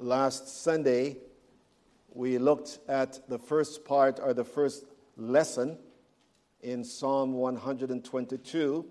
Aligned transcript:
Last 0.00 0.62
Sunday, 0.62 1.16
we 2.14 2.38
looked 2.38 2.78
at 2.86 3.18
the 3.28 3.38
first 3.38 3.84
part 3.84 4.20
or 4.22 4.32
the 4.32 4.44
first 4.44 4.84
lesson 5.16 5.76
in 6.62 6.84
Psalm 6.84 7.32
122, 7.32 8.86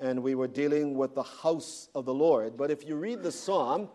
and 0.00 0.20
we 0.24 0.34
were 0.34 0.48
dealing 0.48 0.96
with 0.96 1.14
the 1.14 1.22
house 1.22 1.88
of 1.94 2.06
the 2.06 2.12
Lord. 2.12 2.56
But 2.56 2.72
if 2.72 2.84
you 2.84 2.96
read 2.96 3.22
the 3.22 3.30
psalm, 3.30 3.88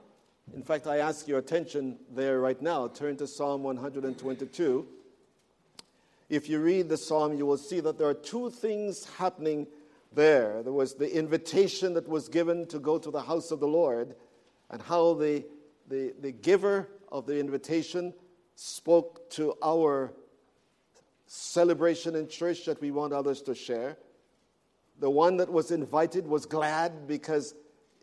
in 0.55 0.63
fact, 0.63 0.87
I 0.87 0.99
ask 0.99 1.27
your 1.27 1.39
attention 1.39 1.97
there 2.09 2.39
right 2.39 2.61
now. 2.61 2.87
Turn 2.87 3.17
to 3.17 3.27
Psalm 3.27 3.63
122. 3.63 4.87
If 6.29 6.47
you 6.47 6.61
read 6.61 6.87
the 6.87 6.95
psalm, 6.95 7.37
you 7.37 7.45
will 7.45 7.57
see 7.57 7.81
that 7.81 7.97
there 7.97 8.07
are 8.07 8.13
two 8.13 8.49
things 8.51 9.05
happening 9.17 9.67
there. 10.13 10.63
There 10.63 10.71
was 10.71 10.93
the 10.93 11.13
invitation 11.13 11.93
that 11.95 12.07
was 12.07 12.29
given 12.29 12.67
to 12.67 12.79
go 12.79 12.97
to 12.99 13.11
the 13.11 13.23
house 13.23 13.51
of 13.51 13.59
the 13.59 13.67
Lord, 13.67 14.15
and 14.69 14.81
how 14.81 15.15
the 15.15 15.43
the, 15.91 16.13
the 16.19 16.31
giver 16.31 16.87
of 17.11 17.25
the 17.25 17.37
invitation 17.37 18.13
spoke 18.55 19.29
to 19.31 19.53
our 19.61 20.13
celebration 21.27 22.15
in 22.15 22.27
church 22.27 22.65
that 22.65 22.81
we 22.81 22.91
want 22.91 23.13
others 23.13 23.41
to 23.41 23.53
share. 23.53 23.97
The 24.99 25.09
one 25.09 25.37
that 25.37 25.51
was 25.51 25.69
invited 25.71 26.25
was 26.25 26.45
glad 26.45 27.07
because 27.07 27.53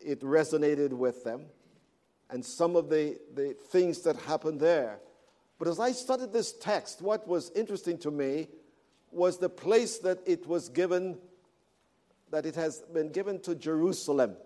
it 0.04 0.20
resonated 0.20 0.90
with 0.90 1.24
them, 1.24 1.46
and 2.30 2.44
some 2.44 2.76
of 2.76 2.88
the, 2.90 3.18
the 3.34 3.56
things 3.70 4.02
that 4.02 4.16
happened 4.16 4.60
there. 4.60 5.00
But 5.58 5.68
as 5.68 5.80
I 5.80 5.92
studied 5.92 6.32
this 6.32 6.52
text, 6.52 7.00
what 7.00 7.26
was 7.26 7.50
interesting 7.56 7.98
to 7.98 8.10
me 8.10 8.48
was 9.10 9.38
the 9.38 9.48
place 9.48 9.98
that 9.98 10.18
it 10.26 10.46
was 10.46 10.68
given, 10.68 11.18
that 12.30 12.44
it 12.44 12.54
has 12.54 12.82
been 12.92 13.10
given 13.10 13.40
to 13.40 13.54
Jerusalem. 13.54 14.36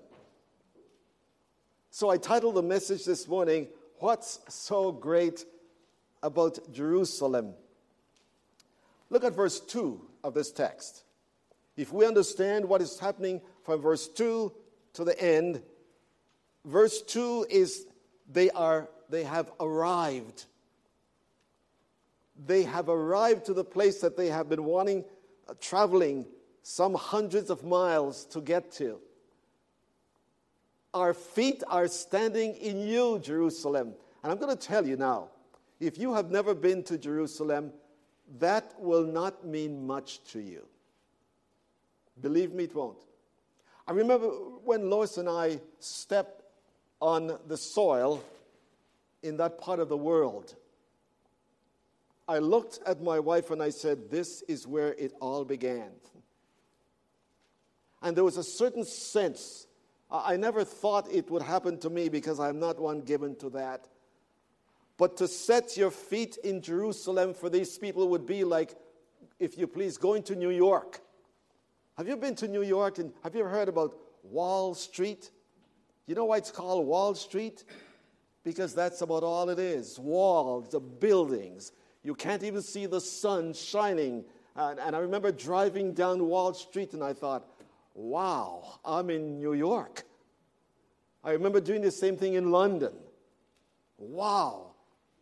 So 1.95 2.09
I 2.09 2.17
titled 2.17 2.55
the 2.55 2.63
message 2.63 3.05
this 3.05 3.29
morning, 3.29 3.69
What's 3.99 4.41
So 4.49 4.93
Great 4.93 5.45
About 6.23 6.73
Jerusalem? 6.73 7.53
Look 9.11 9.25
at 9.25 9.35
verse 9.35 9.61
2 9.61 10.01
of 10.25 10.33
this 10.33 10.51
text. 10.51 11.05
If 11.77 11.93
we 11.93 12.07
understand 12.07 12.65
what 12.65 12.81
is 12.81 12.99
happening 12.99 13.43
from 13.63 13.83
verse 13.83 14.09
2 14.09 14.51
to 14.95 15.05
the 15.05 15.23
end, 15.23 15.61
verse 16.65 17.03
2 17.03 17.49
is 17.51 17.85
they 18.27 18.49
are 18.49 18.89
they 19.11 19.25
have 19.25 19.53
arrived. 19.61 20.47
They 22.43 22.63
have 22.63 22.89
arrived 22.89 23.45
to 23.47 23.53
the 23.53 23.65
place 23.65 24.01
that 24.01 24.17
they 24.17 24.29
have 24.29 24.49
been 24.49 24.65
wanting 24.65 25.05
uh, 25.47 25.53
traveling 25.61 26.25
some 26.63 26.95
hundreds 26.95 27.51
of 27.51 27.65
miles 27.65 28.25
to 28.31 28.41
get 28.41 28.73
to. 28.77 28.99
Our 30.95 31.15
feet 31.15 31.63
are 31.69 31.89
standing 31.89 32.55
in 32.57 32.81
you, 32.81 33.19
Jerusalem. 33.19 33.95
And 34.23 34.33
I'm 34.33 34.39
going 34.39 34.57
to 34.57 34.67
tell 34.67 34.87
you 34.87 34.97
now 34.97 35.29
if 35.81 35.99
you 35.99 36.15
have 36.15 36.31
never 36.31 36.55
been 36.55 36.83
to 36.85 36.99
Jerusalem, 36.99 37.73
that 38.39 38.75
will 38.79 39.05
not 39.05 39.45
mean 39.45 39.87
much 39.87 40.23
to 40.33 40.41
you. 40.41 40.67
Believe 42.21 42.53
me, 42.53 42.65
it 42.65 42.75
won't. 42.75 42.99
I 43.87 43.93
remember 43.93 44.29
when 44.29 44.89
Lois 44.89 45.17
and 45.17 45.29
I 45.29 45.61
stepped 45.81 46.43
on 47.01 47.37
the 47.49 47.57
soil 47.57 48.23
in 49.23 49.37
that 49.39 49.59
part 49.59 49.81
of 49.81 49.89
the 49.89 49.97
world. 49.97 50.55
I 52.29 52.39
looked 52.39 52.79
at 52.87 53.03
my 53.03 53.19
wife 53.19 53.51
and 53.51 53.63
I 53.63 53.71
said, 53.71 54.11
This 54.11 54.43
is 54.43 54.67
where 54.67 54.95
it 54.95 55.13
all 55.21 55.45
began. 55.45 55.91
And 58.01 58.17
there 58.17 58.25
was 58.25 58.37
a 58.37 58.45
certain 58.45 58.85
sense 58.85 59.67
I 60.13 60.37
never 60.37 60.63
thought 60.63 61.11
it 61.11 61.31
would 61.31 61.43
happen 61.43 61.79
to 61.79 61.89
me 61.89 62.11
because 62.11 62.39
I'm 62.39 62.61
not 62.61 62.79
one 62.79 63.01
given 63.01 63.35
to 63.37 63.49
that. 63.51 63.89
But 64.99 65.17
to 65.17 65.27
set 65.27 65.77
your 65.77 65.91
feet 65.91 66.37
in 66.45 66.61
Jerusalem 66.61 67.33
for 67.33 67.49
these 67.49 67.79
people 67.79 68.09
would 68.11 68.27
be 68.27 68.45
like, 68.45 68.75
if 69.41 69.57
you 69.57 69.67
please, 69.67 69.97
going 69.97 70.23
to 70.25 70.37
New 70.37 70.51
York. 70.51 71.01
Have 71.97 72.07
you 72.07 72.17
been 72.17 72.35
to 72.37 72.49
New 72.49 72.63
York 72.63 72.99
and 72.99 73.13
have 73.23 73.35
you 73.35 73.41
ever 73.41 73.49
heard 73.49 73.69
about 73.69 73.97
Wall 74.23 74.75
Street? 74.75 75.31
You 76.07 76.15
know 76.15 76.27
why 76.27 76.37
it's 76.37 76.51
called 76.51 76.87
Wall 76.87 77.15
Street? 77.15 77.65
Because 78.45 78.75
that's 78.75 79.01
about 79.01 79.23
all 79.23 79.49
it 79.49 79.59
is 79.59 79.99
walls, 79.99 80.69
the 80.69 80.81
buildings. 80.81 81.73
You 82.03 82.15
can't 82.15 82.43
even 82.43 82.61
see 82.61 82.87
the 82.87 83.01
sun 83.01 83.55
shining. 83.55 84.25
And, 84.57 84.79
and 84.79 84.95
I 84.95 84.99
remember 84.99 85.33
driving 85.33 85.95
down 85.95 86.27
Wall 86.27 86.53
Street 86.53 86.93
and 86.93 87.03
I 87.03 87.13
thought, 87.15 87.47
wow, 87.95 88.79
I'm 88.85 89.11
in 89.11 89.39
New 89.39 89.55
York. 89.55 90.05
I 91.25 91.33
remember 91.33 91.61
doing 91.61 91.83
the 91.83 91.91
same 91.91 92.17
thing 92.17 92.35
in 92.35 92.51
London. 92.51 92.93
Wow. 93.99 94.73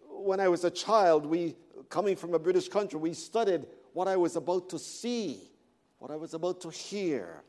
When 0.08 0.40
I 0.40 0.48
was 0.48 0.64
a 0.64 0.70
child, 0.70 1.26
we, 1.26 1.56
coming 1.88 2.16
from 2.16 2.34
a 2.34 2.38
British 2.38 2.68
country, 2.68 2.98
we 2.98 3.14
studied 3.14 3.66
what 3.92 4.08
I 4.08 4.16
was 4.16 4.36
about 4.36 4.70
to 4.70 4.78
see, 4.78 5.50
what 5.98 6.10
I 6.10 6.16
was 6.16 6.34
about 6.34 6.60
to 6.62 6.70
hear. 6.70 7.42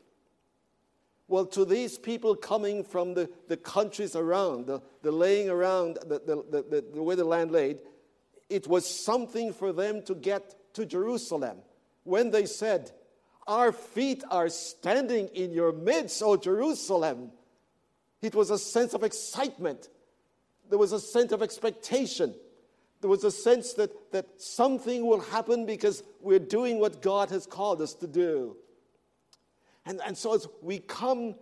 Well, 1.28 1.46
to 1.46 1.64
these 1.64 1.96
people 1.96 2.36
coming 2.36 2.84
from 2.84 3.14
the, 3.14 3.30
the 3.48 3.56
countries 3.56 4.14
around, 4.14 4.66
the, 4.66 4.82
the 5.02 5.10
laying 5.10 5.48
around, 5.48 5.98
the, 6.06 6.18
the, 6.18 6.62
the, 6.68 6.84
the 6.94 7.02
way 7.02 7.14
the 7.14 7.24
land 7.24 7.52
laid, 7.52 7.80
it 8.50 8.66
was 8.66 8.88
something 8.88 9.54
for 9.54 9.72
them 9.72 10.02
to 10.02 10.14
get 10.14 10.74
to 10.74 10.84
Jerusalem. 10.84 11.58
When 12.04 12.30
they 12.30 12.44
said, 12.44 12.90
our 13.46 13.72
feet 13.72 14.22
are 14.30 14.50
standing 14.50 15.28
in 15.28 15.52
your 15.52 15.72
midst, 15.72 16.22
O 16.22 16.36
Jerusalem. 16.36 17.32
It 18.22 18.34
was 18.34 18.50
a 18.50 18.58
sense 18.58 18.94
of 18.94 19.02
excitement. 19.02 19.88
There 20.70 20.78
was 20.78 20.92
a 20.92 21.00
sense 21.00 21.32
of 21.32 21.42
expectation. 21.42 22.34
There 23.00 23.10
was 23.10 23.24
a 23.24 23.32
sense 23.32 23.74
that, 23.74 24.12
that 24.12 24.40
something 24.40 25.04
will 25.04 25.20
happen 25.20 25.66
because 25.66 26.04
we're 26.20 26.38
doing 26.38 26.78
what 26.78 27.02
God 27.02 27.30
has 27.30 27.46
called 27.46 27.82
us 27.82 27.94
to 27.94 28.06
do. 28.06 28.56
And, 29.84 30.00
and 30.06 30.16
so 30.16 30.34
as 30.34 30.46
we 30.62 30.78
come 30.78 31.34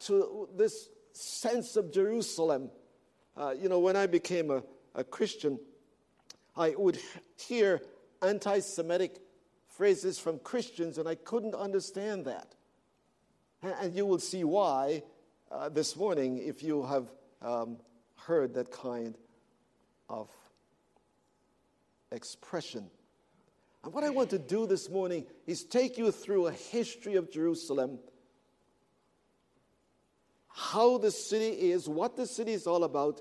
to 0.00 0.48
this 0.54 0.90
sense 1.12 1.76
of 1.76 1.90
Jerusalem, 1.90 2.70
uh, 3.34 3.54
you 3.58 3.70
know, 3.70 3.78
when 3.78 3.96
I 3.96 4.06
became 4.06 4.50
a, 4.50 4.62
a 4.94 5.02
Christian, 5.02 5.58
I 6.54 6.74
would 6.76 6.98
hear 7.38 7.80
anti 8.22 8.60
Semitic 8.60 9.20
phrases 9.68 10.18
from 10.18 10.38
Christians, 10.38 10.98
and 10.98 11.08
I 11.08 11.14
couldn't 11.14 11.54
understand 11.54 12.26
that. 12.26 12.54
And 13.62 13.94
you 13.94 14.04
will 14.04 14.18
see 14.18 14.44
why 14.44 15.02
uh, 15.50 15.68
this 15.68 15.96
morning 15.96 16.38
if 16.38 16.62
you 16.62 16.82
have 16.84 17.06
um, 17.42 17.78
heard 18.16 18.54
that 18.54 18.70
kind 18.70 19.16
of 20.08 20.28
expression. 22.12 22.90
And 23.84 23.92
what 23.92 24.04
I 24.04 24.10
want 24.10 24.30
to 24.30 24.38
do 24.38 24.66
this 24.66 24.90
morning 24.90 25.26
is 25.46 25.64
take 25.64 25.98
you 25.98 26.10
through 26.10 26.46
a 26.46 26.52
history 26.52 27.14
of 27.14 27.30
Jerusalem, 27.30 27.98
how 30.48 30.98
the 30.98 31.10
city 31.10 31.70
is, 31.70 31.88
what 31.88 32.16
the 32.16 32.26
city 32.26 32.52
is 32.52 32.66
all 32.66 32.84
about, 32.84 33.20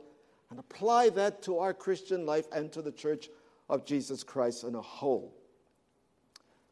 and 0.49 0.59
apply 0.59 1.09
that 1.09 1.41
to 1.43 1.59
our 1.59 1.73
Christian 1.73 2.25
life 2.25 2.45
and 2.51 2.71
to 2.71 2.81
the 2.81 2.91
church 2.91 3.29
of 3.69 3.85
Jesus 3.85 4.23
Christ 4.23 4.63
in 4.63 4.75
a 4.75 4.81
whole. 4.81 5.35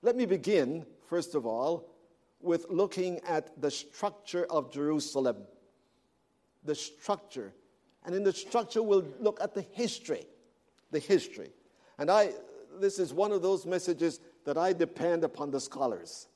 Let 0.02 0.16
me 0.16 0.26
begin, 0.26 0.86
first 1.08 1.36
of 1.36 1.46
all, 1.46 1.93
with 2.44 2.66
looking 2.70 3.20
at 3.28 3.60
the 3.62 3.72
structure 3.72 4.46
of 4.50 4.72
Jerusalem. 4.72 5.38
The 6.64 6.76
structure. 6.76 7.54
And 8.06 8.14
in 8.14 8.24
the 8.24 8.34
structure, 8.34 8.84
we'll 8.84 9.08
look 9.20 9.40
at 9.42 9.54
the 9.54 9.66
history. 9.72 10.26
The 10.92 11.00
history. 11.00 11.52
And 11.98 12.12
I, 12.12 12.32
this 12.80 13.00
is 13.00 13.14
one 13.14 13.32
of 13.32 13.42
those 13.42 13.66
messages 13.66 14.20
that 14.46 14.58
I 14.58 14.74
depend 14.74 15.24
upon 15.24 15.52
the 15.52 15.60
scholars. 15.60 16.28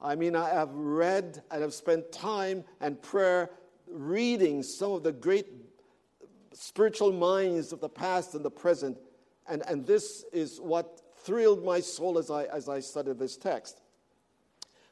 I 0.00 0.14
mean, 0.14 0.36
I 0.36 0.50
have 0.50 0.70
read 0.72 1.42
and 1.50 1.62
have 1.62 1.74
spent 1.74 2.12
time 2.12 2.64
and 2.80 3.00
prayer 3.00 3.50
reading 3.90 4.62
some 4.62 4.92
of 4.92 5.02
the 5.02 5.12
great 5.12 5.46
spiritual 6.52 7.12
minds 7.12 7.72
of 7.72 7.80
the 7.80 7.88
past 7.88 8.34
and 8.34 8.44
the 8.44 8.50
present. 8.50 8.98
And, 9.48 9.62
and 9.66 9.86
this 9.86 10.24
is 10.32 10.60
what 10.60 11.00
thrilled 11.16 11.64
my 11.64 11.80
soul 11.80 12.18
as 12.18 12.30
I, 12.30 12.44
as 12.44 12.68
I 12.68 12.80
studied 12.80 13.18
this 13.18 13.36
text. 13.36 13.80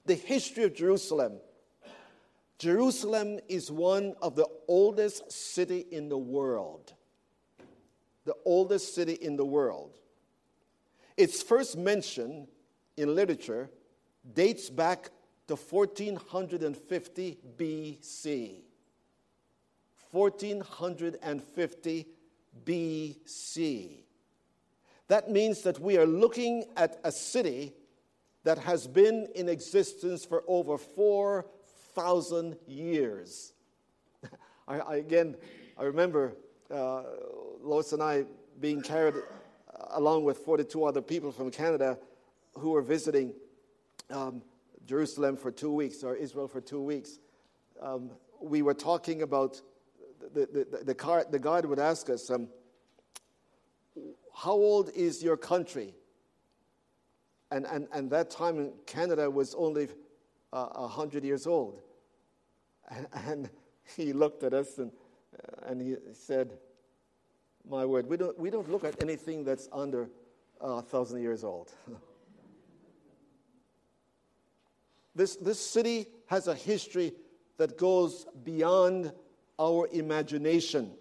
The 0.06 0.14
history 0.14 0.64
of 0.64 0.74
Jerusalem. 0.74 1.40
Jerusalem 2.58 3.40
is 3.48 3.70
one 3.70 4.14
of 4.22 4.36
the 4.36 4.46
oldest 4.68 5.30
city 5.30 5.84
in 5.90 6.08
the 6.08 6.16
world. 6.16 6.94
The 8.24 8.34
oldest 8.44 8.94
city 8.94 9.14
in 9.14 9.36
the 9.36 9.44
world. 9.44 9.98
Its 11.16 11.42
first 11.42 11.76
mention 11.76 12.46
in 12.96 13.14
literature 13.14 13.68
dates 14.34 14.70
back 14.70 15.10
to 15.48 15.56
1450 15.56 17.38
BC. 17.56 18.62
1450 20.10 22.06
BC. 22.64 24.04
That 25.08 25.30
means 25.30 25.62
that 25.62 25.78
we 25.78 25.98
are 25.98 26.06
looking 26.06 26.64
at 26.76 26.98
a 27.04 27.12
city 27.12 27.74
that 28.46 28.58
has 28.58 28.86
been 28.86 29.26
in 29.34 29.48
existence 29.48 30.24
for 30.24 30.44
over 30.46 30.78
4,000 30.78 32.56
years. 32.68 33.54
I, 34.68 34.78
I, 34.78 34.96
again, 34.98 35.34
I 35.76 35.82
remember 35.82 36.36
uh, 36.72 37.02
Lois 37.60 37.92
and 37.92 38.00
I 38.00 38.24
being 38.60 38.82
carried 38.82 39.16
along 39.90 40.22
with 40.22 40.38
42 40.38 40.84
other 40.84 41.02
people 41.02 41.32
from 41.32 41.50
Canada 41.50 41.98
who 42.56 42.70
were 42.70 42.82
visiting 42.82 43.34
um, 44.10 44.42
Jerusalem 44.86 45.36
for 45.36 45.50
two 45.50 45.72
weeks 45.72 46.04
or 46.04 46.14
Israel 46.14 46.46
for 46.46 46.60
two 46.60 46.80
weeks. 46.80 47.18
Um, 47.82 48.12
we 48.40 48.62
were 48.62 48.74
talking 48.74 49.22
about 49.22 49.60
the, 50.32 50.46
the, 50.70 50.84
the, 50.84 50.94
car, 50.94 51.24
the 51.28 51.40
guide 51.40 51.64
would 51.64 51.80
ask 51.80 52.08
us, 52.08 52.30
um, 52.30 52.46
How 54.32 54.52
old 54.52 54.90
is 54.94 55.20
your 55.20 55.36
country? 55.36 55.94
And, 57.50 57.66
and, 57.66 57.86
and 57.92 58.10
that 58.10 58.30
time 58.30 58.58
in 58.58 58.72
Canada 58.86 59.30
was 59.30 59.54
only 59.54 59.88
uh, 60.52 60.66
100 60.66 61.24
years 61.24 61.46
old. 61.46 61.80
And, 62.90 63.06
and, 63.26 63.50
he 63.94 64.12
looked 64.12 64.42
at 64.42 64.52
us 64.52 64.78
and, 64.78 64.90
uh, 65.32 65.70
and 65.70 65.80
he 65.80 65.96
said, 66.12 66.58
My 67.68 67.84
word, 67.84 68.08
we 68.08 68.16
don't, 68.16 68.38
we 68.38 68.50
don't 68.50 68.68
look 68.70 68.84
at 68.84 69.00
anything 69.02 69.44
that's 69.44 69.68
under 69.72 70.10
uh, 70.62 70.78
a 70.78 70.82
thousand 70.82 71.22
years 71.22 71.44
old. 71.44 71.72
this, 75.14 75.36
this 75.36 75.64
city 75.64 76.06
has 76.26 76.48
a 76.48 76.54
history 76.54 77.12
that 77.58 77.78
goes 77.78 78.26
beyond 78.44 79.12
our 79.58 79.88
imagination. 79.92 80.92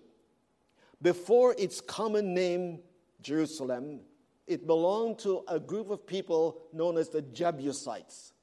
Before 1.02 1.56
its 1.58 1.82
common 1.82 2.34
name, 2.34 2.80
Jerusalem, 3.22 4.02
it 4.48 4.68
belonged 4.68 5.20
to 5.20 5.44
a 5.48 5.60
group 5.60 5.90
of 5.90 6.06
people 6.06 6.62
known 6.72 6.98
as 6.98 7.10
the 7.10 7.22
Jebusites. 7.22 8.34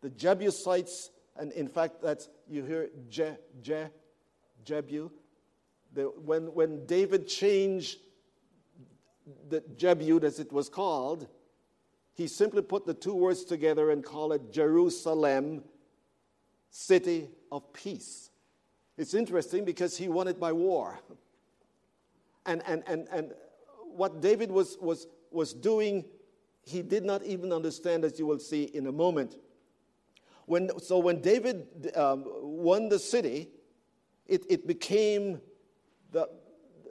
The 0.00 0.10
Jebusites, 0.10 1.10
and 1.36 1.52
in 1.52 1.68
fact, 1.68 2.02
that's 2.02 2.28
you 2.48 2.64
hear 2.64 2.90
Je, 3.08 3.36
Je, 3.62 3.86
Jebu. 4.64 5.10
The, 5.92 6.02
when, 6.02 6.52
when 6.54 6.86
David 6.86 7.28
changed 7.28 7.98
the 9.48 9.60
Jebud, 9.76 10.24
as 10.24 10.40
it 10.40 10.52
was 10.52 10.68
called, 10.68 11.28
he 12.14 12.26
simply 12.26 12.62
put 12.62 12.86
the 12.86 12.94
two 12.94 13.14
words 13.14 13.44
together 13.44 13.90
and 13.90 14.04
called 14.04 14.32
it 14.32 14.52
Jerusalem, 14.52 15.64
city 16.70 17.28
of 17.50 17.72
peace. 17.72 18.30
It's 18.96 19.14
interesting 19.14 19.64
because 19.64 19.96
he 19.96 20.08
won 20.08 20.28
it 20.28 20.38
by 20.38 20.52
war. 20.52 20.98
And, 22.46 22.62
and, 22.66 22.82
and, 22.86 23.08
and 23.10 23.32
what 23.94 24.20
David 24.20 24.50
was, 24.50 24.76
was, 24.80 25.06
was 25.34 25.52
doing, 25.52 26.04
he 26.62 26.82
did 26.82 27.04
not 27.04 27.22
even 27.24 27.52
understand, 27.52 28.04
as 28.04 28.18
you 28.18 28.26
will 28.26 28.38
see 28.38 28.64
in 28.64 28.86
a 28.86 28.92
moment. 28.92 29.36
When, 30.46 30.70
so 30.78 30.98
when 30.98 31.20
David 31.20 31.92
um, 31.96 32.24
won 32.26 32.88
the 32.88 32.98
city, 32.98 33.48
it, 34.26 34.44
it 34.48 34.66
became 34.66 35.40
the, 36.12 36.28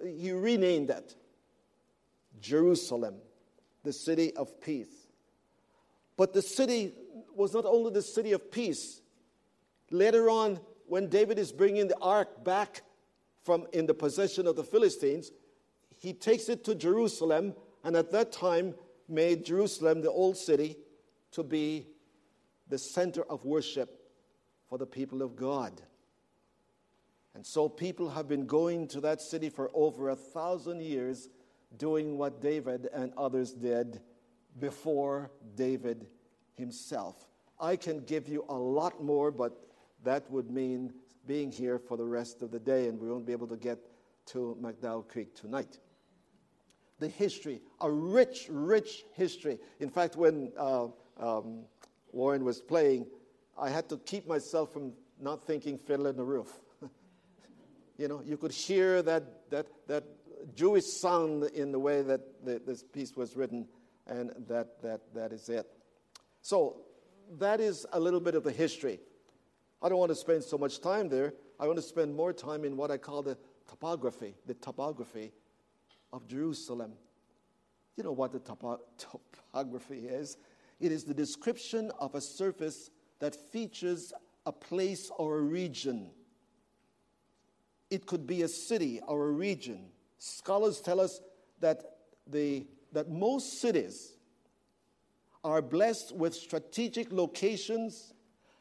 he 0.05 0.31
renamed 0.31 0.89
that 0.89 1.15
Jerusalem, 2.41 3.15
the 3.83 3.93
city 3.93 4.35
of 4.35 4.59
peace. 4.61 5.07
But 6.17 6.33
the 6.33 6.41
city 6.41 6.93
was 7.35 7.53
not 7.53 7.65
only 7.65 7.91
the 7.91 8.01
city 8.01 8.33
of 8.33 8.51
peace. 8.51 9.01
Later 9.89 10.29
on, 10.29 10.59
when 10.87 11.07
David 11.07 11.39
is 11.39 11.51
bringing 11.51 11.87
the 11.87 11.97
ark 12.01 12.43
back 12.43 12.83
from 13.43 13.67
in 13.73 13.85
the 13.85 13.93
possession 13.93 14.47
of 14.47 14.55
the 14.55 14.63
Philistines, 14.63 15.31
he 15.97 16.13
takes 16.13 16.49
it 16.49 16.63
to 16.65 16.75
Jerusalem, 16.75 17.55
and 17.83 17.95
at 17.95 18.11
that 18.11 18.31
time 18.31 18.75
made 19.07 19.45
Jerusalem, 19.45 20.01
the 20.01 20.11
old 20.11 20.37
city, 20.37 20.77
to 21.31 21.43
be 21.43 21.87
the 22.69 22.77
center 22.77 23.23
of 23.23 23.43
worship 23.43 24.09
for 24.69 24.77
the 24.77 24.85
people 24.85 25.21
of 25.21 25.35
God. 25.35 25.81
And 27.35 27.45
so 27.45 27.67
people 27.67 28.09
have 28.09 28.27
been 28.27 28.45
going 28.45 28.87
to 28.89 29.01
that 29.01 29.21
city 29.21 29.49
for 29.49 29.69
over 29.73 30.09
a 30.09 30.15
thousand 30.15 30.81
years, 30.81 31.29
doing 31.77 32.17
what 32.17 32.41
David 32.41 32.89
and 32.93 33.11
others 33.17 33.51
did 33.53 33.99
before 34.59 35.31
David 35.55 36.05
himself. 36.53 37.27
I 37.59 37.75
can 37.75 37.99
give 38.01 38.27
you 38.27 38.45
a 38.49 38.55
lot 38.55 39.03
more, 39.03 39.31
but 39.31 39.57
that 40.03 40.29
would 40.29 40.51
mean 40.51 40.93
being 41.25 41.51
here 41.51 41.79
for 41.79 41.97
the 41.97 42.05
rest 42.05 42.41
of 42.41 42.51
the 42.51 42.59
day, 42.59 42.87
and 42.87 42.99
we 42.99 43.09
won't 43.09 43.25
be 43.25 43.31
able 43.31 43.47
to 43.47 43.57
get 43.57 43.79
to 44.27 44.57
McDowell 44.61 45.07
Creek 45.07 45.33
tonight. 45.33 45.79
The 47.03 47.09
history, 47.09 47.59
a 47.81 47.91
rich, 47.91 48.47
rich 48.49 49.03
history. 49.11 49.59
In 49.81 49.89
fact, 49.89 50.15
when 50.15 50.53
uh, 50.57 50.87
um, 51.19 51.65
Warren 52.13 52.45
was 52.45 52.61
playing, 52.61 53.07
I 53.59 53.69
had 53.69 53.89
to 53.89 53.97
keep 53.97 54.25
myself 54.25 54.71
from 54.71 54.93
not 55.19 55.43
thinking 55.43 55.77
Fiddler 55.77 56.11
on 56.11 56.15
the 56.15 56.23
Roof. 56.23 56.61
you 57.97 58.07
know, 58.07 58.21
you 58.23 58.37
could 58.37 58.53
hear 58.53 59.01
that, 59.01 59.49
that, 59.49 59.67
that 59.87 60.05
Jewish 60.55 60.85
sound 60.85 61.43
in 61.53 61.73
the 61.73 61.79
way 61.79 62.03
that 62.03 62.21
the, 62.45 62.61
this 62.65 62.83
piece 62.83 63.17
was 63.17 63.35
written, 63.35 63.67
and 64.07 64.31
that, 64.47 64.81
that, 64.81 65.01
that 65.13 65.33
is 65.33 65.49
it. 65.49 65.67
So, 66.41 66.77
that 67.37 67.59
is 67.59 67.85
a 67.91 67.99
little 67.99 68.21
bit 68.21 68.35
of 68.35 68.45
the 68.45 68.51
history. 68.53 69.01
I 69.81 69.89
don't 69.89 69.99
want 69.99 70.11
to 70.11 70.15
spend 70.15 70.41
so 70.45 70.57
much 70.57 70.79
time 70.79 71.09
there. 71.09 71.33
I 71.59 71.67
want 71.67 71.79
to 71.79 71.83
spend 71.83 72.15
more 72.15 72.31
time 72.31 72.63
in 72.63 72.77
what 72.77 72.91
I 72.91 72.97
call 72.97 73.23
the 73.23 73.37
topography, 73.67 74.35
the 74.45 74.53
topography 74.53 75.33
of 76.13 76.27
Jerusalem. 76.27 76.93
You 77.97 78.03
know 78.03 78.11
what 78.13 78.31
the 78.31 78.39
topo- 78.39 78.79
topography 78.97 80.07
is? 80.07 80.37
It 80.79 80.91
is 80.91 81.03
the 81.03 81.13
description 81.13 81.91
of 81.99 82.15
a 82.15 82.21
surface 82.21 82.91
that 83.19 83.35
features 83.35 84.13
a 84.45 84.51
place 84.51 85.11
or 85.17 85.39
a 85.39 85.41
region. 85.41 86.11
It 87.89 88.05
could 88.05 88.25
be 88.25 88.43
a 88.43 88.47
city 88.47 89.01
or 89.07 89.27
a 89.27 89.31
region. 89.31 89.85
Scholars 90.17 90.79
tell 90.79 90.99
us 90.99 91.19
that, 91.59 91.83
the, 92.27 92.65
that 92.91 93.09
most 93.09 93.59
cities 93.59 94.13
are 95.43 95.61
blessed 95.61 96.15
with 96.15 96.33
strategic 96.33 97.11
locations, 97.11 98.13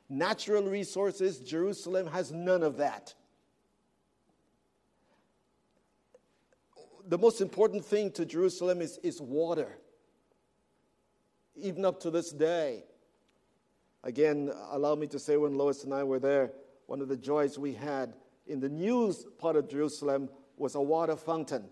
natural 0.09 0.65
resources. 0.65 1.39
Jerusalem 1.39 2.07
has 2.09 2.33
none 2.33 2.63
of 2.63 2.77
that. 2.79 3.15
The 7.07 7.19
most 7.19 7.41
important 7.41 7.85
thing 7.85 8.13
to 8.13 8.25
Jerusalem 8.25 8.81
is, 8.81 8.99
is 9.03 9.21
water 9.21 9.79
even 11.57 11.85
up 11.85 12.01
to 12.01 12.11
this 12.11 12.31
day. 12.31 12.85
Again, 14.05 14.53
allow 14.71 14.95
me 14.95 15.07
to 15.09 15.19
say 15.19 15.37
when 15.37 15.55
Lois 15.55 15.85
and 15.85 15.95
I 15.95 16.03
were 16.03 16.19
there, 16.19 16.53
one 16.87 17.01
of 17.01 17.09
the 17.09 17.17
joys 17.17 17.59
we 17.59 17.73
had 17.73 18.15
in 18.47 18.61
the 18.61 18.69
news 18.69 19.25
part 19.39 19.57
of 19.57 19.69
Jerusalem 19.69 20.29
was 20.57 20.75
a 20.75 20.81
water 20.81 21.17
fountain. 21.17 21.69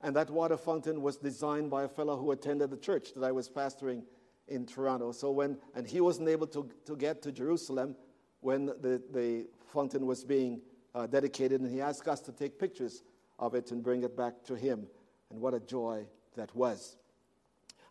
And 0.00 0.16
that 0.16 0.30
water 0.30 0.56
fountain 0.56 1.02
was 1.02 1.16
designed 1.16 1.70
by 1.70 1.84
a 1.84 1.88
fellow 1.88 2.16
who 2.16 2.30
attended 2.30 2.70
the 2.70 2.76
church 2.76 3.12
that 3.14 3.24
I 3.24 3.32
was 3.32 3.48
pastoring 3.48 4.04
in 4.46 4.64
Toronto. 4.64 5.12
So 5.12 5.30
when, 5.30 5.58
and 5.74 5.86
he 5.86 6.00
wasn't 6.00 6.28
able 6.28 6.46
to, 6.48 6.68
to 6.86 6.96
get 6.96 7.20
to 7.22 7.32
Jerusalem 7.32 7.96
when 8.40 8.66
the, 8.66 9.02
the 9.10 9.46
fountain 9.72 10.06
was 10.06 10.24
being 10.24 10.62
uh, 10.94 11.06
dedicated, 11.06 11.60
and 11.60 11.70
he 11.70 11.80
asked 11.80 12.08
us 12.08 12.20
to 12.22 12.32
take 12.32 12.58
pictures 12.58 13.02
of 13.38 13.54
it 13.54 13.70
and 13.70 13.82
bring 13.82 14.02
it 14.02 14.16
back 14.16 14.44
to 14.44 14.54
him. 14.54 14.86
And 15.30 15.40
what 15.40 15.54
a 15.54 15.60
joy 15.60 16.04
that 16.36 16.54
was. 16.54 16.96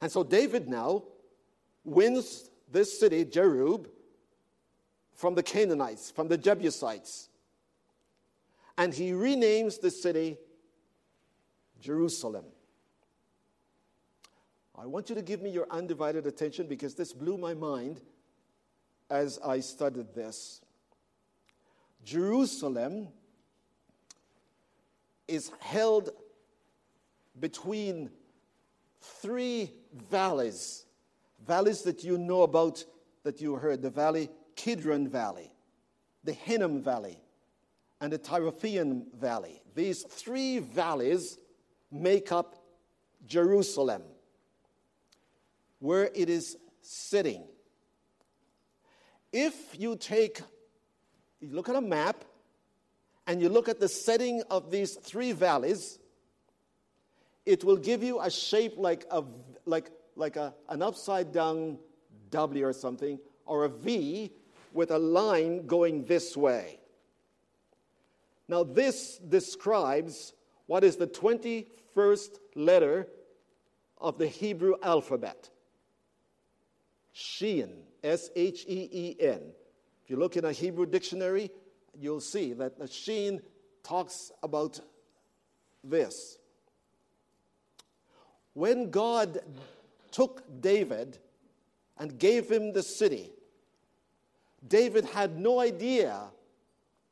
And 0.01 0.11
so 0.11 0.23
David 0.23 0.67
now 0.67 1.03
wins 1.83 2.49
this 2.71 2.99
city, 2.99 3.25
Jerub, 3.25 3.87
from 5.13 5.35
the 5.35 5.43
Canaanites, 5.43 6.11
from 6.11 6.27
the 6.27 6.37
Jebusites. 6.37 7.29
And 8.77 8.93
he 8.93 9.11
renames 9.11 9.81
the 9.81 9.89
city 9.89 10.37
Jerusalem. 11.81 12.45
I 14.77 14.85
want 14.85 15.09
you 15.09 15.15
to 15.15 15.23
give 15.23 15.41
me 15.41 15.49
your 15.49 15.65
undivided 15.71 16.27
attention 16.27 16.67
because 16.67 16.93
this 16.93 17.11
blew 17.11 17.37
my 17.37 17.55
mind 17.55 17.99
as 19.09 19.39
I 19.43 19.59
studied 19.59 20.13
this. 20.13 20.61
Jerusalem 22.03 23.07
is 25.27 25.51
held 25.59 26.09
between 27.39 28.09
three 29.01 29.71
valleys, 30.09 30.85
valleys 31.45 31.81
that 31.83 32.03
you 32.03 32.17
know 32.17 32.43
about, 32.43 32.83
that 33.23 33.41
you 33.41 33.55
heard 33.55 33.81
the 33.81 33.89
valley, 33.89 34.29
Kidron 34.55 35.07
Valley, 35.07 35.51
the 36.23 36.33
Hinnom 36.33 36.81
Valley, 36.81 37.19
and 38.01 38.11
the 38.11 38.17
Tyropoeon 38.17 39.05
Valley. 39.19 39.61
These 39.75 40.03
three 40.03 40.59
valleys 40.59 41.37
make 41.91 42.31
up 42.31 42.55
Jerusalem, 43.25 44.03
where 45.79 46.09
it 46.13 46.29
is 46.29 46.57
sitting. 46.81 47.43
If 49.31 49.79
you 49.79 49.95
take, 49.95 50.41
you 51.39 51.49
look 51.49 51.69
at 51.69 51.75
a 51.75 51.81
map, 51.81 52.23
and 53.27 53.41
you 53.41 53.49
look 53.49 53.67
at 53.67 53.79
the 53.79 53.89
setting 53.89 54.41
of 54.49 54.71
these 54.71 54.95
three 54.95 55.33
valleys, 55.33 55.99
it 57.45 57.63
will 57.63 57.77
give 57.77 58.01
you 58.01 58.21
a 58.21 58.31
shape 58.31 58.73
like, 58.77 59.05
a, 59.11 59.23
like, 59.65 59.91
like 60.15 60.37
a, 60.37 60.53
an 60.69 60.81
upside 60.81 61.33
down 61.33 61.77
W 62.31 62.65
or 62.65 62.73
something, 62.73 63.19
or 63.45 63.65
a 63.65 63.69
V 63.69 64.31
with 64.73 64.91
a 64.91 64.97
line 64.97 65.67
going 65.67 66.05
this 66.05 66.37
way. 66.37 66.79
Now, 68.47 68.63
this 68.63 69.17
describes 69.17 70.33
what 70.65 70.85
is 70.85 70.95
the 70.95 71.07
21st 71.07 72.39
letter 72.55 73.07
of 73.99 74.17
the 74.17 74.27
Hebrew 74.27 74.75
alphabet. 74.81 75.49
Sheen, 77.11 77.71
S 78.03 78.29
H 78.35 78.65
E 78.67 78.89
E 78.91 79.15
N. 79.19 79.41
If 80.03 80.09
you 80.09 80.17
look 80.17 80.37
in 80.37 80.45
a 80.45 80.51
Hebrew 80.51 80.85
dictionary, 80.85 81.51
you'll 81.99 82.21
see 82.21 82.53
that 82.53 82.77
the 82.77 82.87
Sheen 82.87 83.41
talks 83.83 84.31
about 84.43 84.79
this. 85.83 86.37
When 88.53 88.89
God 88.89 89.39
took 90.11 90.43
David 90.61 91.19
and 91.97 92.17
gave 92.17 92.49
him 92.49 92.73
the 92.73 92.83
city, 92.83 93.31
David 94.67 95.05
had 95.05 95.37
no 95.37 95.59
idea 95.59 96.23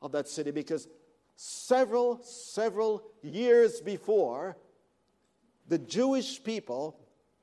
of 0.02 0.12
that 0.12 0.28
city 0.28 0.52
because 0.52 0.88
several, 1.36 2.22
several 2.24 3.04
years 3.22 3.82
before, 3.82 4.58
the 5.68 5.78
Jewish 5.78 6.44
people 6.44 7.00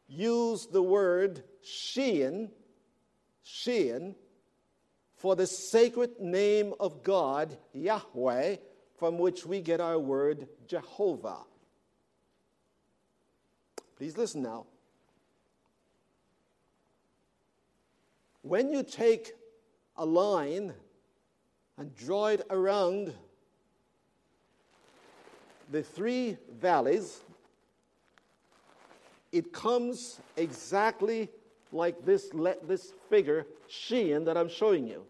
used 0.09 0.73
the 0.73 0.83
word 0.83 1.43
Shein, 1.65 2.51
Shein, 3.45 4.15
for 5.23 5.37
the 5.37 5.47
sacred 5.47 6.19
name 6.19 6.75
of 6.81 7.05
God, 7.05 7.57
Yahweh, 7.73 8.57
from 8.99 9.19
which 9.19 9.47
we 9.47 9.61
get 9.61 9.81
our 9.81 9.97
word 9.97 10.49
Jehovah. 10.67 11.45
Please 13.97 14.19
listen 14.19 14.43
now. 14.43 14.67
When 18.43 18.73
you 18.73 18.83
take 18.83 19.35
a 19.97 20.05
line 20.05 20.75
and 21.79 21.95
draw 21.95 22.27
it 22.27 22.45
around 22.51 23.15
the 25.71 25.85
three 25.85 26.37
valleys, 26.51 27.21
it 29.31 29.53
comes 29.53 30.21
exactly 30.37 31.29
like 31.71 32.05
this, 32.05 32.29
this 32.67 32.93
figure, 33.09 33.47
Shein, 33.71 34.25
that 34.25 34.37
I'm 34.37 34.49
showing 34.49 34.89
you. 34.89 35.07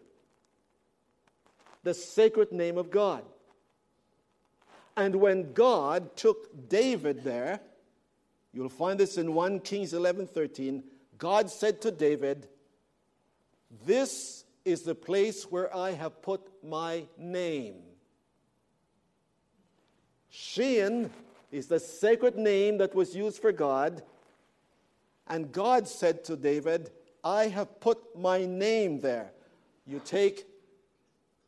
The 1.83 1.93
sacred 1.93 2.51
name 2.51 2.77
of 2.77 2.89
God. 2.89 3.23
And 4.95 5.15
when 5.15 5.53
God 5.53 6.15
took 6.15 6.69
David 6.69 7.23
there, 7.23 7.59
you'll 8.53 8.69
find 8.69 8.99
this 8.99 9.17
in 9.17 9.33
1 9.33 9.59
Kings 9.61 9.93
11 9.93 10.27
13, 10.27 10.83
God 11.17 11.49
said 11.49 11.81
to 11.81 11.91
David, 11.91 12.47
This 13.85 14.45
is 14.65 14.83
the 14.83 14.95
place 14.95 15.43
where 15.43 15.75
I 15.75 15.91
have 15.91 16.21
put 16.21 16.41
my 16.63 17.05
name. 17.17 17.75
Shein 20.31 21.09
is 21.51 21.67
the 21.67 21.79
sacred 21.79 22.35
name 22.37 22.77
that 22.79 22.95
was 22.95 23.15
used 23.15 23.41
for 23.41 23.51
God. 23.51 24.01
And 25.27 25.51
God 25.51 25.87
said 25.87 26.23
to 26.25 26.35
David, 26.35 26.91
I 27.23 27.47
have 27.47 27.79
put 27.79 28.17
my 28.17 28.45
name 28.45 28.99
there. 28.99 29.31
You 29.85 30.01
take 30.03 30.45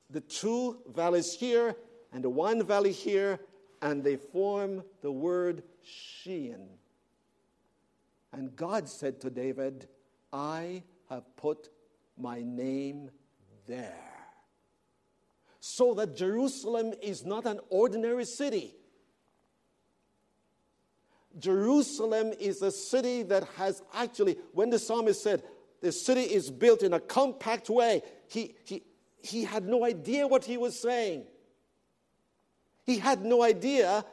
the 0.10 0.22
two 0.22 0.78
valleys 0.94 1.34
here 1.34 1.76
and 2.14 2.24
the 2.24 2.30
one 2.30 2.64
valley 2.64 2.92
here, 2.92 3.40
and 3.82 4.04
they 4.04 4.16
form 4.16 4.84
the 5.02 5.12
word 5.12 5.64
Shein. 5.86 6.68
And 8.32 8.56
God 8.56 8.88
said 8.88 9.22
to 9.22 9.30
David, 9.30 9.88
I 10.32 10.84
have 11.10 11.24
put 11.36 11.70
my 12.18 12.42
name 12.42 13.10
there. 13.68 13.94
So 15.60 15.94
that 15.96 16.16
Jerusalem 16.16 16.94
is 17.02 17.26
not 17.26 17.46
an 17.46 17.60
ordinary 17.70 18.26
city. 18.26 18.76
Jerusalem 21.38 22.32
is 22.40 22.62
a 22.62 22.72
city 22.72 23.24
that 23.24 23.44
has 23.58 23.82
actually, 23.94 24.38
when 24.54 24.70
the 24.70 24.80
psalmist 24.80 25.22
said, 25.22 25.44
the 25.82 25.92
city 25.92 26.22
is 26.22 26.50
built 26.50 26.82
in 26.82 26.94
a 26.94 27.00
compact 27.00 27.70
way, 27.70 28.02
he, 28.28 28.56
he, 28.64 28.84
he 29.26 29.44
had 29.44 29.68
no 29.68 29.84
idea 29.84 30.28
what 30.28 30.46
he 30.46 30.58
was 30.58 30.80
saying. 30.80 31.24
He 32.86 33.00
had 33.00 33.26
no 33.26 33.42
idea 33.42 34.06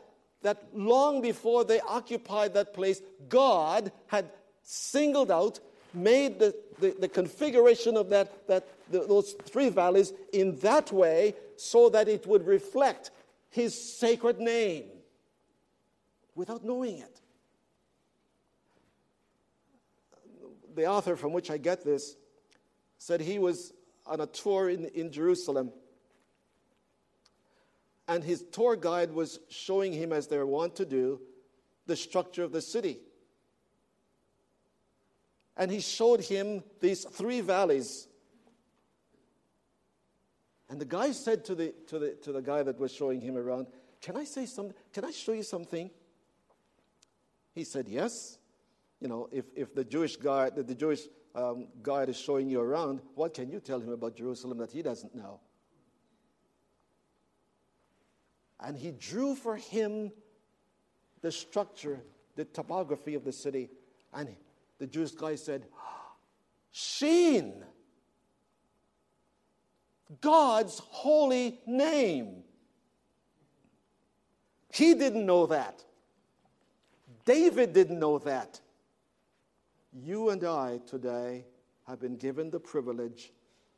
that 0.42 0.64
long 0.72 1.20
before 1.20 1.64
they 1.64 1.80
occupied 1.80 2.54
that 2.54 2.74
place, 2.74 3.00
God 3.28 3.92
had 4.06 4.30
singled 4.62 5.30
out, 5.30 5.60
made 5.94 6.38
the, 6.38 6.54
the, 6.80 6.96
the 6.98 7.08
configuration 7.08 7.96
of 7.96 8.08
that, 8.10 8.46
that 8.48 8.66
the, 8.90 9.00
those 9.06 9.32
three 9.44 9.68
valleys 9.68 10.12
in 10.32 10.58
that 10.60 10.90
way 10.90 11.34
so 11.56 11.90
that 11.90 12.08
it 12.08 12.26
would 12.26 12.46
reflect 12.46 13.10
his 13.50 13.78
sacred 13.98 14.40
name 14.40 14.84
without 16.34 16.64
knowing 16.64 16.98
it. 16.98 17.20
The 20.74 20.86
author 20.86 21.16
from 21.16 21.34
which 21.34 21.50
I 21.50 21.58
get 21.58 21.84
this 21.84 22.16
said 22.96 23.20
he 23.20 23.38
was 23.38 23.74
on 24.06 24.20
a 24.20 24.26
tour 24.26 24.68
in, 24.68 24.86
in 24.86 25.10
Jerusalem 25.12 25.72
and 28.08 28.24
his 28.24 28.44
tour 28.52 28.76
guide 28.76 29.12
was 29.12 29.40
showing 29.48 29.92
him, 29.92 30.12
as 30.12 30.26
they're 30.26 30.46
wont 30.46 30.76
to 30.76 30.84
do, 30.84 31.20
the 31.86 31.96
structure 31.96 32.42
of 32.42 32.52
the 32.52 32.60
city. 32.60 32.98
And 35.56 35.70
he 35.70 35.80
showed 35.80 36.20
him 36.20 36.62
these 36.80 37.04
three 37.04 37.40
valleys. 37.40 38.08
And 40.68 40.80
the 40.80 40.84
guy 40.84 41.12
said 41.12 41.44
to 41.46 41.54
the, 41.54 41.74
to 41.88 41.98
the, 41.98 42.10
to 42.22 42.32
the 42.32 42.42
guy 42.42 42.62
that 42.62 42.78
was 42.78 42.92
showing 42.92 43.20
him 43.20 43.36
around, 43.36 43.66
Can 44.00 44.16
I 44.16 44.24
say 44.24 44.46
something? 44.46 44.74
Can 44.92 45.04
I 45.04 45.10
show 45.10 45.32
you 45.32 45.42
something? 45.42 45.90
He 47.54 47.64
said, 47.64 47.86
Yes. 47.88 48.38
You 49.00 49.08
know, 49.08 49.28
if, 49.32 49.46
if 49.54 49.74
the 49.74 49.84
Jewish 49.84 50.16
guy, 50.16 50.50
the, 50.50 50.62
the 50.62 50.74
Jewish 50.74 51.02
um, 51.34 51.68
is 52.08 52.16
showing 52.16 52.48
you 52.48 52.60
around, 52.60 53.00
what 53.14 53.34
can 53.34 53.50
you 53.50 53.60
tell 53.60 53.80
him 53.80 53.90
about 53.90 54.16
Jerusalem 54.16 54.58
that 54.58 54.70
he 54.70 54.82
doesn't 54.82 55.14
know? 55.14 55.40
and 58.62 58.76
he 58.76 58.92
drew 58.92 59.34
for 59.34 59.56
him 59.56 60.12
the 61.20 61.32
structure, 61.32 62.00
the 62.36 62.44
topography 62.44 63.14
of 63.14 63.24
the 63.24 63.32
city. 63.32 63.70
And 64.12 64.28
the 64.78 64.86
Jewish 64.86 65.12
guy 65.12 65.34
said, 65.34 65.66
Sheen, 66.70 67.64
God's 70.20 70.78
holy 70.78 71.60
name. 71.66 72.44
He 74.72 74.94
didn't 74.94 75.26
know 75.26 75.46
that. 75.46 75.84
David 77.24 77.72
didn't 77.72 77.98
know 77.98 78.18
that. 78.20 78.60
You 79.92 80.30
and 80.30 80.42
I 80.44 80.80
today 80.86 81.44
have 81.86 82.00
been 82.00 82.16
given 82.16 82.50
the 82.50 82.60
privilege 82.60 83.32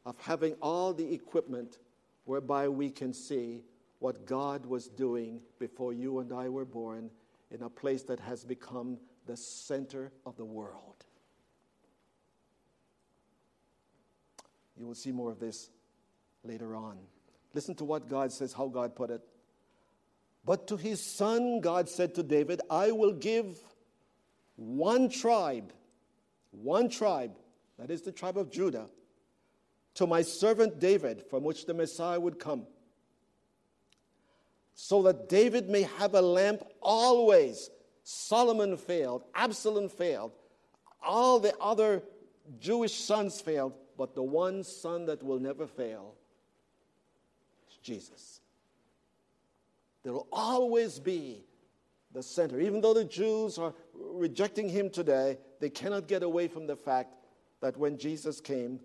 of 0.07 0.17
having 0.19 0.55
all 0.63 0.93
the 0.93 1.13
equipment 1.13 1.79
whereby 2.25 2.69
we 2.69 2.91
can 2.91 3.13
see 3.13 3.63
what 3.99 4.27
God 4.27 4.67
was 4.67 4.89
doing 4.89 5.41
before 5.59 5.93
you 5.93 6.21
and 6.21 6.33
I 6.33 6.49
were 6.49 6.65
born 6.65 7.11
in 7.51 7.63
a 7.63 7.71
place 7.71 8.03
that 8.05 8.21
has 8.21 8.45
become 8.45 8.99
the 9.27 9.37
center 9.37 10.13
of 10.27 10.37
the 10.37 10.45
world. 10.45 11.05
You 14.77 14.87
will 14.87 14.95
see 14.95 15.13
more 15.13 15.31
of 15.31 15.39
this 15.39 15.71
later 16.43 16.77
on. 16.77 16.99
Listen 17.55 17.75
to 17.77 17.85
what 17.85 18.09
God 18.09 18.33
says, 18.33 18.53
how 18.53 18.67
God 18.67 18.95
put 18.95 19.11
it. 19.11 19.23
But 20.45 20.67
to 20.69 20.77
his 20.77 21.01
son, 21.01 21.61
God 21.61 21.89
said 21.89 22.15
to 22.17 22.23
David, 22.23 22.61
I 22.69 22.91
will 22.91 23.13
give 23.13 23.59
one 24.57 25.09
tribe, 25.09 25.73
one 26.63 26.89
tribe, 26.89 27.33
that 27.79 27.91
is 27.91 28.03
the 28.03 28.13
tribe 28.13 28.39
of 28.39 28.51
Judah, 28.51 28.89
to 29.95 30.07
my 30.07 30.23
servant 30.23 30.81
David, 30.81 31.25
from 31.31 31.45
which 31.45 31.67
the 31.67 31.75
Messiah 31.75 32.19
would 32.19 32.39
come 32.39 32.67
so 34.75 35.03
that 35.03 35.29
David 35.29 35.69
may 35.69 35.83
have 35.83 36.15
a 36.15 36.23
lamp 36.23 36.65
always. 36.83 37.71
Solomon 38.03 38.77
failed, 38.77 39.25
Absalom 39.35 39.89
failed, 39.89 40.33
all 41.03 41.39
the 41.39 41.57
other 41.59 42.03
Jewish 42.59 42.95
sons 42.95 43.41
failed, 43.41 43.73
but 43.97 44.15
the 44.15 44.23
one 44.23 44.63
son 44.65 45.07
that 45.07 45.23
will 45.23 45.39
never 45.39 45.67
fail 45.67 46.15
is 47.71 47.77
Jesus. 47.79 48.41
There 50.03 50.13
will 50.13 50.29
always 50.31 50.99
be 50.99 51.45
the 52.13 52.23
center. 52.23 52.61
Even 52.61 52.83
though 52.83 52.93
the 52.93 53.05
Jews 53.05 53.57
are 53.57 53.73
rejecting 53.99 54.69
him 54.69 54.91
today, 54.91 55.39
they 55.61 55.71
cannot 55.71 56.09
get 56.09 56.23
away 56.23 56.49
from 56.49 56.67
the 56.67 56.77
fact 56.77 57.15
that 57.61 57.77
when 57.77 57.99
Jesus 57.99 58.41
came, 58.41 58.81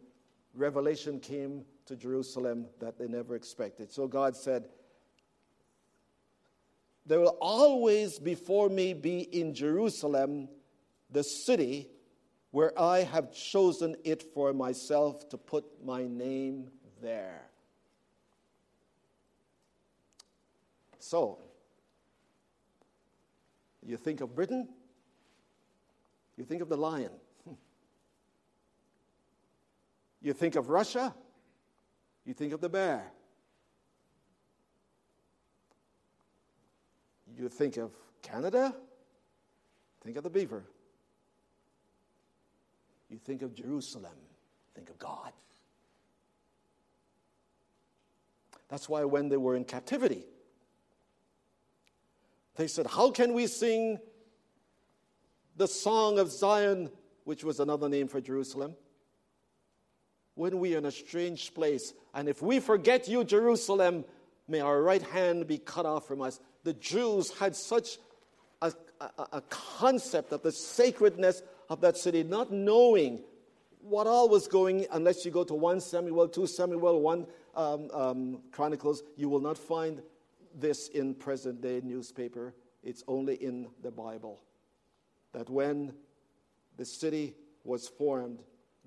revelation 0.53 1.19
came 1.19 1.65
to 1.85 1.95
Jerusalem 1.95 2.67
that 2.79 2.97
they 2.97 3.07
never 3.07 3.35
expected. 3.35 3.91
So 3.91 4.07
God 4.07 4.35
said, 4.35 4.69
there 7.05 7.19
will 7.19 7.37
always 7.41 8.19
before 8.19 8.69
me 8.69 8.93
be 8.93 9.21
in 9.21 9.53
Jerusalem 9.53 10.47
the 11.09 11.23
city 11.23 11.87
where 12.51 12.77
I 12.79 12.99
have 12.99 13.33
chosen 13.33 13.95
it 14.03 14.23
for 14.33 14.53
myself 14.53 15.27
to 15.29 15.37
put 15.37 15.65
my 15.83 16.05
name 16.05 16.69
there. 17.01 17.41
So, 20.99 21.39
you 23.83 23.97
think 23.97 24.21
of 24.21 24.35
Britain, 24.35 24.67
you 26.39 26.45
think 26.45 26.61
of 26.61 26.69
the 26.69 26.77
lion. 26.77 27.11
You 30.21 30.33
think 30.33 30.55
of 30.55 30.69
Russia, 30.69 31.13
you 32.25 32.33
think 32.33 32.53
of 32.53 32.61
the 32.61 32.69
bear. 32.69 33.11
You 37.37 37.47
think 37.47 37.77
of 37.77 37.91
Canada, 38.21 38.73
think 40.01 40.17
of 40.17 40.23
the 40.23 40.29
beaver. 40.29 40.63
You 43.09 43.17
think 43.17 43.41
of 43.41 43.53
Jerusalem, 43.53 44.11
think 44.75 44.89
of 44.89 44.97
God. 44.97 45.33
That's 48.69 48.87
why 48.87 49.03
when 49.03 49.27
they 49.29 49.37
were 49.37 49.55
in 49.55 49.65
captivity, 49.65 50.23
they 52.55 52.67
said, 52.67 52.87
How 52.87 53.11
can 53.11 53.33
we 53.33 53.47
sing 53.47 53.99
the 55.59 55.67
song 55.67 56.19
of 56.19 56.31
Zion, 56.31 56.89
which 57.25 57.43
was 57.43 57.59
another 57.59 57.89
name 57.89 58.07
for 58.07 58.21
Jerusalem, 58.21 58.75
when 60.35 60.57
we 60.57 60.73
are 60.73 60.77
in 60.77 60.85
a 60.85 60.91
strange 60.91 61.53
place? 61.53 61.93
And 62.13 62.29
if 62.29 62.41
we 62.41 62.61
forget 62.61 63.09
you, 63.09 63.25
Jerusalem, 63.25 64.05
may 64.47 64.61
our 64.61 64.81
right 64.81 65.01
hand 65.01 65.47
be 65.47 65.57
cut 65.57 65.85
off 65.85 66.07
from 66.07 66.21
us. 66.21 66.39
The 66.63 66.73
Jews 66.73 67.37
had 67.37 67.57
such 67.57 67.97
a, 68.61 68.71
a, 69.01 69.09
a 69.33 69.41
concept 69.49 70.31
of 70.31 70.43
the 70.43 70.53
sacredness 70.53 71.43
of 71.67 71.81
that 71.81 71.97
city, 71.97 72.23
not 72.23 72.53
knowing 72.53 73.21
what 73.81 74.07
all 74.07 74.29
was 74.29 74.47
going, 74.47 74.85
unless 74.93 75.25
you 75.25 75.31
go 75.31 75.43
to 75.43 75.53
1 75.53 75.81
Samuel, 75.81 76.29
2 76.29 76.47
Samuel, 76.47 77.01
1 77.01 77.27
um, 77.55 77.89
um, 77.93 78.39
Chronicles, 78.53 79.03
you 79.17 79.27
will 79.27 79.41
not 79.41 79.57
find 79.57 80.01
this 80.55 80.87
in 80.87 81.15
present 81.15 81.61
day 81.61 81.81
newspaper. 81.83 82.53
It's 82.81 83.03
only 83.09 83.35
in 83.35 83.67
the 83.83 83.91
Bible. 83.91 84.39
That 85.33 85.49
when 85.49 85.93
the 86.77 86.85
city 86.85 87.35
was 87.63 87.87
formed, 87.87 88.41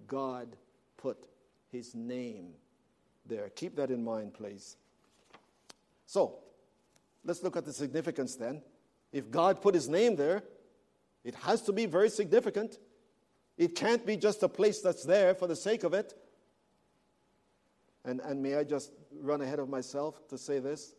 God 0.06 0.56
put 0.96 1.26
his 1.70 1.94
name 1.94 2.54
there. 3.26 3.48
Keep 3.50 3.76
that 3.76 3.90
in 3.90 4.04
mind, 4.04 4.34
please. 4.34 4.76
So, 6.06 6.38
let's 7.24 7.42
look 7.42 7.56
at 7.56 7.64
the 7.64 7.72
significance 7.72 8.34
then. 8.34 8.62
If 9.12 9.30
God 9.30 9.60
put 9.60 9.74
his 9.74 9.88
name 9.88 10.16
there, 10.16 10.42
it 11.24 11.34
has 11.36 11.62
to 11.62 11.72
be 11.72 11.86
very 11.86 12.10
significant. 12.10 12.78
It 13.56 13.74
can't 13.74 14.04
be 14.04 14.16
just 14.16 14.42
a 14.42 14.48
place 14.48 14.80
that's 14.80 15.04
there 15.04 15.34
for 15.34 15.46
the 15.46 15.56
sake 15.56 15.84
of 15.84 15.94
it. 15.94 16.14
And, 18.04 18.20
and 18.20 18.42
may 18.42 18.56
I 18.56 18.64
just 18.64 18.90
run 19.20 19.40
ahead 19.40 19.58
of 19.58 19.68
myself 19.68 20.26
to 20.28 20.38
say 20.38 20.58
this? 20.58 20.94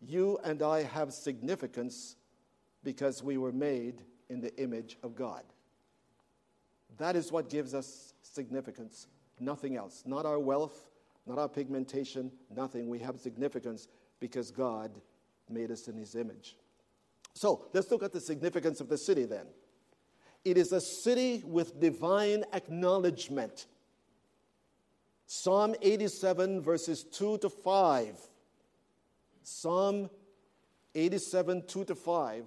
You 0.00 0.38
and 0.44 0.60
I 0.62 0.82
have 0.82 1.12
significance 1.12 2.16
because 2.84 3.22
we 3.22 3.38
were 3.38 3.52
made 3.52 4.02
in 4.28 4.40
the 4.40 4.54
image 4.62 4.96
of 5.02 5.16
God. 5.16 5.42
That 6.98 7.16
is 7.16 7.32
what 7.32 7.50
gives 7.50 7.74
us 7.74 8.14
significance, 8.22 9.08
nothing 9.40 9.76
else. 9.76 10.04
Not 10.06 10.26
our 10.26 10.38
wealth, 10.38 10.84
not 11.26 11.38
our 11.38 11.48
pigmentation, 11.48 12.30
nothing. 12.54 12.88
We 12.88 13.00
have 13.00 13.18
significance 13.18 13.88
because 14.20 14.50
God 14.50 14.92
made 15.50 15.70
us 15.70 15.88
in 15.88 15.96
His 15.96 16.14
image. 16.14 16.56
So 17.34 17.66
let's 17.72 17.90
look 17.90 18.02
at 18.02 18.12
the 18.12 18.20
significance 18.20 18.80
of 18.80 18.88
the 18.88 18.98
city 18.98 19.24
then. 19.24 19.46
It 20.44 20.56
is 20.56 20.72
a 20.72 20.80
city 20.80 21.42
with 21.44 21.80
divine 21.80 22.44
acknowledgement. 22.52 23.66
Psalm 25.26 25.74
87, 25.82 26.60
verses 26.60 27.02
2 27.02 27.38
to 27.38 27.48
5 27.48 28.16
Psalm 29.44 30.08
87, 30.94 31.64
2 31.66 31.84
to 31.84 31.94
5. 31.94 32.44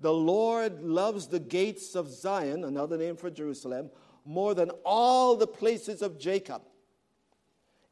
The 0.00 0.12
Lord 0.12 0.82
loves 0.82 1.26
the 1.26 1.40
gates 1.40 1.94
of 1.94 2.08
Zion, 2.08 2.64
another 2.64 2.96
name 2.96 3.16
for 3.16 3.30
Jerusalem, 3.30 3.90
more 4.24 4.54
than 4.54 4.70
all 4.84 5.36
the 5.36 5.46
places 5.46 6.00
of 6.00 6.18
Jacob. 6.18 6.62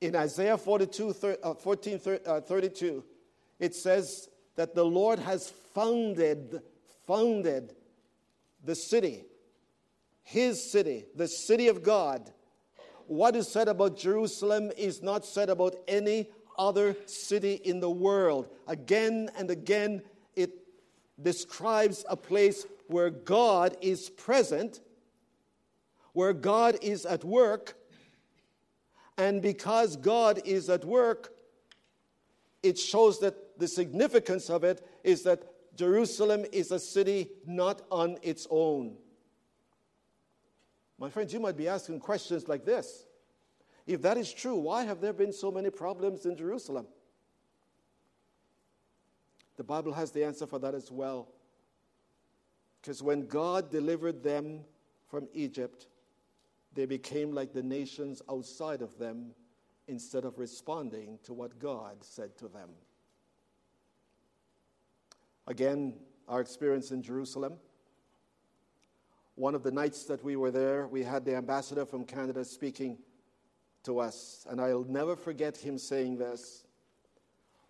In 0.00 0.16
Isaiah 0.16 0.56
42, 0.56 1.12
14, 1.12 2.00
uh, 2.26 2.40
32, 2.40 3.04
it 3.59 3.74
says 3.74 4.28
that 4.56 4.74
the 4.74 4.85
Lord 4.85 5.18
has 5.18 5.50
founded, 5.74 6.62
founded 7.06 7.74
the 8.64 8.74
city, 8.74 9.24
his 10.22 10.70
city, 10.70 11.04
the 11.14 11.28
city 11.28 11.68
of 11.68 11.83
God. 11.83 12.30
What 13.06 13.37
is 13.37 13.48
said 13.48 13.68
about 13.68 13.96
Jerusalem 13.96 14.70
is 14.76 15.02
not 15.02 15.24
said 15.24 15.50
about 15.50 15.76
any 15.87 16.28
other 16.59 16.96
city 17.06 17.54
in 17.54 17.80
the 17.80 17.90
world. 17.90 18.48
Again 18.66 19.30
and 19.37 19.50
again, 19.50 20.02
describes 21.20 22.04
a 22.09 22.16
place 22.16 22.66
where 22.87 23.11
God 23.11 23.76
is 23.81 24.11
present, 24.11 24.81
where 26.12 26.33
God 26.33 26.78
is 26.83 27.04
at 27.04 27.24
work. 27.24 27.76
And 29.16 29.42
because 29.42 29.96
God 29.96 30.40
is 30.44 30.70
at 30.70 30.85
work, 30.85 31.33
it 32.62 32.78
shows 32.78 33.20
that 33.20 33.59
the 33.59 33.68
significance 33.68 34.48
of 34.48 34.64
it 34.64 34.87
is 35.04 35.22
that 35.24 35.42
Jerusalem 35.76 36.44
is 36.52 36.72
a 36.72 36.78
city 36.78 37.31
not 37.46 37.83
on 37.90 38.18
its 38.22 38.46
own. 38.50 38.96
My 40.98 41.09
friends, 41.09 41.33
you 41.33 41.40
might 41.40 41.57
be 41.57 41.68
asking 41.68 42.00
questions 42.00 42.48
like 42.48 42.64
this 42.64 43.07
if 43.87 44.02
that 44.02 44.18
is 44.18 44.33
true, 44.33 44.57
why 44.57 44.85
have 44.85 45.00
there 45.00 45.14
been 45.14 45.33
so 45.33 45.50
many 45.50 45.70
problems 45.70 46.26
in 46.26 46.37
Jerusalem? 46.37 46.87
The 49.59 49.64
Bible 49.64 49.92
has 49.92 50.12
the 50.12 50.25
answer 50.25 50.47
for 50.47 50.61
that 50.61 50.75
as 50.75 50.90
well. 50.90 51.29
Because 52.81 53.03
when 53.03 53.27
God 53.27 53.71
delivered 53.71 54.23
them 54.23 54.61
from 55.11 55.29
Egypt, 55.35 55.88
they 56.75 56.87
became 56.87 57.33
like 57.33 57.53
the 57.53 57.62
nations 57.62 58.23
outside 58.31 58.83
of 58.83 58.97
them 58.99 59.33
instead 59.88 60.25
of 60.25 60.38
responding 60.38 61.18
to 61.25 61.35
what 61.35 61.59
God 61.59 61.97
said 62.05 62.38
to 62.38 62.47
them. 62.47 62.71
Again, 65.49 65.94
our 66.29 66.40
experience 66.40 66.92
in 66.92 67.03
Jerusalem. 67.03 67.55
One 69.35 69.57
of 69.57 69.64
the 69.64 69.73
nights 69.73 70.05
that 70.05 70.23
we 70.23 70.37
were 70.37 70.53
there, 70.53 70.87
we 70.87 71.03
had 71.03 71.25
the 71.25 71.35
ambassador 71.35 71.85
from 71.85 72.05
Canada 72.05 72.44
speaking 72.44 72.99
to 73.85 73.99
us, 73.99 74.47
and 74.49 74.61
I'll 74.61 74.85
never 74.85 75.16
forget 75.16 75.57
him 75.57 75.79
saying 75.79 76.18
this. 76.18 76.64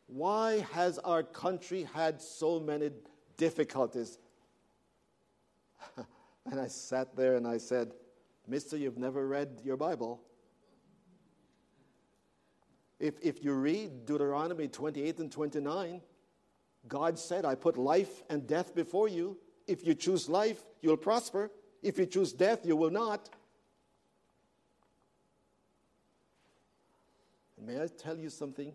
Why 0.09 0.67
has 0.73 0.99
our 0.99 1.23
country 1.23 1.87
had 1.95 2.21
so 2.21 2.59
many 2.59 2.91
difficulties? 3.37 4.19
and 6.51 6.59
I 6.59 6.67
sat 6.69 7.15
there 7.15 7.37
and 7.37 7.47
I 7.47 7.59
said, 7.59 7.93
Mister, 8.47 8.79
you've 8.79 8.97
never 8.97 9.29
read 9.29 9.61
your 9.63 9.77
Bible. 9.77 10.23
If, 12.99 13.15
if 13.23 13.45
you 13.45 13.53
read 13.53 14.07
Deuteronomy 14.07 14.67
28 14.67 15.19
and 15.19 15.31
29, 15.31 16.01
God 16.89 17.19
said, 17.19 17.45
I 17.45 17.55
put 17.55 17.77
life 17.77 18.23
and 18.31 18.47
death 18.47 18.75
before 18.75 19.09
you. 19.09 19.37
If 19.67 19.87
you 19.87 19.95
choose 19.95 20.29
life, 20.29 20.65
you'll 20.81 20.97
prosper. 20.97 21.51
If 21.83 21.99
you 21.99 22.07
choose 22.07 22.33
death, 22.33 22.65
you 22.65 22.75
will 22.75 22.91
not. 22.91 23.29
May 27.65 27.83
I 27.83 27.87
tell 27.89 28.17
you 28.17 28.31
something? 28.31 28.73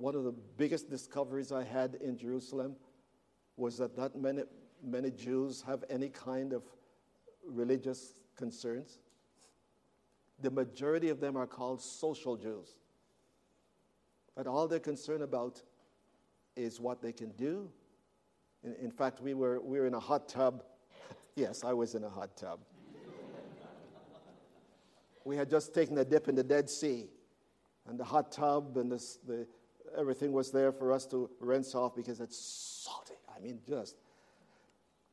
One 0.00 0.14
of 0.14 0.24
the 0.24 0.32
biggest 0.32 0.88
discoveries 0.88 1.52
I 1.52 1.62
had 1.62 1.96
in 1.96 2.16
Jerusalem 2.16 2.74
was 3.58 3.76
that 3.76 3.98
not 3.98 4.16
many, 4.16 4.44
many 4.82 5.10
Jews 5.10 5.62
have 5.66 5.84
any 5.90 6.08
kind 6.08 6.54
of 6.54 6.62
religious 7.46 8.14
concerns. 8.34 8.98
The 10.40 10.50
majority 10.50 11.10
of 11.10 11.20
them 11.20 11.36
are 11.36 11.46
called 11.46 11.82
social 11.82 12.34
Jews. 12.34 12.76
But 14.34 14.46
all 14.46 14.66
they're 14.66 14.80
concerned 14.80 15.22
about 15.22 15.60
is 16.56 16.80
what 16.80 17.02
they 17.02 17.12
can 17.12 17.32
do. 17.32 17.68
In, 18.64 18.74
in 18.80 18.90
fact, 18.90 19.20
we 19.20 19.34
were, 19.34 19.60
we 19.60 19.78
were 19.78 19.86
in 19.86 19.92
a 19.92 20.00
hot 20.00 20.30
tub. 20.30 20.64
yes, 21.36 21.62
I 21.62 21.74
was 21.74 21.94
in 21.94 22.04
a 22.04 22.08
hot 22.08 22.38
tub. 22.38 22.60
we 25.26 25.36
had 25.36 25.50
just 25.50 25.74
taken 25.74 25.98
a 25.98 26.06
dip 26.06 26.26
in 26.26 26.36
the 26.36 26.42
Dead 26.42 26.70
Sea 26.70 27.10
and 27.86 28.00
the 28.00 28.04
hot 28.04 28.32
tub 28.32 28.78
and 28.78 28.90
this, 28.90 29.18
the, 29.26 29.46
everything 29.96 30.32
was 30.32 30.50
there 30.50 30.72
for 30.72 30.92
us 30.92 31.06
to 31.06 31.30
rinse 31.40 31.74
off 31.74 31.94
because 31.94 32.20
it's 32.20 32.38
salty. 32.38 33.14
I 33.34 33.40
mean, 33.40 33.60
just 33.68 33.96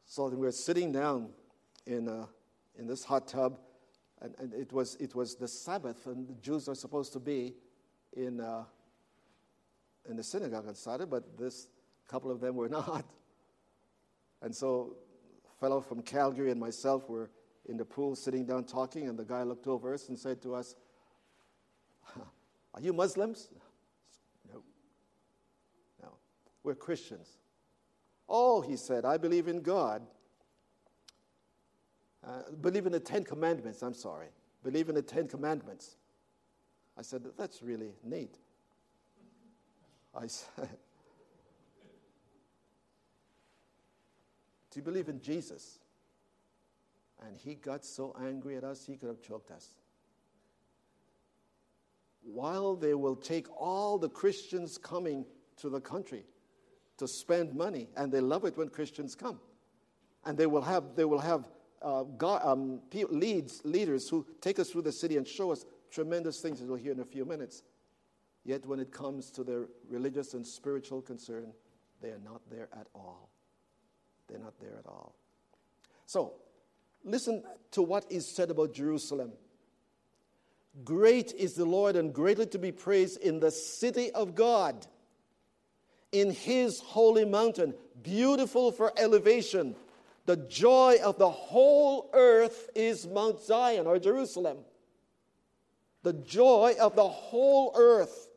salty. 0.06 0.36
We 0.36 0.46
were 0.46 0.52
sitting 0.52 0.92
down 0.92 1.30
in, 1.86 2.08
uh, 2.08 2.26
in 2.78 2.88
this 2.88 3.04
hot 3.04 3.28
tub, 3.28 3.60
and, 4.22 4.34
and, 4.40 4.54
it, 4.54 4.74
was, 4.74 4.96
it 5.00 5.16
was 5.16 5.36
the 5.36 5.48
Sabbath, 5.48 6.06
and 6.08 6.28
the 6.28 6.34
Jews 6.36 6.68
are 6.68 6.76
supposed 6.76 7.14
to 7.14 7.20
be 7.20 7.54
in, 8.16 8.40
uh, 8.40 8.64
in 10.10 10.16
the 10.16 10.24
synagogue 10.24 10.68
on 10.68 10.76
Saturday, 10.76 11.10
but 11.10 11.38
this 11.38 11.68
couple 12.08 12.32
of 12.32 12.40
them 12.40 12.56
were 12.56 12.70
not. 12.70 13.06
And 14.42 14.56
so, 14.56 14.96
a 15.46 15.60
fellow 15.60 15.82
from 15.82 16.02
Calgary 16.02 16.52
and 16.52 16.60
myself 16.60 17.10
were 17.10 17.30
in 17.66 17.78
the 17.78 17.86
pool 17.86 18.16
sitting 18.16 18.46
down 18.46 18.64
talking, 18.64 19.08
and 19.08 19.18
the 19.18 19.26
guy 19.26 19.44
looked 19.44 19.68
over 19.68 19.94
us 19.94 20.10
and 20.10 20.18
said 20.18 20.42
to 20.42 20.56
us, 20.56 20.76
are 22.78 22.82
you 22.82 22.94
Muslims? 22.94 23.50
No. 24.54 24.62
No. 26.02 26.10
We're 26.68 26.76
Christians. 26.76 27.30
Oh, 28.28 28.60
he 28.60 28.76
said, 28.76 29.06
I 29.06 29.16
believe 29.16 29.48
in 29.48 29.62
God. 29.62 30.02
Uh, 32.22 32.42
believe 32.60 32.86
in 32.86 32.92
the 32.92 33.00
Ten 33.00 33.24
Commandments, 33.24 33.82
I'm 33.82 33.94
sorry. 33.94 34.28
Believe 34.66 34.90
in 34.90 34.96
the 34.96 35.02
Ten 35.02 35.30
Commandments. 35.30 35.96
I 36.98 37.04
said, 37.04 37.24
That's 37.38 37.64
really 37.64 37.94
neat. 38.04 38.36
I 40.14 40.28
said, 40.28 40.68
Do 44.72 44.76
you 44.76 44.82
believe 44.82 45.08
in 45.08 45.22
Jesus? 45.22 45.80
And 47.26 47.38
he 47.38 47.56
got 47.56 47.86
so 47.86 48.14
angry 48.22 48.58
at 48.58 48.66
us, 48.66 48.86
he 48.86 48.98
could 48.98 49.08
have 49.08 49.22
choked 49.22 49.52
us. 49.52 49.70
While 52.24 52.76
they 52.76 52.94
will 52.94 53.16
take 53.16 53.48
all 53.58 53.98
the 53.98 54.10
Christians 54.10 54.78
coming 54.78 55.26
to 55.62 55.70
the 55.70 55.80
country 55.80 56.26
to 56.98 57.08
spend 57.08 57.54
money, 57.54 57.90
and 57.96 58.12
they 58.12 58.22
love 58.22 58.46
it 58.46 58.58
when 58.58 58.70
Christians 58.70 59.16
come. 59.16 59.40
And 60.26 60.38
they 60.38 60.48
will 60.48 60.62
have, 60.62 60.96
they 60.96 61.06
will 61.06 61.20
have 61.20 61.48
uh, 61.82 62.04
God, 62.04 62.42
um, 62.44 62.82
leads, 63.10 63.62
leaders 63.64 64.10
who 64.10 64.26
take 64.42 64.60
us 64.60 64.72
through 64.72 64.82
the 64.82 64.92
city 64.92 65.18
and 65.18 65.28
show 65.28 65.52
us 65.52 65.66
tremendous 65.92 66.40
things 66.40 66.60
that 66.60 66.68
we'll 66.68 66.78
hear 66.78 66.92
in 66.92 67.00
a 67.00 67.06
few 67.06 67.26
minutes. 67.26 67.64
Yet 68.44 68.66
when 68.66 68.80
it 68.80 68.92
comes 68.92 69.30
to 69.32 69.44
their 69.44 69.66
religious 69.90 70.34
and 70.34 70.46
spiritual 70.46 71.02
concern, 71.02 71.54
they 72.02 72.10
are 72.10 72.22
not 72.24 72.42
there 72.50 72.70
at 72.74 72.88
all. 72.96 73.30
They're 74.28 74.40
not 74.40 74.60
there 74.60 74.76
at 74.78 74.86
all. 74.86 75.16
So, 76.06 76.34
listen 77.04 77.44
to 77.72 77.82
what 77.82 78.06
is 78.10 78.28
said 78.28 78.50
about 78.52 78.74
Jerusalem. 78.74 79.34
Great 80.84 81.34
is 81.34 81.54
the 81.54 81.66
Lord 81.66 81.96
and 81.96 82.14
greatly 82.14 82.46
to 82.48 82.60
be 82.60 82.72
praised 82.72 83.20
in 83.22 83.40
the 83.40 83.52
city 83.52 84.12
of 84.12 84.36
God, 84.36 84.86
in 86.12 86.32
his 86.32 86.80
holy 86.80 87.26
mountain, 87.26 87.74
beautiful 88.02 88.72
for 88.72 88.92
elevation. 88.98 89.76
The 90.26 90.38
joy 90.38 90.98
of 91.04 91.18
the 91.18 91.30
whole 91.30 92.10
earth 92.14 92.70
is 92.76 93.08
Mount 93.08 93.42
Zion 93.42 93.88
or 93.88 94.00
Jerusalem. 94.00 94.58
The 96.04 96.14
joy 96.14 96.76
of 96.80 96.96
the 96.96 97.08
whole 97.08 97.74
earth. 97.76 98.30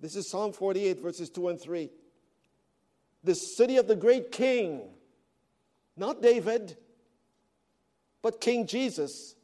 This 0.00 0.16
is 0.16 0.28
Psalm 0.28 0.52
48, 0.52 1.00
verses 1.00 1.30
2 1.30 1.48
and 1.48 1.60
3. 1.60 1.90
The 3.24 3.34
city 3.34 3.76
of 3.76 3.88
the 3.88 3.96
great 3.96 4.30
king 4.30 4.82
not 5.98 6.22
David, 6.22 6.76
but 8.22 8.40
King 8.40 8.66
Jesus. 8.66 9.34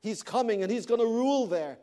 He's 0.00 0.22
coming 0.22 0.62
and 0.62 0.72
he's 0.72 0.86
going 0.86 1.00
to 1.00 1.06
rule 1.06 1.46
there. 1.46 1.78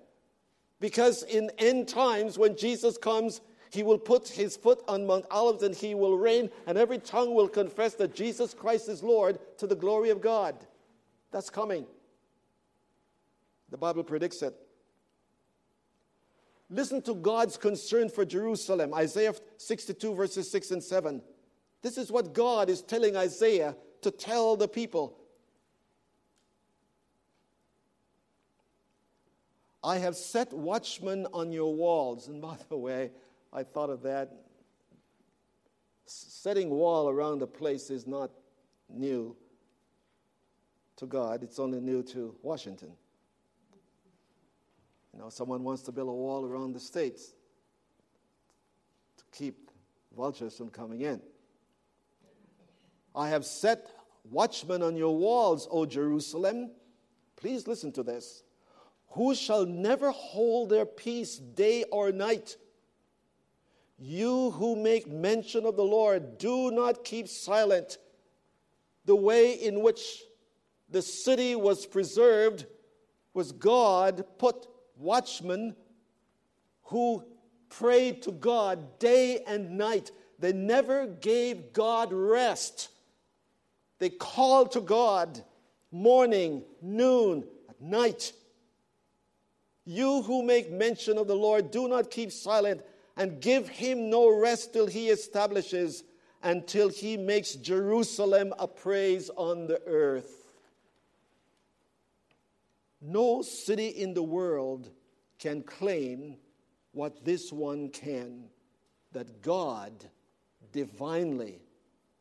Because 0.80 1.24
in 1.24 1.52
end 1.60 1.88
times, 1.88 2.38
when 2.38 2.58
Jesus 2.58 2.98
comes, 2.98 3.40
he 3.70 3.84
will 3.84 3.98
put 3.98 4.28
his 4.28 4.58
foot 4.58 4.82
on 4.88 5.06
Mount 5.06 5.26
Olives 5.30 5.64
and 5.64 5.76
he 5.76 5.94
will 5.94 6.18
reign, 6.18 6.50
and 6.66 6.78
every 6.78 6.98
tongue 6.98 7.34
will 7.34 7.48
confess 7.48 7.94
that 7.96 8.16
Jesus 8.16 8.54
Christ 8.54 8.90
is 8.90 9.04
Lord 9.04 9.40
to 9.58 9.68
the 9.68 9.76
glory 9.76 10.10
of 10.10 10.22
God. 10.22 10.56
That's 11.32 11.50
coming. 11.50 11.86
The 13.70 13.78
Bible 13.78 14.04
predicts 14.04 14.42
it. 14.42 14.56
Listen 16.72 17.02
to 17.04 17.16
God's 17.16 17.58
concern 17.58 18.10
for 18.10 18.26
Jerusalem. 18.26 18.94
Isaiah 18.94 19.34
62, 19.58 20.14
verses 20.14 20.50
6 20.52 20.72
and 20.72 20.84
7. 20.84 21.22
This 21.82 21.98
is 21.98 22.12
what 22.12 22.34
God 22.34 22.70
is 22.70 22.82
telling 22.82 23.16
Isaiah 23.16 23.76
to 24.02 24.12
tell 24.12 24.56
the 24.56 24.68
people. 24.68 25.18
I 29.84 29.98
have 30.00 30.16
set 30.16 30.52
watchmen 30.52 31.26
on 31.34 31.52
your 31.52 31.74
walls. 31.74 32.28
And 32.28 32.42
by 32.42 32.58
the 32.68 32.78
way, 32.78 33.12
I 33.52 33.64
thought 33.64 33.90
of 33.90 34.04
that. 34.04 34.32
Setting 36.06 36.70
wall 36.70 37.10
around 37.10 37.42
a 37.42 37.48
place 37.48 37.90
is 37.90 38.08
not 38.08 38.32
new 38.90 39.36
to 40.98 41.06
God, 41.06 41.44
it's 41.44 41.60
only 41.60 41.80
new 41.80 42.04
to 42.04 42.36
Washington. 42.42 42.92
You 45.14 45.20
know, 45.20 45.30
someone 45.30 45.64
wants 45.64 45.82
to 45.84 45.92
build 45.92 46.10
a 46.10 46.14
wall 46.14 46.46
around 46.46 46.74
the 46.74 46.80
states 46.80 47.34
to 49.18 49.24
keep 49.32 49.72
vultures 50.16 50.58
from 50.58 50.70
coming 50.70 51.02
in. 51.02 51.22
I 53.16 53.30
have 53.30 53.46
set 53.46 53.88
watchmen 54.30 54.82
on 54.82 54.96
your 54.96 55.16
walls, 55.16 55.68
O 55.72 55.86
Jerusalem. 55.86 56.72
Please 57.36 57.68
listen 57.68 57.92
to 57.94 58.04
this. 58.04 58.44
Who 59.12 59.34
shall 59.34 59.66
never 59.66 60.12
hold 60.12 60.70
their 60.70 60.86
peace 60.86 61.38
day 61.38 61.86
or 61.92 62.12
night? 62.12 62.58
You 64.00 64.52
who 64.52 64.78
make 64.78 65.10
mention 65.10 65.66
of 65.66 65.76
the 65.76 65.84
Lord, 65.84 66.38
do 66.38 66.72
not 66.72 67.04
keep 67.04 67.28
silent. 67.28 67.98
The 69.06 69.16
way 69.16 69.54
in 69.54 69.82
which 69.82 70.24
the 70.90 71.02
city 71.02 71.56
was 71.56 71.86
preserved 71.86 72.66
was 73.34 73.52
God 73.52 74.24
put 74.38 74.68
watchmen 74.96 75.76
who 76.84 77.24
prayed 77.70 78.22
to 78.24 78.32
God 78.32 79.00
day 79.00 79.44
and 79.46 79.78
night. 79.78 80.12
They 80.40 80.54
never 80.54 81.06
gave 81.06 81.74
God 81.74 82.14
rest. 82.14 82.90
They 84.00 84.10
called 84.10 84.72
to 84.72 84.82
God 84.82 85.44
morning, 85.92 86.64
noon, 86.82 87.44
at 87.68 87.82
night. 87.82 88.32
You 89.86 90.22
who 90.22 90.44
make 90.44 90.72
mention 90.72 91.18
of 91.18 91.28
the 91.28 91.36
Lord, 91.36 91.70
do 91.70 91.88
not 91.90 92.10
keep 92.10 92.32
silent 92.32 92.82
and 93.20 93.42
give 93.42 93.68
him 93.68 94.10
no 94.10 94.36
rest 94.36 94.72
till 94.72 94.88
he 94.88 95.10
establishes, 95.10 96.06
until 96.42 96.88
he 96.88 97.18
makes 97.18 97.54
Jerusalem 97.56 98.54
a 98.58 98.66
praise 98.66 99.30
on 99.36 99.68
the 99.68 99.82
earth. 99.86 100.54
No 103.02 103.42
city 103.42 103.90
in 103.90 104.14
the 104.14 104.24
world 104.24 104.90
can 105.38 105.64
claim 105.64 106.38
what 106.94 107.26
this 107.26 107.52
one 107.52 107.90
can 107.90 108.46
that 109.12 109.42
God 109.42 109.92
divinely 110.72 111.62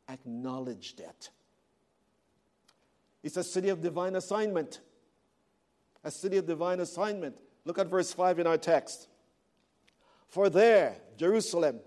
acknowledged 0.08 0.98
it. 0.98 1.30
It's 3.22 3.36
a 3.36 3.44
city 3.44 3.68
of 3.68 3.82
divine 3.82 4.16
assignment. 4.16 4.80
A 6.02 6.10
city 6.10 6.38
of 6.38 6.46
divine 6.46 6.80
assignment. 6.80 7.36
Look 7.64 7.78
at 7.78 7.86
verse 7.86 8.12
5 8.12 8.40
in 8.40 8.46
our 8.48 8.58
text. 8.58 9.08
For 10.28 10.48
there, 10.50 10.96
Jerusalem, 11.16 11.80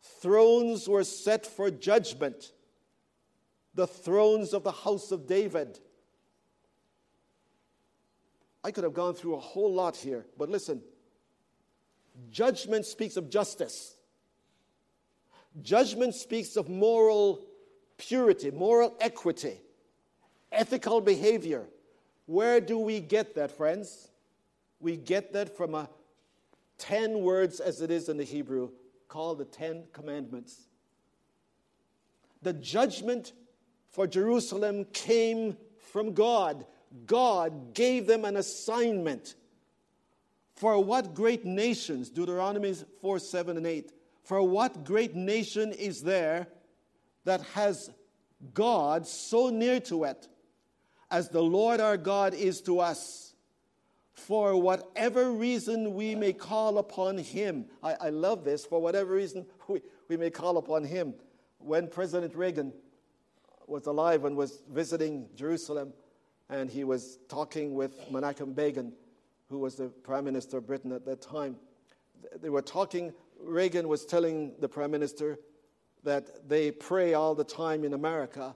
thrones 0.00 0.88
were 0.88 1.04
set 1.04 1.46
for 1.46 1.70
judgment, 1.70 2.52
the 3.74 3.86
thrones 3.86 4.52
of 4.54 4.64
the 4.64 4.72
house 4.72 5.12
of 5.12 5.26
David. 5.26 5.78
I 8.64 8.70
could 8.70 8.84
have 8.84 8.94
gone 8.94 9.14
through 9.14 9.36
a 9.36 9.40
whole 9.40 9.72
lot 9.72 9.96
here, 9.96 10.26
but 10.36 10.48
listen. 10.48 10.82
Judgment 12.30 12.84
speaks 12.84 13.16
of 13.16 13.30
justice. 13.30 13.94
Judgment 15.62 16.14
speaks 16.14 16.56
of 16.56 16.68
moral 16.68 17.44
purity, 17.96 18.50
moral 18.50 18.96
equity 19.00 19.60
ethical 20.52 21.00
behavior. 21.00 21.66
Where 22.26 22.60
do 22.60 22.78
we 22.78 23.00
get 23.00 23.34
that, 23.34 23.50
friends? 23.50 24.08
We 24.80 24.96
get 24.96 25.32
that 25.32 25.56
from 25.56 25.74
a 25.74 25.88
10 26.78 27.20
words, 27.20 27.60
as 27.60 27.80
it 27.80 27.90
is 27.90 28.08
in 28.08 28.16
the 28.16 28.24
Hebrew, 28.24 28.70
called 29.08 29.38
the 29.38 29.44
Ten 29.44 29.84
Commandments. 29.92 30.68
The 32.42 32.52
judgment 32.52 33.32
for 33.90 34.06
Jerusalem 34.06 34.84
came 34.92 35.56
from 35.78 36.12
God. 36.12 36.64
God 37.06 37.74
gave 37.74 38.06
them 38.06 38.24
an 38.24 38.36
assignment. 38.36 39.34
For 40.54 40.82
what 40.82 41.14
great 41.14 41.44
nations, 41.44 42.10
Deuteronomy 42.10 42.74
4 43.00 43.18
7 43.18 43.56
and 43.56 43.66
8, 43.66 43.92
for 44.22 44.42
what 44.42 44.84
great 44.84 45.14
nation 45.14 45.72
is 45.72 46.02
there 46.02 46.48
that 47.24 47.40
has 47.54 47.90
God 48.54 49.06
so 49.06 49.50
near 49.50 49.80
to 49.80 50.04
it 50.04 50.28
as 51.10 51.28
the 51.28 51.42
Lord 51.42 51.80
our 51.80 51.96
God 51.96 52.34
is 52.34 52.60
to 52.62 52.80
us. 52.80 53.27
For 54.26 54.60
whatever 54.60 55.30
reason 55.30 55.94
we 55.94 56.14
may 56.14 56.32
call 56.32 56.78
upon 56.78 57.18
him. 57.18 57.66
I, 57.82 57.94
I 57.94 58.08
love 58.10 58.44
this. 58.44 58.66
For 58.66 58.80
whatever 58.80 59.14
reason 59.14 59.46
we, 59.68 59.80
we 60.08 60.16
may 60.16 60.30
call 60.30 60.58
upon 60.58 60.84
him. 60.84 61.14
When 61.58 61.88
President 61.88 62.34
Reagan 62.34 62.72
was 63.66 63.86
alive 63.86 64.24
and 64.24 64.36
was 64.36 64.62
visiting 64.70 65.28
Jerusalem, 65.34 65.92
and 66.50 66.70
he 66.70 66.84
was 66.84 67.18
talking 67.28 67.74
with 67.74 67.92
Menachem 68.10 68.54
Begin, 68.54 68.92
who 69.48 69.58
was 69.58 69.76
the 69.76 69.88
Prime 69.88 70.24
Minister 70.24 70.58
of 70.58 70.66
Britain 70.66 70.92
at 70.92 71.04
that 71.04 71.20
time. 71.20 71.56
They 72.40 72.50
were 72.50 72.62
talking, 72.62 73.12
Reagan 73.40 73.88
was 73.88 74.04
telling 74.04 74.52
the 74.58 74.68
Prime 74.68 74.90
Minister 74.90 75.38
that 76.04 76.48
they 76.48 76.70
pray 76.70 77.14
all 77.14 77.34
the 77.34 77.44
time 77.44 77.84
in 77.84 77.94
America. 77.94 78.54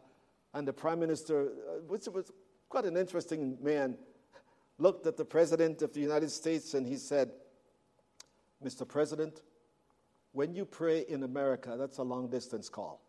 And 0.54 0.66
the 0.66 0.72
Prime 0.72 1.00
Minister, 1.00 1.44
uh, 1.44 1.80
which 1.86 2.06
was 2.06 2.30
quite 2.68 2.84
an 2.84 2.96
interesting 2.96 3.58
man, 3.62 3.96
looked 4.82 5.06
at 5.06 5.16
the 5.16 5.24
President 5.24 5.80
of 5.80 5.94
the 5.94 6.00
United 6.00 6.30
States 6.30 6.74
and 6.74 6.86
he 6.86 6.96
said, 6.96 7.30
Mr. 8.62 8.86
President, 8.86 9.40
When 10.32 10.54
you 10.54 10.64
pray 10.64 11.04
in 11.08 11.22
America, 11.22 11.76
that's 11.78 11.98
a 11.98 12.02
long 12.02 12.28
distance 12.28 12.68
call. 12.68 13.00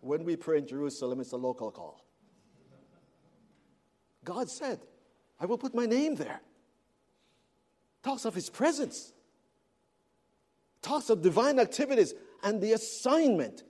When 0.00 0.24
we 0.24 0.36
pray 0.36 0.58
in 0.58 0.66
Jerusalem, 0.66 1.20
it's 1.20 1.32
a 1.32 1.36
local 1.36 1.70
call. 1.70 2.04
God 4.24 4.48
said, 4.48 4.80
I 5.40 5.46
will 5.46 5.58
put 5.58 5.74
my 5.74 5.86
name 5.86 6.14
there. 6.14 6.40
Talks 8.02 8.24
of 8.24 8.34
his 8.34 8.50
presence, 8.50 9.12
talks 10.82 11.10
of 11.10 11.22
divine 11.22 11.58
activities, 11.58 12.14
and 12.42 12.60
the 12.60 12.72
assignment. 12.72 13.64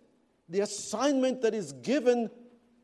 The 0.49 0.61
assignment 0.61 1.41
that 1.43 1.55
is 1.55 1.73
given 1.73 2.31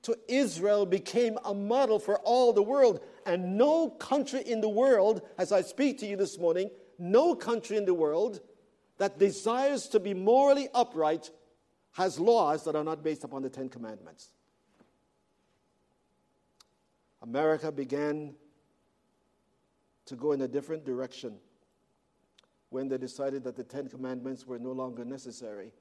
to 0.02 0.16
Israel 0.28 0.86
became 0.86 1.38
a 1.44 1.54
model 1.54 1.98
for 1.98 2.18
all 2.20 2.52
the 2.52 2.62
world. 2.62 3.00
And 3.26 3.58
no 3.58 3.90
country 3.90 4.40
in 4.40 4.60
the 4.60 4.68
world, 4.68 5.22
as 5.38 5.52
I 5.52 5.62
speak 5.62 5.98
to 5.98 6.06
you 6.06 6.16
this 6.16 6.38
morning, 6.38 6.70
no 6.98 7.34
country 7.34 7.76
in 7.76 7.84
the 7.84 7.94
world 7.94 8.40
that 8.98 9.18
desires 9.18 9.88
to 9.88 10.00
be 10.00 10.14
morally 10.14 10.68
upright 10.74 11.30
has 11.92 12.18
laws 12.20 12.64
that 12.64 12.76
are 12.76 12.84
not 12.84 13.02
based 13.02 13.24
upon 13.24 13.42
the 13.42 13.50
Ten 13.50 13.68
Commandments. 13.68 14.30
America 17.22 17.70
began 17.70 18.34
to 20.06 20.16
go 20.16 20.32
in 20.32 20.40
a 20.40 20.48
different 20.48 20.84
direction 20.84 21.36
when 22.70 22.88
they 22.88 22.98
decided 22.98 23.44
that 23.44 23.56
the 23.56 23.64
Ten 23.64 23.88
Commandments 23.88 24.46
were 24.46 24.58
no 24.58 24.72
longer 24.72 25.04
necessary 25.04 25.72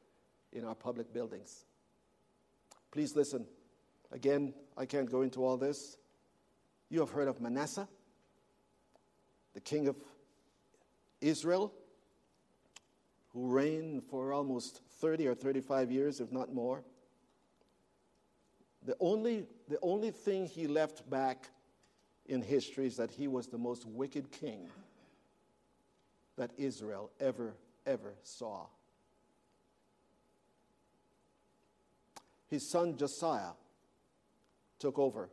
in 0.52 0.66
our 0.66 0.76
public 0.76 1.14
buildings. 1.14 1.66
Please 2.92 3.16
listen. 3.16 3.46
Again, 4.12 4.54
I 4.76 4.86
can't 4.86 5.10
go 5.10 5.22
into 5.22 5.44
all 5.46 5.58
this. 5.58 5.98
You 6.90 7.00
have 7.02 7.12
heard 7.12 7.28
of 7.28 7.40
Manasseh, 7.40 7.88
the 9.54 9.62
king 9.62 9.88
of 9.88 9.96
Israel, 11.22 11.74
who 13.34 13.48
reigned 13.48 14.04
for 14.04 14.34
almost 14.34 14.82
30 15.00 15.28
or 15.28 15.36
35 15.36 15.92
years, 15.92 16.20
if 16.20 16.32
not 16.32 16.54
more. 16.54 16.84
The 18.86 18.96
only, 19.00 19.46
the 19.68 19.78
only 19.82 20.10
thing 20.10 20.48
he 20.48 20.66
left 20.66 21.08
back 21.10 21.50
in 22.26 22.42
history 22.42 22.88
is 22.88 22.98
that 22.98 23.12
he 23.12 23.28
was 23.28 23.48
the 23.48 23.58
most 23.58 23.86
wicked 23.86 24.32
king 24.32 24.68
that 26.38 26.52
Israel 26.58 27.12
ever, 27.20 27.56
ever 27.86 28.14
saw. 28.24 28.66
His 32.48 32.72
son 32.72 32.98
Josiah 32.98 33.52
took 34.80 34.98
over. 34.98 35.30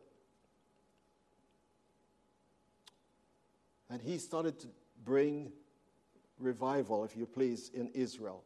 And 3.89 4.01
he 4.03 4.19
started 4.19 4.59
to 4.61 4.67
bring 5.05 5.53
revival, 6.39 7.05
if 7.05 7.17
you 7.17 7.27
please, 7.27 7.71
in 7.73 7.89
Israel. 7.95 8.43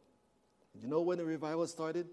You 0.79 0.87
know 0.87 1.01
when 1.01 1.17
the 1.17 1.25
revival 1.25 1.67
started? 1.67 2.07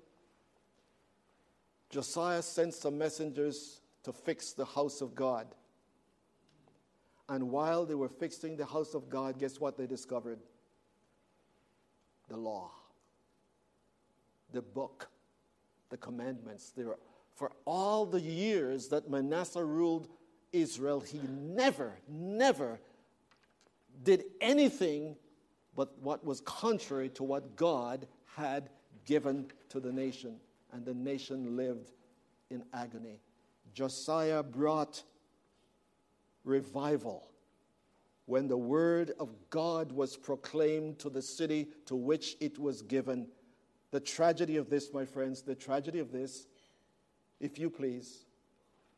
Josiah 1.90 2.42
sent 2.42 2.74
some 2.74 2.98
messengers 2.98 3.80
to 4.02 4.12
fix 4.12 4.52
the 4.52 4.64
house 4.64 5.00
of 5.00 5.14
God. 5.14 5.46
And 7.28 7.50
while 7.50 7.84
they 7.84 7.94
were 7.94 8.08
fixing 8.08 8.56
the 8.56 8.64
house 8.64 8.94
of 8.94 9.08
God, 9.10 9.38
guess 9.38 9.60
what 9.60 9.76
they 9.76 9.86
discovered? 9.86 10.38
The 12.28 12.36
law, 12.36 12.70
the 14.52 14.62
book, 14.62 15.08
the 15.90 15.96
commandments. 15.96 16.72
They 16.76 16.84
for 17.38 17.52
all 17.66 18.04
the 18.04 18.20
years 18.20 18.88
that 18.88 19.08
Manasseh 19.08 19.64
ruled 19.64 20.08
Israel, 20.52 20.98
he 20.98 21.20
never, 21.30 21.92
never 22.08 22.80
did 24.02 24.24
anything 24.40 25.14
but 25.76 25.96
what 26.02 26.24
was 26.24 26.40
contrary 26.40 27.08
to 27.10 27.22
what 27.22 27.54
God 27.54 28.08
had 28.34 28.70
given 29.06 29.46
to 29.68 29.78
the 29.78 29.92
nation. 29.92 30.40
And 30.72 30.84
the 30.84 30.94
nation 30.94 31.56
lived 31.56 31.92
in 32.50 32.64
agony. 32.74 33.20
Josiah 33.72 34.42
brought 34.42 35.04
revival 36.42 37.28
when 38.26 38.48
the 38.48 38.56
word 38.56 39.12
of 39.20 39.30
God 39.50 39.92
was 39.92 40.16
proclaimed 40.16 40.98
to 40.98 41.08
the 41.08 41.22
city 41.22 41.68
to 41.86 41.94
which 41.94 42.36
it 42.40 42.58
was 42.58 42.82
given. 42.82 43.28
The 43.92 44.00
tragedy 44.00 44.56
of 44.56 44.68
this, 44.68 44.92
my 44.92 45.04
friends, 45.04 45.42
the 45.42 45.54
tragedy 45.54 46.00
of 46.00 46.10
this, 46.10 46.48
if 47.40 47.58
you 47.58 47.70
please, 47.70 48.24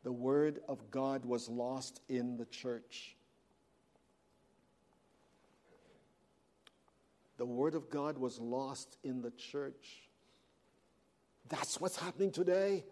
the 0.03 0.11
word 0.11 0.59
of 0.67 0.89
God 0.89 1.25
was 1.25 1.47
lost 1.47 2.01
in 2.09 2.37
the 2.37 2.45
church. 2.45 3.15
The 7.37 7.45
word 7.45 7.75
of 7.75 7.89
God 7.89 8.17
was 8.17 8.39
lost 8.39 8.97
in 9.03 9.21
the 9.21 9.31
church. 9.31 10.03
That's 11.49 11.81
what's 11.81 11.97
happening 11.97 12.31
today. 12.31 12.85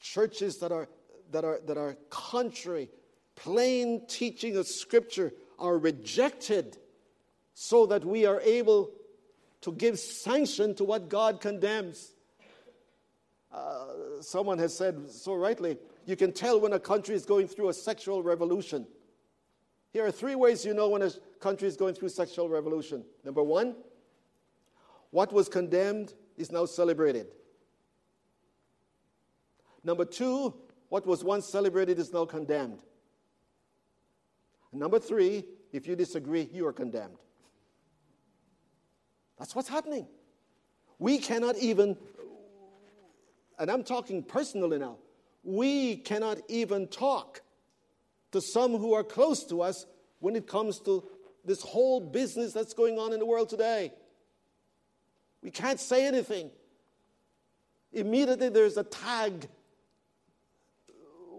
Churches 0.00 0.58
that 0.58 0.70
are, 0.70 0.88
that 1.32 1.44
are, 1.44 1.60
that 1.66 1.78
are 1.78 1.96
contrary, 2.10 2.90
plain 3.36 4.06
teaching 4.06 4.56
of 4.56 4.66
Scripture 4.66 5.32
are 5.58 5.78
rejected 5.78 6.76
so 7.54 7.86
that 7.86 8.04
we 8.04 8.26
are 8.26 8.40
able 8.42 8.90
to 9.62 9.72
give 9.72 9.98
sanction 9.98 10.74
to 10.74 10.84
what 10.84 11.08
God 11.08 11.40
condemns. 11.40 12.12
Uh, 13.54 14.20
someone 14.20 14.58
has 14.58 14.76
said 14.76 15.08
so 15.08 15.34
rightly 15.34 15.76
you 16.06 16.16
can 16.16 16.32
tell 16.32 16.60
when 16.60 16.72
a 16.72 16.80
country 16.80 17.14
is 17.14 17.24
going 17.24 17.46
through 17.46 17.68
a 17.68 17.72
sexual 17.72 18.20
revolution. 18.22 18.84
Here 19.92 20.04
are 20.04 20.10
three 20.10 20.34
ways 20.34 20.64
you 20.64 20.74
know 20.74 20.88
when 20.88 21.02
a 21.02 21.10
country 21.38 21.68
is 21.68 21.76
going 21.76 21.94
through 21.94 22.08
sexual 22.08 22.48
revolution. 22.48 23.04
Number 23.24 23.44
one, 23.44 23.76
what 25.10 25.32
was 25.32 25.48
condemned 25.48 26.14
is 26.36 26.50
now 26.50 26.64
celebrated. 26.64 27.28
Number 29.84 30.04
two, 30.04 30.52
what 30.88 31.06
was 31.06 31.22
once 31.22 31.46
celebrated 31.46 32.00
is 32.00 32.12
now 32.12 32.24
condemned. 32.24 32.80
number 34.72 34.98
three, 34.98 35.44
if 35.72 35.86
you 35.86 35.94
disagree, 35.94 36.48
you 36.52 36.66
are 36.66 36.72
condemned. 36.72 37.18
That's 39.38 39.54
what's 39.54 39.68
happening. 39.68 40.08
We 40.98 41.18
cannot 41.18 41.56
even, 41.58 41.96
and 43.58 43.70
I'm 43.70 43.84
talking 43.84 44.22
personally 44.22 44.78
now, 44.78 44.96
we 45.42 45.96
cannot 45.96 46.38
even 46.48 46.86
talk 46.88 47.42
to 48.32 48.40
some 48.40 48.76
who 48.76 48.94
are 48.94 49.04
close 49.04 49.44
to 49.44 49.62
us 49.62 49.86
when 50.20 50.34
it 50.36 50.46
comes 50.46 50.80
to 50.80 51.04
this 51.44 51.62
whole 51.62 52.00
business 52.00 52.52
that's 52.52 52.72
going 52.74 52.98
on 52.98 53.12
in 53.12 53.18
the 53.18 53.26
world 53.26 53.48
today. 53.48 53.92
We 55.42 55.50
can't 55.50 55.78
say 55.78 56.06
anything. 56.06 56.50
Immediately 57.92 58.48
there's 58.48 58.76
a 58.76 58.84
tag, 58.84 59.46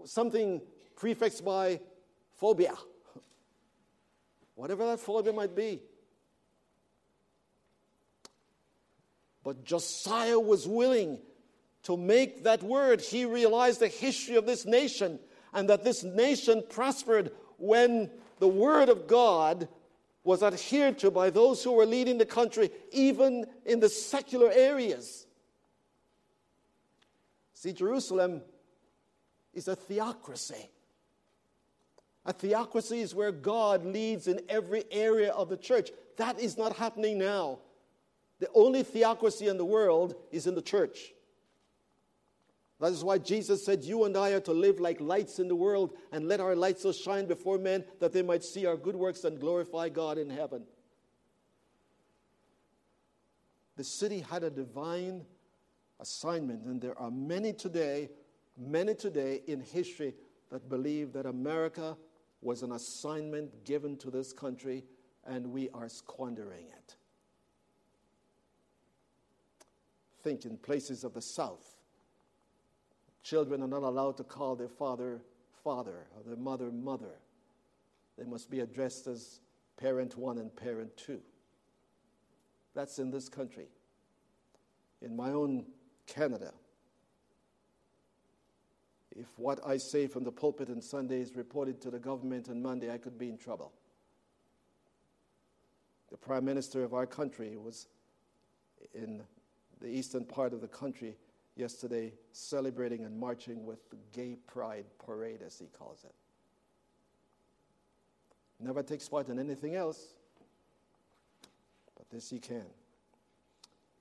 something 0.04 0.62
prefixed 0.94 1.44
by 1.44 1.80
phobia, 2.36 2.74
whatever 4.54 4.86
that 4.86 5.00
phobia 5.00 5.32
might 5.32 5.54
be. 5.54 5.80
But 9.42 9.64
Josiah 9.64 10.40
was 10.40 10.66
willing 10.66 11.18
to 11.86 11.96
make 11.96 12.42
that 12.42 12.64
word. 12.64 13.00
He 13.00 13.24
realized 13.24 13.78
the 13.78 13.86
history 13.86 14.34
of 14.34 14.44
this 14.44 14.66
nation 14.66 15.20
and 15.54 15.68
that 15.68 15.84
this 15.84 16.02
nation 16.02 16.64
prospered 16.68 17.30
when 17.58 18.10
the 18.40 18.48
word 18.48 18.88
of 18.88 19.06
God 19.06 19.68
was 20.24 20.42
adhered 20.42 20.98
to 20.98 21.12
by 21.12 21.30
those 21.30 21.62
who 21.62 21.70
were 21.70 21.86
leading 21.86 22.18
the 22.18 22.26
country, 22.26 22.72
even 22.90 23.46
in 23.64 23.78
the 23.78 23.88
secular 23.88 24.50
areas. 24.50 25.28
See, 27.54 27.72
Jerusalem 27.72 28.42
is 29.54 29.68
a 29.68 29.76
theocracy. 29.76 30.68
A 32.24 32.32
theocracy 32.32 32.98
is 32.98 33.14
where 33.14 33.30
God 33.30 33.84
leads 33.84 34.26
in 34.26 34.40
every 34.48 34.82
area 34.90 35.30
of 35.30 35.48
the 35.48 35.56
church. 35.56 35.90
That 36.16 36.40
is 36.40 36.58
not 36.58 36.74
happening 36.76 37.16
now. 37.16 37.60
The 38.40 38.48
only 38.56 38.82
theocracy 38.82 39.46
in 39.46 39.56
the 39.56 39.64
world 39.64 40.16
is 40.32 40.48
in 40.48 40.56
the 40.56 40.62
church. 40.62 41.12
That 42.80 42.92
is 42.92 43.02
why 43.02 43.18
Jesus 43.18 43.64
said, 43.64 43.84
You 43.84 44.04
and 44.04 44.16
I 44.16 44.30
are 44.32 44.40
to 44.40 44.52
live 44.52 44.80
like 44.80 45.00
lights 45.00 45.38
in 45.38 45.48
the 45.48 45.56
world 45.56 45.96
and 46.12 46.28
let 46.28 46.40
our 46.40 46.54
light 46.54 46.78
so 46.78 46.92
shine 46.92 47.26
before 47.26 47.58
men 47.58 47.84
that 48.00 48.12
they 48.12 48.22
might 48.22 48.44
see 48.44 48.66
our 48.66 48.76
good 48.76 48.96
works 48.96 49.24
and 49.24 49.40
glorify 49.40 49.88
God 49.88 50.18
in 50.18 50.28
heaven. 50.28 50.64
The 53.76 53.84
city 53.84 54.20
had 54.20 54.42
a 54.42 54.50
divine 54.50 55.24
assignment, 56.00 56.64
and 56.64 56.80
there 56.80 56.98
are 56.98 57.10
many 57.10 57.52
today, 57.52 58.10
many 58.58 58.94
today 58.94 59.42
in 59.46 59.60
history 59.60 60.14
that 60.50 60.68
believe 60.68 61.12
that 61.14 61.26
America 61.26 61.96
was 62.42 62.62
an 62.62 62.72
assignment 62.72 63.64
given 63.64 63.96
to 63.96 64.10
this 64.10 64.32
country 64.32 64.84
and 65.26 65.46
we 65.46 65.68
are 65.70 65.88
squandering 65.88 66.66
it. 66.68 66.96
Think 70.22 70.44
in 70.44 70.56
places 70.56 71.02
of 71.02 71.14
the 71.14 71.22
South 71.22 71.75
Children 73.26 73.60
are 73.60 73.66
not 73.66 73.82
allowed 73.82 74.16
to 74.18 74.22
call 74.22 74.54
their 74.54 74.68
father 74.68 75.20
father 75.64 76.06
or 76.14 76.22
their 76.24 76.36
mother 76.36 76.70
mother. 76.70 77.18
They 78.16 78.24
must 78.24 78.48
be 78.48 78.60
addressed 78.60 79.08
as 79.08 79.40
parent 79.76 80.16
one 80.16 80.38
and 80.38 80.54
parent 80.54 80.96
two. 80.96 81.20
that's 82.72 83.00
in 83.00 83.10
this 83.10 83.28
country, 83.28 83.66
in 85.02 85.16
my 85.16 85.30
own 85.30 85.66
Canada, 86.06 86.52
if 89.10 89.26
what 89.36 89.58
I 89.66 89.76
say 89.76 90.06
from 90.06 90.22
the 90.22 90.30
pulpit 90.30 90.70
on 90.70 90.80
Sunday 90.80 91.20
is 91.20 91.34
reported 91.34 91.80
to 91.80 91.90
the 91.90 91.98
government 91.98 92.48
on 92.48 92.62
Monday, 92.62 92.92
I 92.92 92.98
could 92.98 93.18
be 93.18 93.28
in 93.28 93.38
trouble. 93.38 93.72
The 96.12 96.16
prime 96.16 96.44
minister 96.44 96.84
of 96.84 96.94
our 96.94 97.06
country 97.06 97.56
was 97.56 97.88
in 98.94 99.24
the 99.80 99.88
eastern 99.88 100.24
part 100.24 100.52
of 100.52 100.60
the 100.60 100.68
country 100.68 101.16
yesterday 101.56 102.12
celebrating 102.32 103.04
and 103.04 103.18
marching 103.18 103.64
with 103.64 103.90
the 103.90 103.96
gay 104.12 104.36
pride 104.46 104.84
parade, 105.04 105.40
as 105.44 105.58
he 105.58 105.66
calls 105.66 106.04
it. 106.04 106.14
Never 108.60 108.82
takes 108.82 109.08
part 109.08 109.28
in 109.28 109.38
anything 109.38 109.74
else, 109.74 110.00
but 111.96 112.08
this 112.10 112.30
he 112.30 112.38
can. 112.38 112.66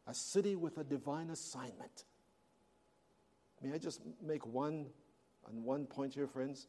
A 0.08 0.14
city 0.14 0.56
with 0.56 0.78
a 0.78 0.84
divine 0.84 1.30
assignment. 1.30 2.04
May 3.62 3.74
I 3.74 3.78
just 3.78 4.02
make 4.22 4.46
one 4.46 4.88
and 5.50 5.64
one 5.64 5.86
point 5.86 6.14
here, 6.14 6.28
friends? 6.28 6.68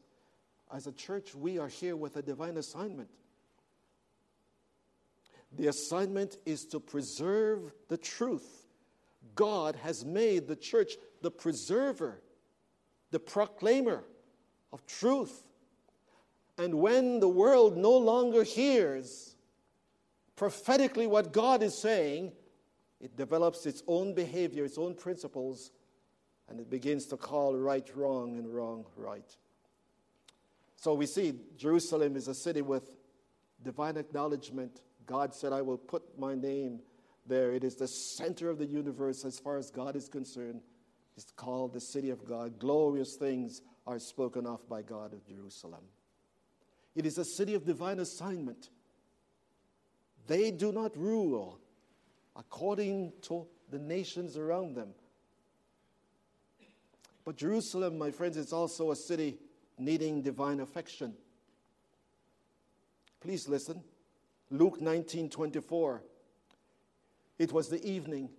As 0.73 0.87
a 0.87 0.93
church, 0.93 1.35
we 1.35 1.59
are 1.59 1.69
here 1.69 1.97
with 1.97 2.17
a 2.17 2.23
divine 2.23 2.57
assignment. 2.57 3.11
The 5.53 5.69
assignment 5.69 6.37
is 6.45 6.65
to 6.67 6.81
preserve 6.81 7.73
the 7.89 7.97
truth. 7.97 8.66
God 9.37 9.77
has 9.77 10.05
made 10.05 10.49
the 10.49 10.57
church 10.57 10.97
the 11.23 11.31
preserver, 11.31 12.21
the 13.13 13.21
proclaimer 13.21 14.03
of 14.73 14.85
truth. 14.87 15.43
And 16.59 16.75
when 16.75 17.21
the 17.21 17.29
world 17.29 17.77
no 17.77 17.97
longer 17.97 18.43
hears 18.43 19.37
prophetically 20.35 21.07
what 21.07 21.33
God 21.33 21.63
is 21.63 21.77
saying, 21.77 22.33
it 23.01 23.17
develops 23.17 23.67
its 23.67 23.83
own 23.87 24.15
behavior, 24.15 24.65
its 24.65 24.79
own 24.79 24.95
principles, 24.95 25.71
and 26.49 26.59
it 26.59 26.71
begins 26.71 27.07
to 27.07 27.17
call 27.17 27.57
right 27.57 27.89
wrong 27.95 28.39
and 28.39 28.53
wrong 28.53 28.87
right. 28.97 29.37
So 30.77 30.95
we 30.95 31.07
see 31.07 31.35
Jerusalem 31.57 32.17
is 32.17 32.29
a 32.29 32.35
city 32.35 32.63
with 32.63 32.91
divine 33.63 33.97
acknowledgement. 33.97 34.83
God 35.07 35.35
said, 35.35 35.53
I 35.53 35.63
will 35.63 35.79
put 35.79 36.19
my 36.19 36.35
name 36.35 36.81
there. 37.29 37.53
It 37.53 37.65
is 37.65 37.77
the 37.77 37.89
center 37.89 38.51
of 38.51 38.59
the 38.59 38.67
universe 38.67 39.25
as 39.25 39.39
far 39.39 39.57
as 39.57 39.71
God 39.71 39.97
is 39.97 40.09
concerned. 40.09 40.61
It's 41.17 41.31
called 41.33 41.73
the 41.73 41.81
city 41.81 42.11
of 42.11 42.25
God. 42.25 42.59
Glorious 42.59 43.17
things 43.17 43.63
are 43.87 43.99
spoken 43.99 44.47
of 44.47 44.69
by 44.69 44.83
God 44.83 45.13
of 45.13 45.27
Jerusalem. 45.27 45.83
It 46.95 47.07
is 47.07 47.19
a 47.19 47.25
city 47.25 47.55
of 47.55 47.65
divine 47.65 48.01
assignment. 48.01 48.71
They 50.27 50.51
do 50.51 50.73
not 50.73 50.97
rule 50.97 51.61
according 52.35 53.13
to 53.23 53.47
the 53.71 53.79
nations 53.79 54.37
around 54.37 54.75
them. 54.75 54.91
But 57.25 57.37
Jerusalem, 57.37 57.99
my 57.99 58.11
friends, 58.11 58.37
is 58.37 58.53
also 58.53 58.91
a 58.91 58.97
city 58.97 59.39
needing 59.79 60.23
divine 60.23 60.61
affection. 60.61 61.15
Please 63.21 63.49
listen. 63.49 63.83
Luke 64.51 64.81
19 64.81 65.29
24. 65.29 66.03
It 67.39 67.53
was 67.53 67.69
the 67.69 67.85
evening 67.85 68.31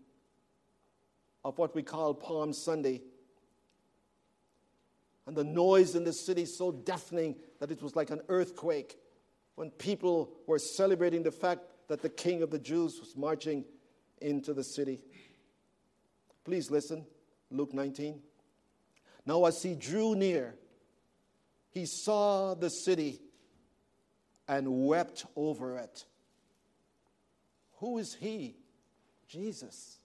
of 1.43 1.57
what 1.57 1.75
we 1.75 1.83
call 1.83 2.13
Palm 2.13 2.51
Sunday. 2.53 3.01
And 5.25 5.35
the 5.35 5.43
noise 5.43 5.95
in 5.95 6.03
the 6.03 6.13
city 6.13 6.45
so 6.45 6.71
deafening 6.71 7.35
that 7.59 7.71
it 7.71 7.81
was 7.81 7.95
like 7.95 8.09
an 8.09 8.21
earthquake 8.29 8.97
when 9.55 9.71
people 9.71 10.31
were 10.45 10.59
celebrating 10.59 11.23
the 11.23 11.31
fact 11.31 11.61
that 11.87 12.01
the 12.01 12.09
king 12.09 12.41
of 12.41 12.49
the 12.49 12.59
Jews 12.59 12.99
was 12.99 13.15
marching 13.15 13.65
into 14.21 14.53
the 14.53 14.63
city. 14.63 14.99
Please 16.43 16.71
listen, 16.71 17.05
Luke 17.51 17.73
19. 17.73 18.21
Now, 19.25 19.45
as 19.45 19.61
he 19.61 19.75
drew 19.75 20.15
near, 20.15 20.55
he 21.71 21.85
saw 21.85 22.53
the 22.55 22.69
city 22.69 23.19
and 24.47 24.85
wept 24.85 25.25
over 25.35 25.77
it. 25.77 26.05
Who 27.79 27.97
is 27.97 28.15
he? 28.15 28.55
Jesus. 29.27 29.99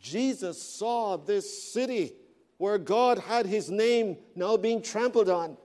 Jesus 0.00 0.62
saw 0.62 1.16
this 1.16 1.72
city 1.72 2.12
where 2.58 2.78
God 2.78 3.18
had 3.18 3.46
his 3.46 3.70
name 3.70 4.16
now 4.34 4.56
being 4.56 4.82
trampled 4.82 5.28
on. 5.28 5.56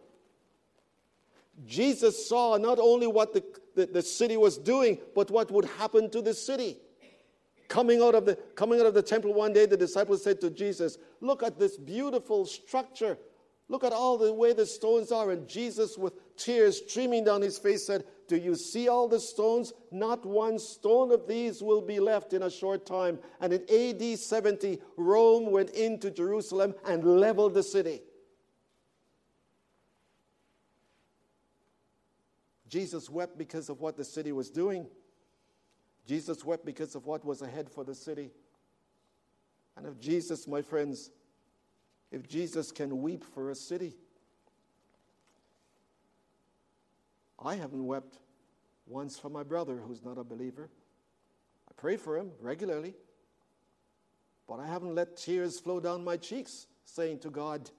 Jesus 1.66 2.28
saw 2.28 2.58
not 2.58 2.80
only 2.80 3.08
what 3.08 3.34
the, 3.34 3.44
the, 3.76 3.86
the, 3.86 4.02
city 4.02 4.36
was 4.36 4.58
doing, 4.58 4.98
but 5.14 5.30
what 5.30 5.52
would 5.52 5.66
happen 5.66 6.10
to 6.10 6.22
the 6.22 6.34
city. 6.34 6.78
Coming 7.68 8.02
out, 8.02 8.16
of 8.16 8.26
the, 8.26 8.36
coming 8.56 8.80
out 8.80 8.86
of 8.86 8.94
the 8.94 9.02
temple 9.02 9.34
one 9.34 9.54
day, 9.54 9.66
the 9.66 9.78
disciples 9.78 10.24
said 10.24 10.42
to 10.42 10.50
Jesus, 10.50 10.98
Look 11.22 11.44
at 11.44 11.60
this 11.60 11.78
beautiful 11.78 12.46
structure. 12.46 13.18
Look 13.70 13.84
at 13.86 13.94
all 13.94 14.18
the 14.18 14.34
way 14.34 14.52
the 14.52 14.66
stones 14.66 15.12
are. 15.12 15.32
And 15.32 15.48
Jesus, 15.48 15.98
with 15.98 16.36
tears 16.36 16.82
streaming 16.86 17.24
down 17.24 17.42
his 17.42 17.58
face, 17.58 17.86
said, 17.86 18.04
Do 18.32 18.38
you 18.38 18.56
see 18.56 18.88
all 18.88 19.10
the 19.10 19.20
stones? 19.20 19.74
Not 19.92 20.26
one 20.26 20.58
stone 20.58 21.12
of 21.12 21.28
these 21.28 21.62
will 21.62 21.82
be 21.82 22.00
left 22.00 22.32
in 22.32 22.44
a 22.44 22.50
short 22.50 22.86
time. 22.86 23.20
And 23.42 23.52
in 23.52 23.62
AD 23.70 24.18
70, 24.18 24.80
Rome 24.96 25.52
went 25.52 25.72
into 25.72 26.10
Jerusalem 26.10 26.74
and 26.86 27.04
leveled 27.04 27.54
the 27.54 27.62
city. 27.62 28.00
Jesus 32.70 33.10
wept 33.10 33.38
because 33.38 33.68
of 33.68 33.82
what 33.82 33.98
the 33.98 34.06
city 34.06 34.32
was 34.32 34.50
doing. 34.50 34.88
Jesus 36.08 36.46
wept 36.46 36.66
because 36.66 36.96
of 36.96 37.08
what 37.08 37.26
was 37.26 37.42
ahead 37.42 37.70
for 37.70 37.84
the 37.84 37.94
city. 37.94 38.32
And 39.76 39.86
if 39.86 40.00
Jesus, 40.00 40.48
my 40.48 40.62
friends, 40.62 41.12
if 42.14 42.30
Jesus 42.30 42.72
can 42.72 43.02
weep 43.02 43.26
for 43.26 43.50
a 43.50 43.56
city, 43.56 43.98
I 47.44 47.56
haven't 47.56 47.86
wept 47.86 48.20
once 48.86 49.18
for 49.18 49.30
my 49.30 49.44
brother 49.44 49.78
who's 49.78 50.04
not 50.04 50.18
a 50.18 50.24
believer. 50.24 50.70
I 51.68 51.74
pray 51.76 51.98
for 51.98 52.18
him 52.18 52.32
regularly, 52.40 52.96
but 54.48 54.60
I 54.60 54.68
haven't 54.68 54.96
let 54.96 55.18
tears 55.18 55.60
flow 55.60 55.80
down 55.80 56.04
my 56.04 56.18
cheeks 56.18 56.68
saying 56.86 57.20
to 57.20 57.30
God, 57.30 57.70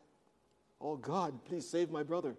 Oh 0.80 0.96
God, 0.96 1.44
please 1.44 1.68
save 1.68 1.90
my 1.90 2.02
brother. 2.02 2.34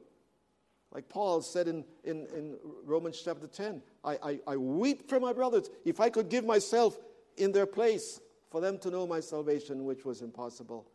Like 0.91 1.07
Paul 1.09 1.41
said 1.41 1.67
in, 1.67 1.85
in, 2.03 2.27
in 2.35 2.57
Romans 2.83 3.21
chapter 3.23 3.47
10, 3.47 3.81
I, 4.03 4.17
I, 4.23 4.39
I 4.47 4.57
weep 4.57 5.09
for 5.09 5.19
my 5.19 5.33
brothers. 5.33 5.69
If 5.85 5.99
I 5.99 6.09
could 6.09 6.29
give 6.29 6.45
myself 6.45 6.99
in 7.37 7.51
their 7.51 7.65
place 7.65 8.19
for 8.51 8.61
them 8.61 8.77
to 8.79 8.91
know 8.91 9.07
my 9.07 9.19
salvation, 9.19 9.85
which 9.85 10.05
was 10.05 10.21
impossible. 10.21 10.85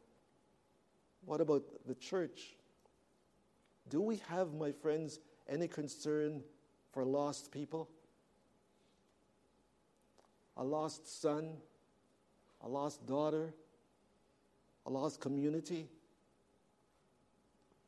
What 1.25 1.41
about 1.41 1.65
the 1.87 1.97
church? 1.97 2.55
Do 3.89 4.01
we 4.01 4.21
have, 4.29 4.55
my 4.55 4.71
friends, 4.71 5.19
any 5.49 5.69
concern 5.69 6.43
for 6.93 7.05
lost 7.05 7.51
people? 7.53 7.89
A 10.57 10.65
lost 10.65 11.21
son, 11.21 11.57
a 12.61 12.69
lost 12.69 13.07
daughter, 13.07 13.55
a 14.87 14.91
lost 14.91 15.21
community? 15.21 15.89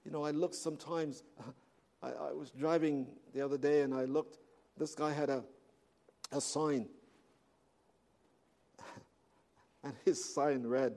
You 0.05 0.11
know, 0.11 0.25
I 0.25 0.31
look 0.31 0.55
sometimes. 0.55 1.23
I, 2.03 2.09
I, 2.09 2.33
was 2.33 2.51
driving 2.51 3.07
the 3.35 3.43
other 3.43 3.59
day 3.59 3.83
and 3.83 3.93
I 3.93 4.05
looked, 4.05 4.39
this 4.79 4.95
guy 4.95 5.13
had 5.13 5.29
a, 5.29 5.45
a 6.33 6.41
sign. 6.41 6.89
and 9.85 9.93
his 10.05 10.33
sign 10.35 10.67
read, 10.67 10.95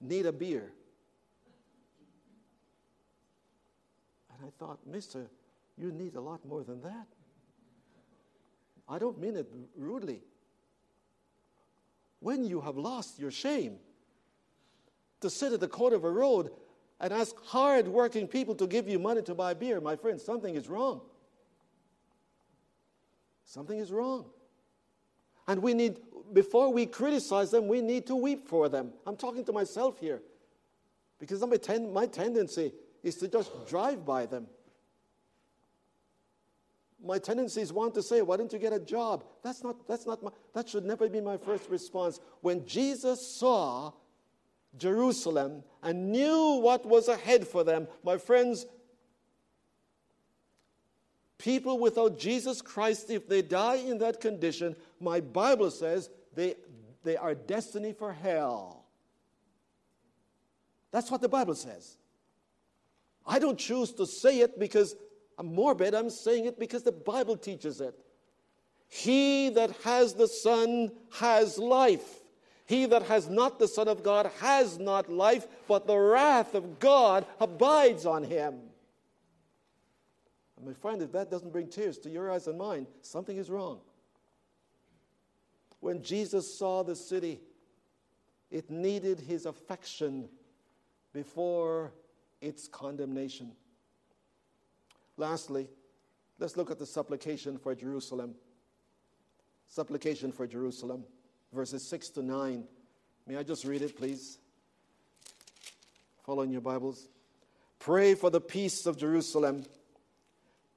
Need 0.00 0.26
a 0.26 0.32
beer. 0.32 0.72
I 4.44 4.50
thought, 4.58 4.78
Mister, 4.86 5.30
you 5.78 5.92
need 5.92 6.16
a 6.16 6.20
lot 6.20 6.44
more 6.44 6.64
than 6.64 6.80
that. 6.82 7.06
I 8.88 8.98
don't 8.98 9.18
mean 9.20 9.36
it 9.36 9.50
rudely. 9.76 10.20
When 12.20 12.44
you 12.44 12.60
have 12.60 12.76
lost 12.76 13.18
your 13.18 13.30
shame, 13.30 13.78
to 15.20 15.30
sit 15.30 15.52
at 15.52 15.60
the 15.60 15.68
corner 15.68 15.96
of 15.96 16.04
a 16.04 16.10
road 16.10 16.50
and 17.00 17.12
ask 17.12 17.34
hard 17.44 17.86
working 17.86 18.26
people 18.26 18.54
to 18.56 18.66
give 18.66 18.88
you 18.88 18.98
money 18.98 19.22
to 19.22 19.34
buy 19.34 19.54
beer, 19.54 19.80
my 19.80 19.96
friend, 19.96 20.20
something 20.20 20.54
is 20.56 20.68
wrong. 20.68 21.00
Something 23.44 23.78
is 23.78 23.92
wrong. 23.92 24.26
And 25.46 25.62
we 25.62 25.74
need, 25.74 25.98
before 26.32 26.72
we 26.72 26.86
criticize 26.86 27.50
them, 27.50 27.68
we 27.68 27.80
need 27.80 28.06
to 28.06 28.16
weep 28.16 28.48
for 28.48 28.68
them. 28.68 28.92
I'm 29.06 29.16
talking 29.16 29.44
to 29.44 29.52
myself 29.52 29.98
here. 29.98 30.22
Because 31.18 31.40
my, 31.46 31.56
ten, 31.56 31.92
my 31.92 32.06
tendency 32.06 32.72
is 33.02 33.16
to 33.16 33.28
just 33.28 33.66
drive 33.66 34.04
by 34.04 34.26
them. 34.26 34.46
My 37.04 37.18
tendencies 37.18 37.72
want 37.72 37.94
to 37.94 38.02
say, 38.02 38.22
why 38.22 38.36
don't 38.36 38.52
you 38.52 38.58
get 38.60 38.72
a 38.72 38.78
job? 38.78 39.24
That's 39.42 39.64
not, 39.64 39.88
that's 39.88 40.06
not 40.06 40.22
my, 40.22 40.30
that 40.54 40.68
should 40.68 40.84
never 40.84 41.08
be 41.08 41.20
my 41.20 41.36
first 41.36 41.68
response. 41.68 42.20
When 42.42 42.64
Jesus 42.64 43.26
saw 43.26 43.92
Jerusalem 44.78 45.64
and 45.82 46.12
knew 46.12 46.60
what 46.62 46.86
was 46.86 47.08
ahead 47.08 47.46
for 47.46 47.64
them. 47.64 47.88
My 48.04 48.18
friends, 48.18 48.66
People 51.42 51.80
without 51.80 52.20
Jesus 52.20 52.62
Christ, 52.62 53.10
if 53.10 53.28
they 53.28 53.42
die 53.42 53.74
in 53.74 53.98
that 53.98 54.20
condition, 54.20 54.76
my 55.00 55.18
Bible 55.18 55.72
says 55.72 56.08
they, 56.36 56.54
they 57.02 57.16
are 57.16 57.34
destined 57.34 57.96
for 57.96 58.12
hell. 58.12 58.84
That's 60.92 61.10
what 61.10 61.20
the 61.20 61.28
Bible 61.28 61.56
says. 61.56 61.96
I 63.26 63.38
don't 63.38 63.58
choose 63.58 63.92
to 63.92 64.06
say 64.06 64.40
it 64.40 64.58
because 64.58 64.96
I'm 65.38 65.54
morbid, 65.54 65.94
I'm 65.94 66.10
saying 66.10 66.46
it 66.46 66.58
because 66.58 66.82
the 66.82 66.92
Bible 66.92 67.36
teaches 67.36 67.80
it. 67.80 67.94
He 68.88 69.48
that 69.50 69.70
has 69.84 70.14
the 70.14 70.28
Son 70.28 70.90
has 71.12 71.56
life. 71.58 72.20
He 72.66 72.86
that 72.86 73.02
has 73.04 73.28
not 73.28 73.58
the 73.58 73.68
Son 73.68 73.88
of 73.88 74.02
God 74.02 74.30
has 74.40 74.78
not 74.78 75.10
life, 75.10 75.46
but 75.66 75.86
the 75.86 75.96
wrath 75.96 76.54
of 76.54 76.78
God 76.78 77.26
abides 77.40 78.06
on 78.06 78.22
him. 78.22 78.54
And 80.56 80.66
my 80.66 80.74
friend, 80.74 81.02
if 81.02 81.12
that 81.12 81.30
doesn't 81.30 81.52
bring 81.52 81.68
tears 81.68 81.98
to 81.98 82.10
your 82.10 82.30
eyes 82.30 82.46
and 82.46 82.58
mine, 82.58 82.86
something 83.00 83.36
is 83.36 83.50
wrong. 83.50 83.80
When 85.80 86.02
Jesus 86.02 86.56
saw 86.56 86.82
the 86.82 86.94
city, 86.94 87.40
it 88.50 88.70
needed 88.70 89.18
his 89.18 89.46
affection 89.46 90.28
before 91.12 91.92
its 92.42 92.68
condemnation. 92.68 93.52
Lastly, 95.16 95.68
let's 96.38 96.56
look 96.56 96.70
at 96.70 96.78
the 96.78 96.86
supplication 96.86 97.56
for 97.56 97.74
Jerusalem. 97.74 98.34
Supplication 99.68 100.32
for 100.32 100.46
Jerusalem, 100.46 101.04
verses 101.52 101.88
6 101.88 102.10
to 102.10 102.22
9. 102.22 102.64
May 103.26 103.36
I 103.36 103.42
just 103.42 103.64
read 103.64 103.80
it, 103.80 103.96
please? 103.96 104.38
Follow 106.26 106.42
in 106.42 106.50
your 106.50 106.60
Bibles. 106.60 107.08
Pray 107.78 108.14
for 108.14 108.30
the 108.30 108.40
peace 108.40 108.86
of 108.86 108.98
Jerusalem. 108.98 109.64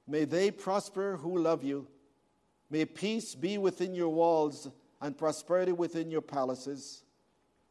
May 0.08 0.24
they 0.24 0.50
prosper 0.50 1.16
who 1.16 1.38
love 1.38 1.62
you. 1.62 1.88
May 2.70 2.84
peace 2.84 3.34
be 3.34 3.58
within 3.58 3.94
your 3.94 4.08
walls 4.08 4.68
and 5.00 5.16
prosperity 5.16 5.72
within 5.72 6.10
your 6.10 6.20
palaces. 6.22 7.02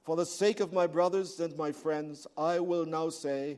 For 0.03 0.15
the 0.15 0.25
sake 0.25 0.59
of 0.59 0.71
my 0.71 0.87
brothers 0.87 1.39
and 1.39 1.57
my 1.57 1.71
friends, 1.71 2.27
I 2.37 2.59
will 2.59 2.85
now 2.85 3.09
say, 3.09 3.57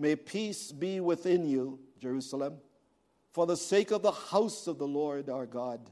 May 0.00 0.16
peace 0.16 0.72
be 0.72 0.98
within 0.98 1.46
you, 1.46 1.78
Jerusalem. 1.98 2.56
For 3.32 3.44
the 3.44 3.56
sake 3.56 3.90
of 3.90 4.00
the 4.00 4.10
house 4.10 4.66
of 4.66 4.78
the 4.78 4.86
Lord 4.86 5.28
our 5.28 5.44
God, 5.44 5.90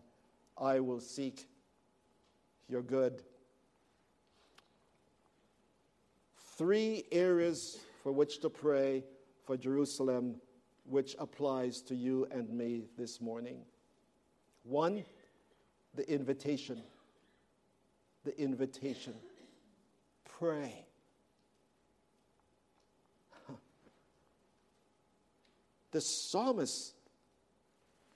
I 0.56 0.80
will 0.80 0.98
seek 0.98 1.46
your 2.70 2.80
good. 2.80 3.22
Three 6.56 7.04
areas 7.12 7.78
for 8.02 8.10
which 8.10 8.40
to 8.40 8.48
pray 8.48 9.04
for 9.44 9.58
Jerusalem, 9.58 10.36
which 10.84 11.14
applies 11.18 11.82
to 11.82 11.94
you 11.94 12.26
and 12.30 12.48
me 12.48 12.86
this 12.96 13.20
morning. 13.20 13.58
One, 14.62 15.04
the 15.94 16.10
invitation. 16.10 16.80
The 18.24 18.40
invitation 18.40 19.12
pray. 20.24 20.87
The 25.98 26.02
psalmist 26.02 26.94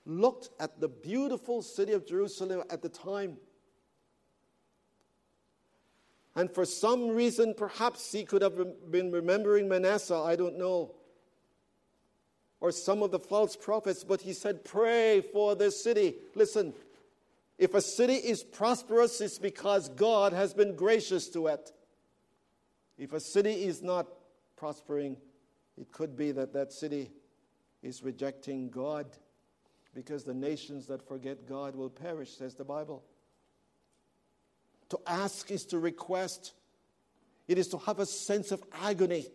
looked 0.05 0.47
at 0.57 0.79
the 0.79 0.87
beautiful 0.87 1.61
city 1.61 1.91
of 1.91 2.07
Jerusalem 2.07 2.63
at 2.69 2.81
the 2.81 2.87
time. 2.87 3.35
And 6.33 6.49
for 6.49 6.63
some 6.63 7.09
reason, 7.09 7.53
perhaps 7.53 8.09
he 8.09 8.23
could 8.23 8.41
have 8.41 8.57
been 8.89 9.11
remembering 9.11 9.67
Manasseh, 9.67 10.15
I 10.15 10.37
don't 10.37 10.57
know, 10.57 10.95
or 12.61 12.71
some 12.71 13.03
of 13.03 13.11
the 13.11 13.19
false 13.19 13.57
prophets, 13.57 14.05
but 14.05 14.21
he 14.21 14.31
said, 14.31 14.63
Pray 14.63 15.19
for 15.19 15.53
this 15.53 15.83
city. 15.83 16.15
Listen, 16.35 16.73
if 17.57 17.73
a 17.73 17.81
city 17.81 18.15
is 18.15 18.45
prosperous, 18.45 19.19
it's 19.19 19.39
because 19.39 19.89
God 19.89 20.31
has 20.31 20.53
been 20.53 20.77
gracious 20.77 21.27
to 21.31 21.47
it. 21.47 21.73
If 22.97 23.11
a 23.11 23.19
city 23.19 23.65
is 23.65 23.83
not 23.83 24.07
prospering, 24.55 25.17
it 25.77 25.91
could 25.91 26.15
be 26.15 26.31
that 26.31 26.53
that 26.53 26.71
city 26.71 27.11
is 27.83 28.01
rejecting 28.01 28.69
God 28.69 29.05
because 29.93 30.23
the 30.23 30.33
nations 30.33 30.87
that 30.87 31.07
forget 31.07 31.45
God 31.45 31.75
will 31.75 31.89
perish, 31.89 32.31
says 32.31 32.55
the 32.55 32.63
Bible. 32.63 33.03
To 34.89 34.99
ask 35.05 35.51
is 35.51 35.65
to 35.67 35.79
request, 35.79 36.53
it 37.47 37.57
is 37.57 37.67
to 37.69 37.77
have 37.79 37.99
a 37.99 38.05
sense 38.05 38.51
of 38.51 38.63
agony. 38.81 39.27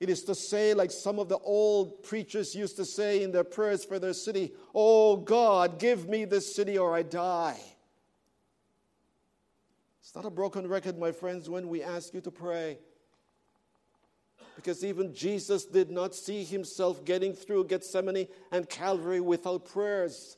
It 0.00 0.10
is 0.10 0.22
to 0.24 0.34
say, 0.34 0.74
like 0.74 0.90
some 0.90 1.18
of 1.18 1.28
the 1.28 1.38
old 1.38 2.02
preachers 2.02 2.54
used 2.54 2.76
to 2.76 2.84
say 2.84 3.22
in 3.22 3.32
their 3.32 3.44
prayers 3.44 3.84
for 3.84 3.98
their 3.98 4.12
city, 4.12 4.52
Oh 4.74 5.16
God, 5.16 5.78
give 5.78 6.08
me 6.08 6.24
this 6.24 6.54
city 6.54 6.76
or 6.76 6.94
I 6.94 7.02
die. 7.02 7.60
It's 10.00 10.14
not 10.14 10.26
a 10.26 10.30
broken 10.30 10.68
record, 10.68 10.98
my 10.98 11.12
friends, 11.12 11.48
when 11.48 11.68
we 11.68 11.82
ask 11.82 12.12
you 12.12 12.20
to 12.20 12.30
pray. 12.30 12.78
Because 14.56 14.84
even 14.84 15.14
Jesus 15.14 15.64
did 15.64 15.90
not 15.90 16.14
see 16.14 16.44
himself 16.44 17.04
getting 17.04 17.32
through 17.32 17.64
Gethsemane 17.64 18.28
and 18.52 18.68
Calvary 18.68 19.20
without 19.20 19.64
prayers. 19.64 20.36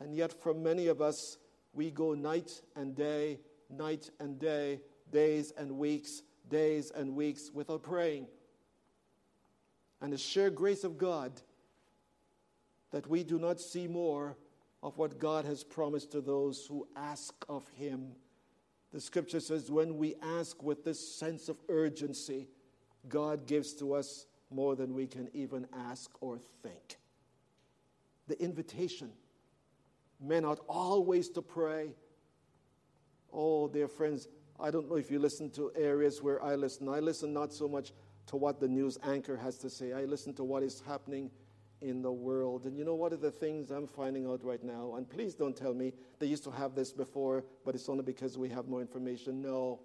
And 0.00 0.14
yet, 0.14 0.32
for 0.32 0.54
many 0.54 0.88
of 0.88 1.00
us, 1.00 1.38
we 1.72 1.90
go 1.90 2.14
night 2.14 2.62
and 2.76 2.94
day, 2.94 3.40
night 3.70 4.10
and 4.20 4.38
day, 4.38 4.80
days 5.10 5.52
and 5.56 5.78
weeks, 5.78 6.22
days 6.48 6.90
and 6.90 7.14
weeks 7.14 7.50
without 7.52 7.82
praying. 7.82 8.26
And 10.00 10.12
the 10.12 10.18
sheer 10.18 10.50
grace 10.50 10.84
of 10.84 10.98
God 10.98 11.32
that 12.90 13.06
we 13.06 13.22
do 13.22 13.38
not 13.38 13.60
see 13.60 13.86
more 13.86 14.36
of 14.82 14.98
what 14.98 15.18
God 15.18 15.44
has 15.44 15.62
promised 15.62 16.10
to 16.12 16.20
those 16.20 16.66
who 16.66 16.88
ask 16.96 17.32
of 17.48 17.68
Him 17.76 18.14
the 18.92 19.00
scripture 19.00 19.40
says, 19.40 19.70
when 19.70 19.96
we 19.96 20.14
ask 20.22 20.62
with 20.62 20.84
this 20.84 21.00
sense 21.00 21.48
of 21.48 21.56
urgency, 21.68 22.46
God 23.08 23.46
gives 23.46 23.74
to 23.74 23.94
us 23.94 24.26
more 24.50 24.76
than 24.76 24.94
we 24.94 25.06
can 25.06 25.28
even 25.32 25.66
ask 25.74 26.10
or 26.20 26.38
think. 26.62 26.98
The 28.28 28.40
invitation, 28.40 29.10
men 30.20 30.44
ought 30.44 30.60
always 30.68 31.28
to 31.30 31.42
pray. 31.42 31.94
Oh, 33.32 33.68
dear 33.68 33.88
friends, 33.88 34.28
I 34.60 34.70
don't 34.70 34.88
know 34.88 34.96
if 34.96 35.10
you 35.10 35.18
listen 35.18 35.50
to 35.52 35.72
areas 35.74 36.22
where 36.22 36.42
I 36.42 36.54
listen. 36.54 36.88
I 36.88 37.00
listen 37.00 37.32
not 37.32 37.52
so 37.52 37.66
much 37.66 37.92
to 38.26 38.36
what 38.36 38.60
the 38.60 38.68
news 38.68 38.98
anchor 39.02 39.36
has 39.36 39.58
to 39.58 39.70
say, 39.70 39.92
I 39.92 40.04
listen 40.04 40.32
to 40.34 40.44
what 40.44 40.62
is 40.62 40.82
happening 40.86 41.30
in 41.80 42.00
the 42.00 42.12
world. 42.12 42.64
And 42.66 42.78
you 42.78 42.84
know, 42.84 42.94
what 42.94 43.12
are 43.12 43.16
the 43.16 43.30
things 43.30 43.70
I'm 43.70 43.86
finding 43.86 44.26
out 44.26 44.44
right 44.44 44.62
now? 44.62 44.94
And 44.94 45.08
please 45.08 45.34
don't 45.34 45.56
tell 45.56 45.74
me 45.74 45.92
they 46.18 46.26
used 46.26 46.44
to 46.44 46.50
have 46.50 46.74
this 46.74 46.92
before, 46.92 47.44
but 47.64 47.74
it's 47.74 47.88
only 47.88 48.04
because 48.04 48.38
we 48.38 48.48
have 48.50 48.68
more 48.68 48.80
information. 48.80 49.42
No. 49.42 49.80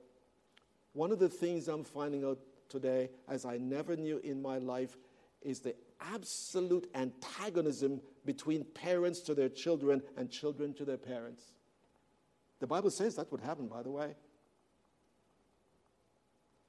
One 0.93 1.11
of 1.11 1.19
the 1.19 1.29
things 1.29 1.67
I'm 1.67 1.83
finding 1.83 2.23
out 2.23 2.39
today, 2.69 3.09
as 3.27 3.45
I 3.45 3.57
never 3.57 3.95
knew 3.95 4.19
in 4.23 4.41
my 4.41 4.57
life, 4.57 4.97
is 5.41 5.59
the 5.59 5.75
absolute 6.01 6.89
antagonism 6.93 8.01
between 8.25 8.63
parents 8.63 9.21
to 9.21 9.33
their 9.33 9.49
children 9.49 10.01
and 10.15 10.29
children 10.29 10.73
to 10.75 10.85
their 10.85 10.97
parents. 10.97 11.43
The 12.59 12.67
Bible 12.67 12.89
says 12.89 13.15
that 13.15 13.31
would 13.31 13.41
happen, 13.41 13.67
by 13.67 13.83
the 13.83 13.91
way. 13.91 14.15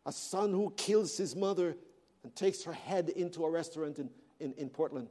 A 0.07 0.13
son 0.13 0.53
who 0.53 0.73
kills 0.77 1.17
his 1.17 1.35
mother 1.35 1.77
and 2.23 2.35
takes 2.35 2.65
her 2.65 2.73
head 2.73 3.09
into 3.11 3.45
a 3.45 3.51
restaurant 3.51 3.99
in, 3.99 4.11
in, 4.41 4.53
in 4.55 4.69
Portland 4.71 5.09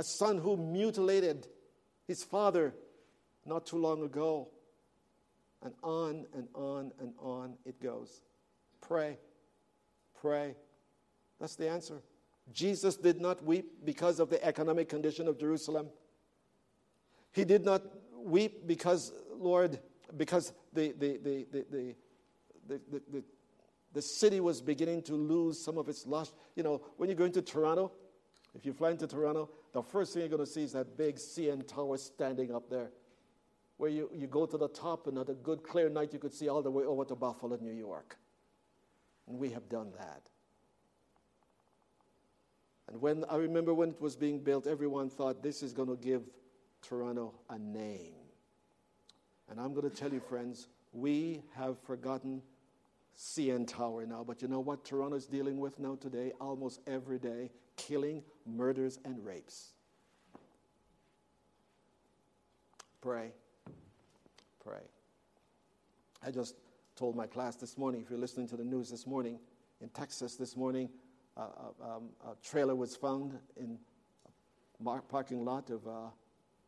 a 0.00 0.02
son 0.02 0.38
who 0.38 0.56
mutilated 0.56 1.46
his 2.06 2.24
father 2.24 2.74
not 3.44 3.66
too 3.66 3.76
long 3.76 4.02
ago. 4.02 4.48
And 5.62 5.74
on 5.82 6.24
and 6.34 6.48
on 6.54 6.90
and 6.98 7.12
on 7.18 7.58
it 7.66 7.82
goes. 7.82 8.22
Pray. 8.80 9.18
Pray. 10.20 10.54
That's 11.38 11.56
the 11.56 11.68
answer. 11.68 12.02
Jesus 12.52 12.96
did 12.96 13.20
not 13.20 13.44
weep 13.44 13.84
because 13.84 14.20
of 14.20 14.30
the 14.30 14.44
economic 14.44 14.88
condition 14.88 15.28
of 15.28 15.38
Jerusalem. 15.38 15.88
He 17.32 17.44
did 17.44 17.64
not 17.64 17.82
weep 18.16 18.66
because, 18.66 19.12
Lord, 19.34 19.78
because 20.16 20.52
the, 20.72 20.92
the, 20.92 21.18
the, 21.22 21.46
the, 21.52 21.66
the, 21.70 21.94
the, 22.68 23.02
the, 23.12 23.24
the 23.92 24.02
city 24.02 24.40
was 24.40 24.60
beginning 24.60 25.02
to 25.02 25.14
lose 25.14 25.60
some 25.60 25.78
of 25.78 25.88
its 25.88 26.06
lust. 26.06 26.34
You 26.56 26.62
know, 26.62 26.82
when 26.96 27.08
you 27.08 27.14
go 27.14 27.24
into 27.24 27.42
Toronto, 27.42 27.92
if 28.54 28.66
you 28.66 28.72
fly 28.72 28.90
into 28.90 29.06
Toronto, 29.06 29.48
the 29.72 29.82
first 29.82 30.12
thing 30.12 30.22
you're 30.22 30.28
going 30.28 30.44
to 30.44 30.50
see 30.50 30.64
is 30.64 30.72
that 30.72 30.96
big 30.96 31.16
CN 31.16 31.66
Tower 31.66 31.96
standing 31.96 32.52
up 32.54 32.68
there, 32.68 32.90
where 33.76 33.90
you, 33.90 34.10
you 34.12 34.26
go 34.26 34.44
to 34.46 34.58
the 34.58 34.68
top, 34.68 35.06
and 35.06 35.18
on 35.18 35.26
a 35.28 35.34
good 35.34 35.62
clear 35.62 35.88
night, 35.88 36.12
you 36.12 36.18
could 36.18 36.34
see 36.34 36.48
all 36.48 36.62
the 36.62 36.70
way 36.70 36.84
over 36.84 37.04
to 37.04 37.14
Buffalo, 37.14 37.56
New 37.60 37.72
York. 37.72 38.18
And 39.30 39.38
we 39.38 39.50
have 39.50 39.68
done 39.68 39.92
that. 39.96 40.22
And 42.88 43.00
when 43.00 43.24
I 43.30 43.36
remember 43.36 43.72
when 43.72 43.90
it 43.90 44.00
was 44.00 44.16
being 44.16 44.40
built, 44.40 44.66
everyone 44.66 45.08
thought 45.08 45.40
this 45.40 45.62
is 45.62 45.72
going 45.72 45.88
to 45.88 45.94
give 45.94 46.22
Toronto 46.82 47.34
a 47.48 47.56
name. 47.56 48.14
And 49.48 49.60
I'm 49.60 49.72
going 49.72 49.88
to 49.88 49.96
tell 49.96 50.12
you, 50.12 50.18
friends, 50.18 50.66
we 50.92 51.42
have 51.54 51.78
forgotten 51.78 52.42
CN 53.16 53.68
Tower 53.68 54.04
now. 54.04 54.24
But 54.26 54.42
you 54.42 54.48
know 54.48 54.58
what 54.58 54.84
Toronto 54.84 55.16
is 55.16 55.26
dealing 55.26 55.60
with 55.60 55.78
now 55.78 55.94
today? 55.94 56.32
Almost 56.40 56.80
every 56.88 57.20
day 57.20 57.52
killing, 57.76 58.24
murders, 58.44 58.98
and 59.04 59.24
rapes. 59.24 59.74
Pray. 63.00 63.30
Pray. 64.64 64.82
I 66.26 66.32
just 66.32 66.56
told 67.00 67.16
my 67.16 67.26
class 67.26 67.56
this 67.56 67.78
morning, 67.78 68.02
if 68.02 68.10
you're 68.10 68.18
listening 68.18 68.46
to 68.46 68.58
the 68.58 68.64
news 68.64 68.90
this 68.90 69.06
morning, 69.06 69.38
in 69.80 69.88
Texas 69.88 70.36
this 70.36 70.54
morning, 70.54 70.90
uh, 71.34 71.46
um, 71.82 72.10
a 72.28 72.34
trailer 72.46 72.74
was 72.74 72.94
found 72.94 73.38
in 73.56 73.78
a 74.86 75.00
parking 75.08 75.42
lot 75.42 75.70
of, 75.70 75.86
uh, 75.86 76.10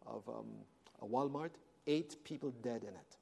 of 0.07 0.26
um, 0.26 0.47
a 1.03 1.07
Walmart, 1.07 1.51
eight 1.87 2.16
people 2.24 2.51
dead 2.62 2.80
in 2.83 2.95
it. 2.95 3.16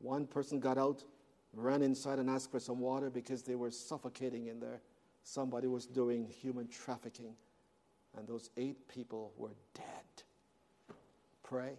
One 0.00 0.26
person 0.26 0.58
got 0.58 0.78
out, 0.78 1.04
ran 1.52 1.80
inside, 1.80 2.18
and 2.18 2.28
asked 2.28 2.50
for 2.50 2.58
some 2.58 2.80
water 2.80 3.10
because 3.10 3.44
they 3.44 3.54
were 3.54 3.70
suffocating 3.70 4.48
in 4.48 4.58
there. 4.58 4.80
Somebody 5.22 5.68
was 5.68 5.86
doing 5.86 6.26
human 6.26 6.66
trafficking, 6.66 7.36
and 8.18 8.26
those 8.26 8.50
eight 8.56 8.88
people 8.88 9.32
were 9.36 9.54
dead. 9.74 10.24
Pray. 11.44 11.74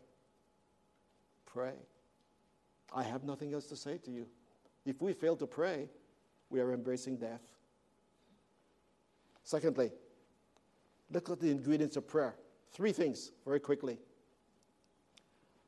Pray. 1.45 1.73
I 2.93 3.03
have 3.03 3.23
nothing 3.23 3.53
else 3.53 3.65
to 3.67 3.75
say 3.75 3.97
to 3.99 4.11
you. 4.11 4.27
If 4.85 5.01
we 5.01 5.13
fail 5.13 5.35
to 5.37 5.47
pray, 5.47 5.89
we 6.49 6.59
are 6.59 6.73
embracing 6.73 7.17
death. 7.17 7.41
Secondly, 9.43 9.91
look 11.11 11.29
at 11.29 11.39
the 11.39 11.51
ingredients 11.51 11.97
of 11.97 12.07
prayer. 12.07 12.35
Three 12.71 12.91
things, 12.91 13.31
very 13.45 13.59
quickly. 13.59 13.99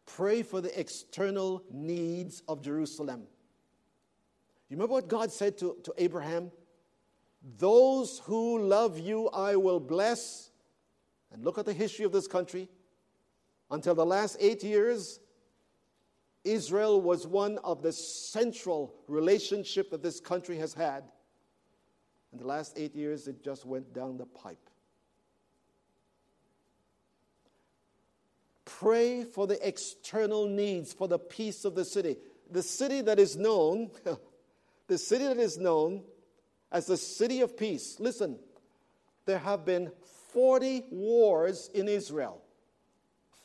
Pray 0.06 0.42
for 0.42 0.62
the 0.62 0.80
external 0.80 1.64
needs 1.72 2.42
of 2.48 2.62
Jerusalem. 2.62 3.24
You 4.70 4.76
remember 4.76 4.94
what 4.94 5.08
God 5.08 5.32
said 5.32 5.58
to, 5.60 5.78
to 5.84 5.94
Abraham? 5.98 6.52
Those 7.58 8.20
who 8.26 8.60
love 8.60 9.00
you, 9.00 9.30
I 9.30 9.56
will 9.56 9.80
bless. 9.80 10.50
And 11.32 11.44
look 11.44 11.58
at 11.58 11.66
the 11.66 11.74
history 11.74 12.06
of 12.06 12.12
this 12.12 12.28
country. 12.28 12.68
Until 13.70 13.96
the 13.96 14.06
last 14.06 14.38
eight 14.40 14.64
years, 14.64 15.20
Israel 16.44 17.02
was 17.02 17.28
one 17.28 17.58
of 17.64 17.82
the 17.82 17.92
central 17.92 18.94
relationship 19.08 19.92
that 19.92 20.02
this 20.02 20.20
country 20.20 20.58
has 20.58 20.74
had. 20.74 21.04
In 22.32 22.40
the 22.40 22.48
last 22.48 22.74
eight 22.78 22.96
years, 22.96 23.28
it 23.28 23.44
just 23.44 23.66
went 23.66 23.94
down 23.94 24.18
the 24.18 24.26
pipe. 24.26 24.70
Pray 28.66 29.24
for 29.24 29.48
the 29.48 29.66
external 29.66 30.48
needs, 30.48 30.94
for 30.94 31.08
the 31.08 31.18
peace 31.18 31.66
of 31.66 31.74
the 31.74 31.86
city. 31.86 32.18
The 32.52 32.62
city 32.62 33.02
that 33.02 33.20
is 33.20 33.36
known, 33.36 33.90
the 34.88 34.98
city 34.98 35.26
that 35.26 35.38
is 35.38 35.58
known 35.58 36.04
as 36.72 36.86
the 36.86 36.98
city 36.98 37.42
of 37.42 37.58
peace. 37.58 37.98
Listen, 38.00 38.38
there 39.26 39.40
have 39.40 39.66
been 39.66 39.92
40 40.34 40.86
wars 40.92 41.70
in 41.74 41.88
Israel. 41.88 42.42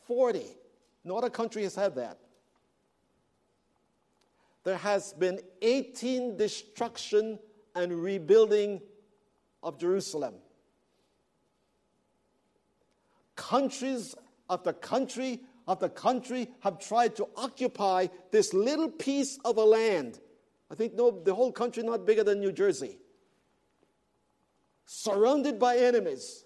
40. 0.06 0.44
No 1.04 1.16
other 1.16 1.30
country 1.30 1.62
has 1.62 1.74
had 1.74 1.94
that. 1.96 2.18
There 4.64 4.76
has 4.76 5.12
been 5.12 5.40
18 5.60 6.36
destruction 6.36 7.38
and 7.74 8.02
rebuilding 8.02 8.80
of 9.62 9.78
Jerusalem. 9.78 10.34
Countries 13.34 14.14
after 14.48 14.72
country 14.72 15.40
after 15.66 15.88
country 15.88 16.48
have 16.60 16.78
tried 16.78 17.16
to 17.16 17.28
occupy 17.36 18.08
this 18.30 18.52
little 18.52 18.88
piece 18.88 19.38
of 19.44 19.56
a 19.56 19.64
land. 19.64 20.18
I 20.70 20.74
think 20.74 20.94
no, 20.94 21.10
the 21.10 21.34
whole 21.34 21.52
country 21.52 21.82
not 21.82 22.04
bigger 22.04 22.24
than 22.24 22.40
New 22.40 22.52
Jersey. 22.52 22.98
Surrounded 24.86 25.58
by 25.58 25.76
enemies. 25.76 26.44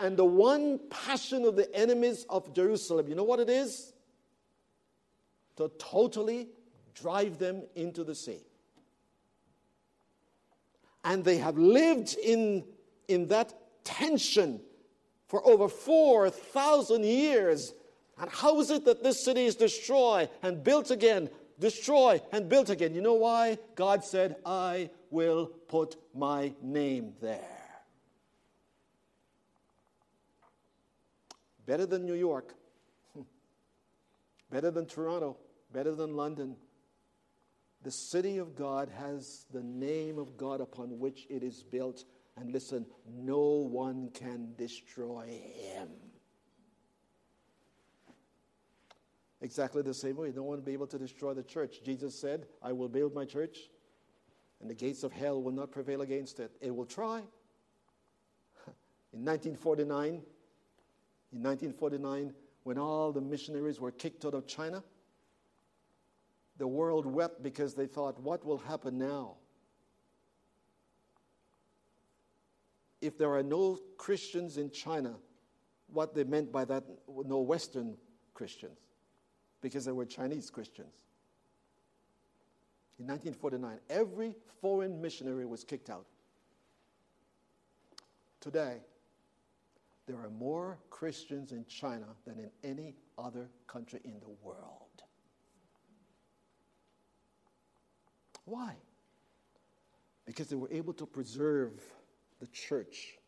And 0.00 0.16
the 0.16 0.24
one 0.24 0.80
passion 0.90 1.44
of 1.44 1.56
the 1.56 1.72
enemies 1.76 2.24
of 2.28 2.52
Jerusalem, 2.54 3.08
you 3.08 3.14
know 3.14 3.24
what 3.24 3.40
it 3.40 3.50
is? 3.50 3.92
To 5.56 5.70
totally 5.78 6.48
drive 6.94 7.38
them 7.38 7.62
into 7.74 8.04
the 8.04 8.14
sea. 8.14 8.44
And 11.04 11.24
they 11.24 11.38
have 11.38 11.58
lived 11.58 12.16
in, 12.16 12.64
in 13.08 13.28
that 13.28 13.52
tension 13.84 14.60
for 15.26 15.44
over 15.46 15.68
4,000 15.68 17.04
years. 17.04 17.72
And 18.18 18.30
how 18.30 18.60
is 18.60 18.70
it 18.70 18.84
that 18.84 19.02
this 19.02 19.24
city 19.24 19.46
is 19.46 19.56
destroyed 19.56 20.28
and 20.42 20.62
built 20.62 20.90
again, 20.90 21.28
destroyed 21.58 22.22
and 22.30 22.48
built 22.48 22.70
again? 22.70 22.94
You 22.94 23.00
know 23.00 23.14
why? 23.14 23.58
God 23.74 24.04
said, 24.04 24.36
I 24.46 24.90
will 25.10 25.46
put 25.68 25.96
my 26.14 26.52
name 26.62 27.14
there. 27.20 27.48
Better 31.66 31.86
than 31.86 32.04
New 32.04 32.14
York, 32.14 32.54
better 34.50 34.70
than 34.70 34.86
Toronto, 34.86 35.36
better 35.72 35.94
than 35.94 36.16
London. 36.16 36.56
The 37.82 37.90
city 37.90 38.38
of 38.38 38.54
God 38.54 38.88
has 38.90 39.46
the 39.52 39.62
name 39.62 40.18
of 40.18 40.36
God 40.36 40.60
upon 40.60 40.98
which 40.98 41.26
it 41.28 41.42
is 41.42 41.62
built. 41.62 42.04
And 42.36 42.52
listen, 42.52 42.86
no 43.06 43.40
one 43.40 44.10
can 44.14 44.54
destroy 44.56 45.26
him. 45.26 45.88
Exactly 49.40 49.82
the 49.82 49.92
same 49.92 50.16
way, 50.16 50.32
no 50.34 50.44
one 50.44 50.58
will 50.58 50.64
be 50.64 50.72
able 50.72 50.86
to 50.86 50.98
destroy 50.98 51.34
the 51.34 51.42
church. 51.42 51.80
Jesus 51.84 52.14
said, 52.14 52.46
I 52.62 52.72
will 52.72 52.88
build 52.88 53.12
my 53.12 53.24
church, 53.24 53.58
and 54.60 54.70
the 54.70 54.74
gates 54.74 55.02
of 55.02 55.10
hell 55.10 55.42
will 55.42 55.50
not 55.50 55.72
prevail 55.72 56.02
against 56.02 56.38
it. 56.38 56.52
It 56.60 56.74
will 56.74 56.86
try. 56.86 57.18
In 59.12 59.24
1949, 59.24 60.08
in 60.08 60.22
1949, 61.42 62.32
when 62.62 62.78
all 62.78 63.10
the 63.10 63.20
missionaries 63.20 63.80
were 63.80 63.90
kicked 63.90 64.24
out 64.24 64.34
of 64.34 64.46
China, 64.46 64.84
the 66.58 66.66
world 66.66 67.06
wept 67.06 67.42
because 67.42 67.74
they 67.74 67.86
thought, 67.86 68.20
what 68.20 68.44
will 68.44 68.58
happen 68.58 68.98
now? 68.98 69.36
If 73.00 73.18
there 73.18 73.34
are 73.34 73.42
no 73.42 73.78
Christians 73.96 74.58
in 74.58 74.70
China, 74.70 75.14
what 75.88 76.14
they 76.14 76.24
meant 76.24 76.52
by 76.52 76.64
that, 76.66 76.84
no 77.08 77.40
Western 77.40 77.96
Christians, 78.34 78.78
because 79.60 79.84
there 79.84 79.94
were 79.94 80.06
Chinese 80.06 80.50
Christians. 80.50 80.94
In 82.98 83.06
1949, 83.06 83.78
every 83.90 84.36
foreign 84.60 85.00
missionary 85.00 85.46
was 85.46 85.64
kicked 85.64 85.90
out. 85.90 86.06
Today, 88.40 88.78
there 90.06 90.16
are 90.16 90.30
more 90.30 90.78
Christians 90.90 91.52
in 91.52 91.64
China 91.66 92.06
than 92.26 92.38
in 92.38 92.50
any 92.62 92.94
other 93.18 93.48
country 93.66 94.00
in 94.04 94.20
the 94.20 94.30
world. 94.42 94.91
Why? 98.44 98.74
Because 100.24 100.48
they 100.48 100.56
were 100.56 100.70
able 100.70 100.92
to 100.94 101.06
preserve 101.06 101.80
the 102.40 102.46
church 102.48 103.18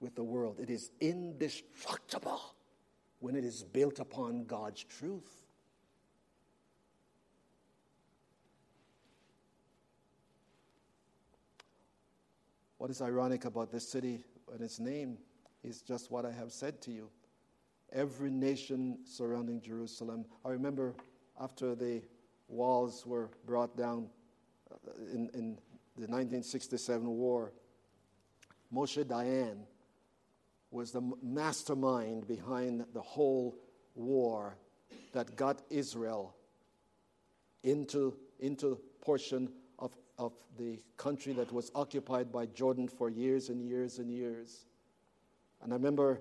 with 0.00 0.14
the 0.14 0.24
world. 0.24 0.58
It 0.60 0.70
is 0.70 0.90
indestructible 1.00 2.40
when 3.20 3.36
it 3.36 3.44
is 3.44 3.62
built 3.62 4.00
upon 4.00 4.44
God's 4.44 4.84
truth. 4.84 5.46
What 12.78 12.90
is 12.90 13.00
ironic 13.00 13.44
about 13.44 13.70
this 13.70 13.88
city 13.88 14.24
and 14.52 14.60
its 14.60 14.80
name 14.80 15.18
is 15.62 15.82
just 15.82 16.10
what 16.10 16.26
I 16.26 16.32
have 16.32 16.52
said 16.52 16.80
to 16.82 16.90
you. 16.90 17.08
Every 17.92 18.30
nation 18.30 18.98
surrounding 19.04 19.60
Jerusalem. 19.60 20.24
I 20.44 20.48
remember 20.48 20.94
after 21.40 21.76
the 21.76 22.02
walls 22.52 23.04
were 23.06 23.30
brought 23.46 23.76
down 23.76 24.08
uh, 24.70 24.92
in, 25.12 25.30
in 25.34 25.58
the 25.96 26.06
1967 26.06 27.06
war. 27.06 27.52
Moshe 28.72 29.04
Dayan 29.04 29.58
was 30.70 30.92
the 30.92 31.02
mastermind 31.22 32.26
behind 32.26 32.84
the 32.94 33.00
whole 33.00 33.58
war 33.94 34.56
that 35.12 35.36
got 35.36 35.62
Israel 35.70 36.34
into, 37.62 38.14
into 38.40 38.78
portion 39.00 39.50
of, 39.78 39.92
of 40.18 40.32
the 40.58 40.80
country 40.96 41.32
that 41.34 41.52
was 41.52 41.70
occupied 41.74 42.32
by 42.32 42.46
Jordan 42.46 42.88
for 42.88 43.10
years 43.10 43.48
and 43.50 43.62
years 43.62 43.98
and 43.98 44.10
years. 44.10 44.64
And 45.62 45.72
I 45.72 45.76
remember 45.76 46.20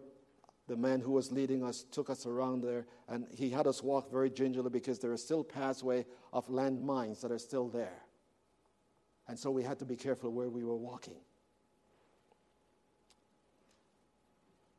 the 0.68 0.76
man 0.76 1.02
who 1.02 1.12
was 1.12 1.32
leading 1.32 1.64
us 1.64 1.86
took 1.92 2.10
us 2.10 2.26
around 2.26 2.64
there, 2.64 2.86
and 3.08 3.28
he 3.36 3.50
had 3.50 3.68
us 3.68 3.84
walk 3.84 4.12
very 4.12 4.30
gingerly 4.30 4.70
because 4.70 5.00
there 5.00 5.12
are 5.12 5.18
still 5.18 5.44
pathway 5.44 6.06
of 6.32 6.48
landmines 6.48 7.22
that 7.22 7.32
are 7.32 7.40
still 7.40 7.68
there. 7.68 8.04
And 9.28 9.38
so 9.38 9.52
we 9.52 9.64
had 9.64 9.80
to 9.80 9.86
be 9.86 9.96
careful 9.96 10.32
where 10.32 10.50
we 10.50 10.64
were 10.64 10.76
walking. 10.76 11.18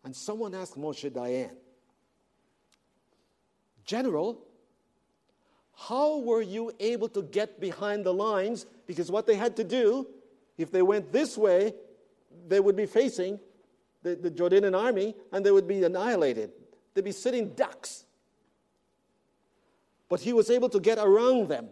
And 0.05 0.15
someone 0.15 0.55
asked 0.55 0.77
Moshe 0.77 1.11
Dayan, 1.11 1.53
General, 3.85 4.39
How 5.75 6.19
were 6.19 6.43
you 6.43 6.73
able 6.81 7.09
to 7.11 7.23
get 7.23 7.61
behind 7.61 8.05
the 8.05 8.13
lines? 8.15 8.67
Because 8.87 9.11
what 9.11 9.27
they 9.27 9.37
had 9.37 9.57
to 9.57 9.65
do, 9.65 10.07
if 10.59 10.71
they 10.71 10.83
went 10.83 11.13
this 11.13 11.37
way, 11.37 11.75
they 12.49 12.61
would 12.61 12.77
be 12.77 12.87
facing 12.87 13.39
the, 14.03 14.17
the 14.17 14.31
Jordanian 14.31 14.79
army 14.79 15.15
and 15.33 15.45
they 15.45 15.51
would 15.51 15.69
be 15.69 15.83
annihilated. 15.85 16.53
They'd 16.95 17.05
be 17.05 17.13
sitting 17.13 17.51
ducks. 17.51 18.05
But 20.09 20.21
he 20.21 20.33
was 20.33 20.51
able 20.51 20.69
to 20.71 20.81
get 20.81 20.99
around 20.99 21.49
them 21.49 21.69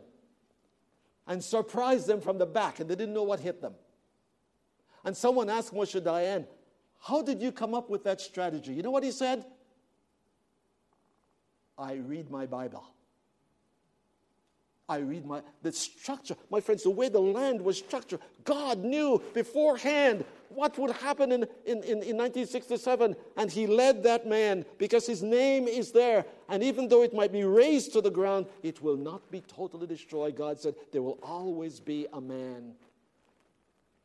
and 1.27 1.45
surprise 1.45 2.07
them 2.07 2.21
from 2.21 2.39
the 2.39 2.47
back, 2.47 2.81
and 2.81 2.89
they 2.89 2.97
didn't 2.97 3.15
know 3.15 3.23
what 3.23 3.41
hit 3.41 3.61
them. 3.61 3.75
And 5.05 5.17
someone 5.17 5.49
asked 5.49 5.75
Moshe 5.75 6.01
Dayan, 6.01 6.47
How 7.01 7.23
did 7.23 7.41
you 7.41 7.53
come 7.53 7.75
up 7.75 7.91
with 7.91 8.05
that 8.05 8.21
strategy? 8.21 8.73
You 8.73 8.83
know 8.83 8.91
what 8.91 9.05
he 9.05 9.13
said? 9.13 9.45
I 11.79 11.95
read 11.95 12.31
my 12.31 12.47
Bible. 12.47 12.85
I 14.89 14.99
read 14.99 15.25
my 15.25 15.43
the 15.63 15.71
structure. 15.71 16.35
My 16.51 16.61
friends, 16.61 16.83
the 16.83 16.91
way 16.91 17.09
the 17.09 17.21
land 17.21 17.63
was 17.63 17.79
structured, 17.79 18.21
God 18.45 18.83
knew 18.83 19.23
beforehand 19.33 20.25
what 20.51 20.77
would 20.79 20.91
happen 20.91 21.33
in, 21.33 21.43
in, 21.65 21.79
in, 21.79 22.03
in 22.03 22.17
1967. 22.17 23.17
And 23.37 23.51
he 23.51 23.67
led 23.67 24.03
that 24.03 24.27
man 24.27 24.65
because 24.79 25.07
his 25.07 25.23
name 25.23 25.67
is 25.67 25.93
there. 25.93 26.25
And 26.49 26.63
even 26.63 26.89
though 26.89 27.03
it 27.03 27.15
might 27.15 27.33
be 27.33 27.45
razed 27.45 27.93
to 27.95 28.01
the 28.01 28.11
ground, 28.11 28.47
it 28.63 28.83
will 28.83 28.97
not 28.97 29.31
be 29.31 29.41
totally 29.41 29.87
destroyed. 29.87 30.37
God 30.37 30.61
said, 30.61 30.75
There 30.93 31.03
will 31.03 31.19
always 31.23 31.81
be 31.81 32.07
a 32.13 32.21
man 32.21 32.75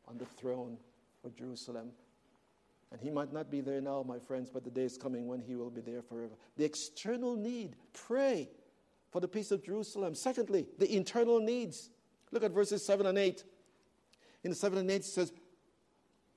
on 0.08 0.18
the 0.18 0.26
throne 0.26 0.78
of 1.24 1.34
Jerusalem. 1.36 1.90
And 2.92 3.00
he 3.00 3.10
might 3.10 3.32
not 3.32 3.50
be 3.50 3.60
there 3.60 3.80
now, 3.80 4.04
my 4.06 4.18
friends, 4.18 4.48
but 4.48 4.62
the 4.62 4.70
day 4.70 4.84
is 4.84 4.96
coming 4.96 5.26
when 5.26 5.40
he 5.40 5.56
will 5.56 5.70
be 5.70 5.80
there 5.80 6.02
forever. 6.02 6.34
The 6.56 6.64
external 6.64 7.34
need, 7.34 7.74
pray 7.92 8.48
for 9.10 9.20
the 9.20 9.28
peace 9.28 9.50
of 9.50 9.64
Jerusalem. 9.64 10.14
Secondly, 10.14 10.66
the 10.78 10.94
internal 10.94 11.40
needs. 11.40 11.90
Look 12.30 12.44
at 12.44 12.52
verses 12.52 12.84
7 12.86 13.06
and 13.06 13.18
8. 13.18 13.42
In 14.44 14.54
7 14.54 14.78
and 14.78 14.90
8 14.90 14.94
it 14.94 15.04
says, 15.04 15.32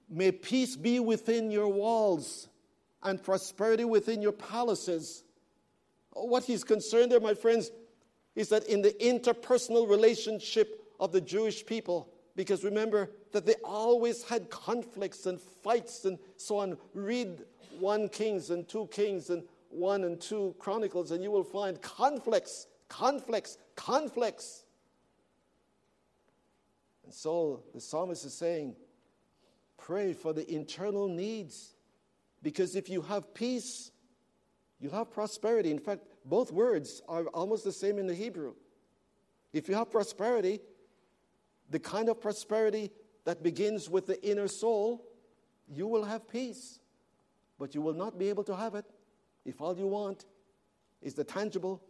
May 0.10 0.32
peace 0.32 0.76
be 0.76 1.00
within 1.00 1.52
your 1.52 1.68
walls 1.68 2.48
and 3.04 3.22
prosperity 3.22 3.86
within 3.86 4.22
your 4.22 4.32
palaces. 4.32 5.24
What 6.12 6.44
he's 6.44 6.64
concerned 6.64 7.12
there, 7.12 7.20
my 7.20 7.34
friends, 7.36 7.72
is 8.36 8.50
that 8.50 8.66
in 8.68 8.82
the 8.82 8.92
interpersonal 8.94 9.90
relationship 9.90 10.84
of 11.00 11.12
the 11.12 11.22
Jewish 11.22 11.66
people, 11.66 12.10
because 12.36 12.64
remember 12.64 13.12
that 13.32 13.46
they 13.46 13.56
always 13.64 14.24
had 14.24 14.50
conflicts 14.50 15.26
and 15.26 15.40
fights 15.40 16.06
and 16.06 16.18
so 16.38 16.58
on. 16.58 16.78
Read 16.94 17.44
1 17.80 18.10
Kings 18.10 18.50
and 18.50 18.68
2 18.68 18.88
Kings 18.92 19.30
and 19.30 19.44
1 19.70 20.04
and 20.04 20.20
2 20.20 20.56
Chronicles, 20.58 21.12
and 21.12 21.24
you 21.24 21.32
will 21.32 21.44
find 21.44 21.82
conflicts, 21.82 22.68
conflicts, 22.88 23.58
conflicts. 23.76 24.64
And 27.04 27.14
so 27.14 27.64
the 27.74 27.82
psalmist 27.82 28.26
is 28.26 28.34
saying, 28.34 28.76
pray 29.90 30.14
for 30.14 30.34
the 30.34 30.48
internal 30.54 31.08
needs. 31.08 31.74
Because 32.44 32.76
if 32.76 32.90
you 32.90 33.02
have 33.02 33.34
peace, 33.34 33.92
you'll 34.80 34.94
have 34.94 35.10
prosperity. 35.10 35.72
In 35.72 35.80
fact, 35.80 36.04
both 36.24 36.52
words 36.52 37.02
are 37.10 37.24
almost 37.30 37.64
the 37.64 37.72
same 37.72 37.98
in 37.98 38.06
the 38.06 38.14
Hebrew. 38.14 38.54
If 39.52 39.68
you 39.68 39.74
have 39.74 39.90
prosperity, 39.90 40.60
the 41.72 41.80
kind 41.80 42.08
of 42.08 42.22
prosperity 42.22 42.92
that 43.26 43.42
begins 43.42 43.90
with 43.90 44.06
the 44.06 44.24
inner 44.24 44.48
soul, 44.48 45.08
you 45.68 45.88
will 45.88 46.04
have 46.04 46.30
peace. 46.30 46.80
But 47.58 47.74
you 47.74 47.82
will 47.82 47.96
not 47.96 48.20
be 48.20 48.30
able 48.30 48.44
to 48.44 48.56
have 48.56 48.76
it 48.76 48.86
if 49.44 49.60
all 49.60 49.76
you 49.76 49.88
want 49.88 50.26
is 51.02 51.16
the 51.16 51.24
tangible 51.24 51.82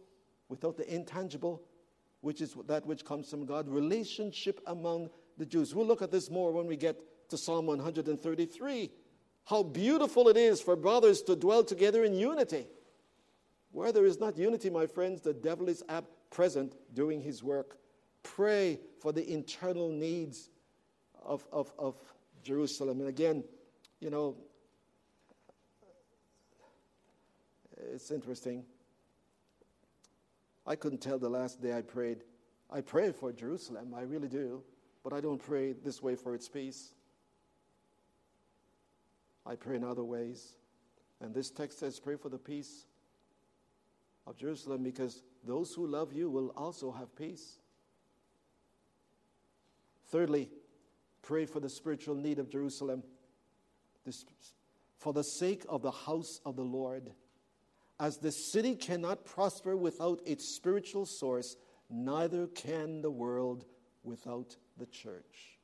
without 0.48 0.78
the 0.78 0.90
intangible, 0.92 1.60
which 2.22 2.40
is 2.40 2.56
that 2.66 2.86
which 2.86 3.04
comes 3.04 3.28
from 3.28 3.44
God, 3.44 3.68
relationship 3.68 4.58
among 4.66 5.10
the 5.36 5.44
Jews. 5.44 5.74
We'll 5.74 5.86
look 5.86 6.00
at 6.00 6.10
this 6.10 6.30
more 6.30 6.50
when 6.50 6.66
we 6.66 6.76
get 6.76 7.02
to 7.30 7.38
Psalm 7.38 7.66
133. 7.66 8.90
How 9.46 9.62
beautiful 9.62 10.28
it 10.28 10.36
is 10.36 10.60
for 10.60 10.76
brothers 10.76 11.22
to 11.22 11.34
dwell 11.34 11.64
together 11.64 12.04
in 12.04 12.14
unity. 12.14 12.66
Where 13.72 13.92
there 13.92 14.04
is 14.04 14.20
not 14.20 14.36
unity, 14.36 14.70
my 14.70 14.86
friends, 14.86 15.20
the 15.20 15.32
devil 15.32 15.68
is 15.68 15.82
at 15.88 16.04
present 16.30 16.74
doing 16.94 17.20
his 17.20 17.42
work. 17.42 17.78
Pray 18.22 18.78
for 19.00 19.12
the 19.12 19.28
internal 19.28 19.88
needs 19.88 20.50
of, 21.24 21.46
of, 21.52 21.72
of 21.78 21.96
Jerusalem. 22.42 23.00
And 23.00 23.08
again, 23.08 23.44
you 24.00 24.10
know, 24.10 24.36
it's 27.92 28.10
interesting. 28.10 28.64
I 30.66 30.76
couldn't 30.76 31.00
tell 31.00 31.18
the 31.18 31.28
last 31.28 31.62
day 31.62 31.76
I 31.76 31.82
prayed. 31.82 32.18
I 32.70 32.80
pray 32.80 33.10
for 33.12 33.32
Jerusalem, 33.32 33.94
I 33.96 34.02
really 34.02 34.28
do, 34.28 34.62
but 35.02 35.12
I 35.12 35.20
don't 35.20 35.42
pray 35.42 35.72
this 35.72 36.00
way 36.00 36.14
for 36.14 36.34
its 36.34 36.48
peace. 36.48 36.94
I 39.50 39.56
pray 39.56 39.74
in 39.74 39.82
other 39.82 40.04
ways. 40.04 40.52
And 41.20 41.34
this 41.34 41.50
text 41.50 41.80
says, 41.80 41.98
Pray 41.98 42.14
for 42.14 42.28
the 42.28 42.38
peace 42.38 42.86
of 44.24 44.36
Jerusalem 44.36 44.84
because 44.84 45.24
those 45.44 45.74
who 45.74 45.88
love 45.88 46.12
you 46.12 46.30
will 46.30 46.50
also 46.56 46.92
have 46.92 47.16
peace. 47.16 47.58
Thirdly, 50.12 50.48
pray 51.22 51.46
for 51.46 51.58
the 51.58 51.68
spiritual 51.68 52.14
need 52.14 52.38
of 52.38 52.48
Jerusalem 52.48 53.02
for 54.98 55.12
the 55.12 55.24
sake 55.24 55.64
of 55.68 55.82
the 55.82 55.90
house 55.90 56.40
of 56.46 56.54
the 56.54 56.62
Lord. 56.62 57.10
As 57.98 58.18
the 58.18 58.30
city 58.30 58.76
cannot 58.76 59.24
prosper 59.24 59.76
without 59.76 60.20
its 60.24 60.54
spiritual 60.54 61.06
source, 61.06 61.56
neither 61.90 62.46
can 62.46 63.02
the 63.02 63.10
world 63.10 63.64
without 64.04 64.56
the 64.78 64.86
church. 64.86 65.58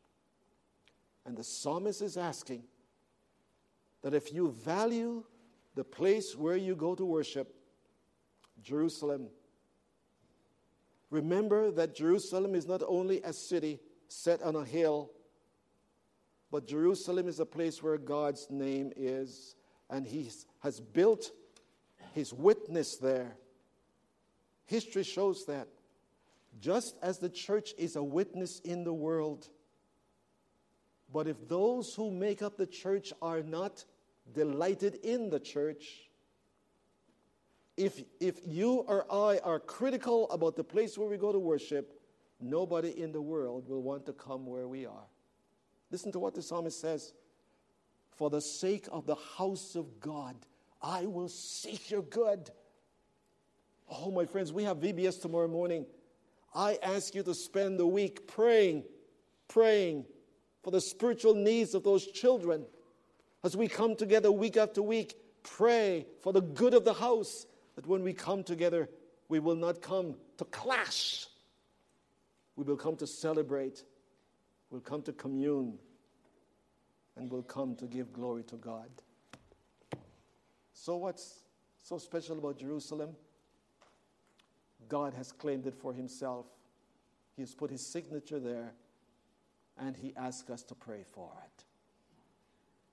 And 1.25 1.37
the 1.37 1.45
psalmist 1.45 2.03
is 2.03 2.17
asking 2.17 2.65
that 4.07 4.15
if 4.15 4.33
you 4.33 4.53
value 4.65 5.25
the 5.75 5.83
place 5.83 6.37
where 6.37 6.57
you 6.57 6.77
go 6.77 6.95
to 6.95 7.05
worship, 7.05 7.53
Jerusalem, 8.63 9.27
remember 11.11 11.73
that 11.73 11.97
Jerusalem 11.97 12.55
is 12.55 12.69
not 12.69 12.85
only 12.87 13.21
a 13.23 13.33
city 13.33 13.81
set 14.07 14.43
on 14.43 14.55
a 14.55 14.65
hill, 14.65 15.11
but 16.53 16.69
Jerusalem 16.69 17.27
is 17.27 17.41
a 17.41 17.45
place 17.45 17.83
where 17.83 17.99
God's 17.99 18.47
name 18.49 18.93
is, 18.95 19.57
and 19.91 20.07
He 20.07 20.31
has 20.61 20.79
built 20.79 21.33
his 22.15 22.33
witness 22.33 22.99
there. 22.99 23.37
History 24.67 25.03
shows 25.03 25.47
that. 25.47 25.67
Just 26.61 26.95
as 27.03 27.19
the 27.19 27.29
church 27.29 27.75
is 27.77 27.97
a 27.97 28.05
witness 28.05 28.61
in 28.61 28.85
the 28.85 28.95
world, 28.95 29.49
but 31.13 31.27
if 31.27 31.49
those 31.49 31.93
who 31.93 32.13
make 32.13 32.41
up 32.41 32.57
the 32.57 32.67
church 32.69 33.13
are 33.21 33.43
not 33.43 33.85
delighted 34.35 34.97
in 35.03 35.31
the 35.31 35.41
church, 35.41 36.11
if, 37.77 38.03
if 38.21 38.41
you 38.45 38.85
or 38.87 39.05
I 39.13 39.39
are 39.39 39.61
critical 39.61 40.31
about 40.31 40.57
the 40.57 40.65
place 40.65 40.97
where 40.97 41.09
we 41.09 41.17
go 41.17 41.33
to 41.33 41.39
worship, 41.39 42.01
nobody 42.41 43.01
in 43.01 43.13
the 43.13 43.21
world 43.21 43.69
will 43.69 43.83
want 43.83 44.07
to 44.07 44.13
come 44.13 44.47
where 44.47 44.67
we 44.67 44.87
are. 44.87 45.07
Listen 45.91 46.11
to 46.13 46.19
what 46.19 46.35
the 46.35 46.43
psalmist 46.43 46.81
says 46.81 47.13
For 48.17 48.31
the 48.31 48.41
sake 48.41 48.89
of 48.91 49.07
the 49.07 49.17
house 49.37 49.75
of 49.75 50.01
God, 50.01 50.37
I 50.83 51.07
will 51.07 51.29
seek 51.29 51.91
your 51.91 52.03
good. 52.03 52.51
Oh, 53.89 54.11
my 54.11 54.25
friends, 54.25 54.53
we 54.53 54.65
have 54.65 54.79
VBS 54.79 55.21
tomorrow 55.21 55.49
morning. 55.49 55.87
I 56.55 56.79
ask 56.83 57.15
you 57.15 57.23
to 57.23 57.35
spend 57.35 57.79
the 57.79 57.87
week 57.87 58.27
praying, 58.27 58.85
praying 59.47 60.07
for 60.63 60.71
the 60.71 60.81
spiritual 60.81 61.35
needs 61.35 61.75
of 61.75 61.85
those 61.85 62.07
children. 62.07 62.65
As 63.47 63.57
we 63.57 63.69
come 63.69 63.95
together 63.95 64.33
week 64.33 64.57
after 64.57 64.83
week, 64.83 65.15
pray 65.45 66.05
for 66.21 66.33
the 66.33 66.41
good 66.41 66.75
of 66.75 66.85
the 66.85 66.95
house, 66.95 67.47
that 67.77 67.87
when 67.87 68.03
we 68.03 68.13
come 68.13 68.43
together, 68.43 68.89
we 69.29 69.39
will 69.39 69.55
not 69.55 69.81
come 69.81 70.17
to 70.39 70.45
clash. 70.47 71.29
We 72.57 72.65
will 72.65 72.77
come 72.77 72.97
to 72.97 73.07
celebrate. 73.07 73.85
We'll 74.69 74.81
come 74.81 75.01
to 75.03 75.13
commune. 75.13 75.79
And 77.15 77.31
we'll 77.31 77.45
come 77.45 77.77
to 77.77 77.87
give 77.87 78.13
glory 78.13 78.43
to 78.49 78.57
God. 78.57 78.91
So, 80.73 80.97
what's 80.97 81.45
so 81.85 81.99
special 81.99 82.39
about 82.39 82.59
Jerusalem? 82.59 83.11
God 84.89 85.15
has 85.15 85.31
claimed 85.31 85.69
it 85.69 85.77
for 85.77 85.95
himself. 85.95 86.47
He 87.37 87.43
has 87.43 87.55
put 87.55 87.71
his 87.71 87.87
signature 87.87 88.41
there, 88.41 88.73
and 89.79 89.97
he 89.97 90.15
asks 90.17 90.51
us 90.51 90.65
to 90.65 90.75
pray 90.75 91.05
for 91.13 91.31
it. 91.45 91.66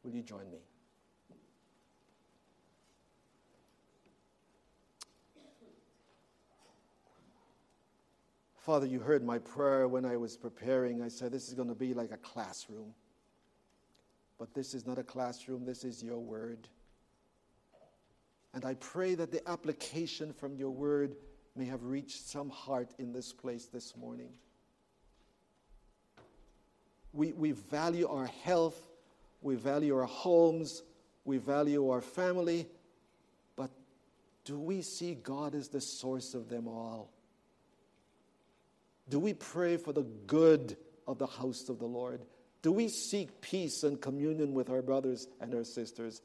Will 0.03 0.11
you 0.11 0.21
join 0.21 0.49
me? 0.51 0.59
Father, 8.57 8.85
you 8.85 8.99
heard 8.99 9.25
my 9.25 9.39
prayer 9.39 9.89
when 9.89 10.05
I 10.05 10.15
was 10.15 10.37
preparing. 10.37 11.01
I 11.01 11.09
said, 11.09 11.33
This 11.33 11.49
is 11.49 11.53
going 11.53 11.67
to 11.67 11.75
be 11.75 11.93
like 11.93 12.11
a 12.11 12.17
classroom. 12.17 12.93
But 14.39 14.53
this 14.53 14.73
is 14.73 14.85
not 14.85 14.97
a 14.97 15.03
classroom, 15.03 15.65
this 15.65 15.83
is 15.83 16.01
your 16.01 16.19
word. 16.19 16.67
And 18.53 18.65
I 18.65 18.75
pray 18.75 19.15
that 19.15 19.31
the 19.31 19.47
application 19.49 20.31
from 20.31 20.55
your 20.55 20.69
word 20.69 21.15
may 21.55 21.65
have 21.65 21.83
reached 21.83 22.27
some 22.27 22.49
heart 22.49 22.93
in 22.99 23.11
this 23.11 23.33
place 23.33 23.65
this 23.65 23.97
morning. 23.97 24.29
We, 27.11 27.33
we 27.33 27.51
value 27.51 28.07
our 28.07 28.27
health, 28.27 28.81
we 29.43 29.55
value 29.55 29.95
our 29.95 30.05
homes, 30.05 30.83
we 31.25 31.37
value 31.37 31.89
our 31.89 32.01
family, 32.01 32.67
but 33.55 33.69
do 34.45 34.57
we 34.59 34.81
see 34.81 35.15
God 35.15 35.53
as 35.55 35.69
the 35.69 35.81
source 35.81 36.33
of 36.33 36.49
them 36.49 36.67
all? 36.67 37.11
Do 39.09 39.19
we 39.19 39.33
pray 39.33 39.77
for 39.77 39.93
the 39.93 40.07
good 40.27 40.77
of 41.07 41.17
the 41.17 41.27
house 41.27 41.69
of 41.69 41.79
the 41.79 41.85
Lord? 41.85 42.21
Do 42.61 42.71
we 42.71 42.87
seek 42.87 43.41
peace 43.41 43.83
and 43.83 43.99
communion 43.99 44.53
with 44.53 44.69
our 44.69 44.81
brothers 44.81 45.27
and 45.41 45.53
our 45.53 45.65
sisters? 45.65 46.21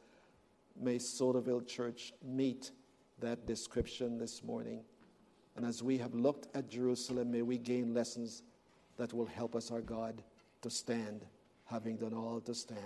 May 0.80 0.98
Sodaville 0.98 1.66
Church 1.66 2.12
meet 2.24 2.70
that 3.18 3.46
description 3.46 4.18
this 4.18 4.44
morning. 4.44 4.84
And 5.56 5.66
as 5.66 5.82
we 5.82 5.98
have 5.98 6.14
looked 6.14 6.46
at 6.56 6.70
Jerusalem, 6.70 7.32
may 7.32 7.42
we 7.42 7.58
gain 7.58 7.92
lessons 7.92 8.44
that 8.96 9.12
will 9.12 9.26
help 9.26 9.56
us, 9.56 9.72
our 9.72 9.80
God, 9.80 10.22
to 10.62 10.70
stand, 10.70 11.24
having 11.64 11.96
done 11.96 12.14
all 12.14 12.40
to 12.42 12.54
stand. 12.54 12.78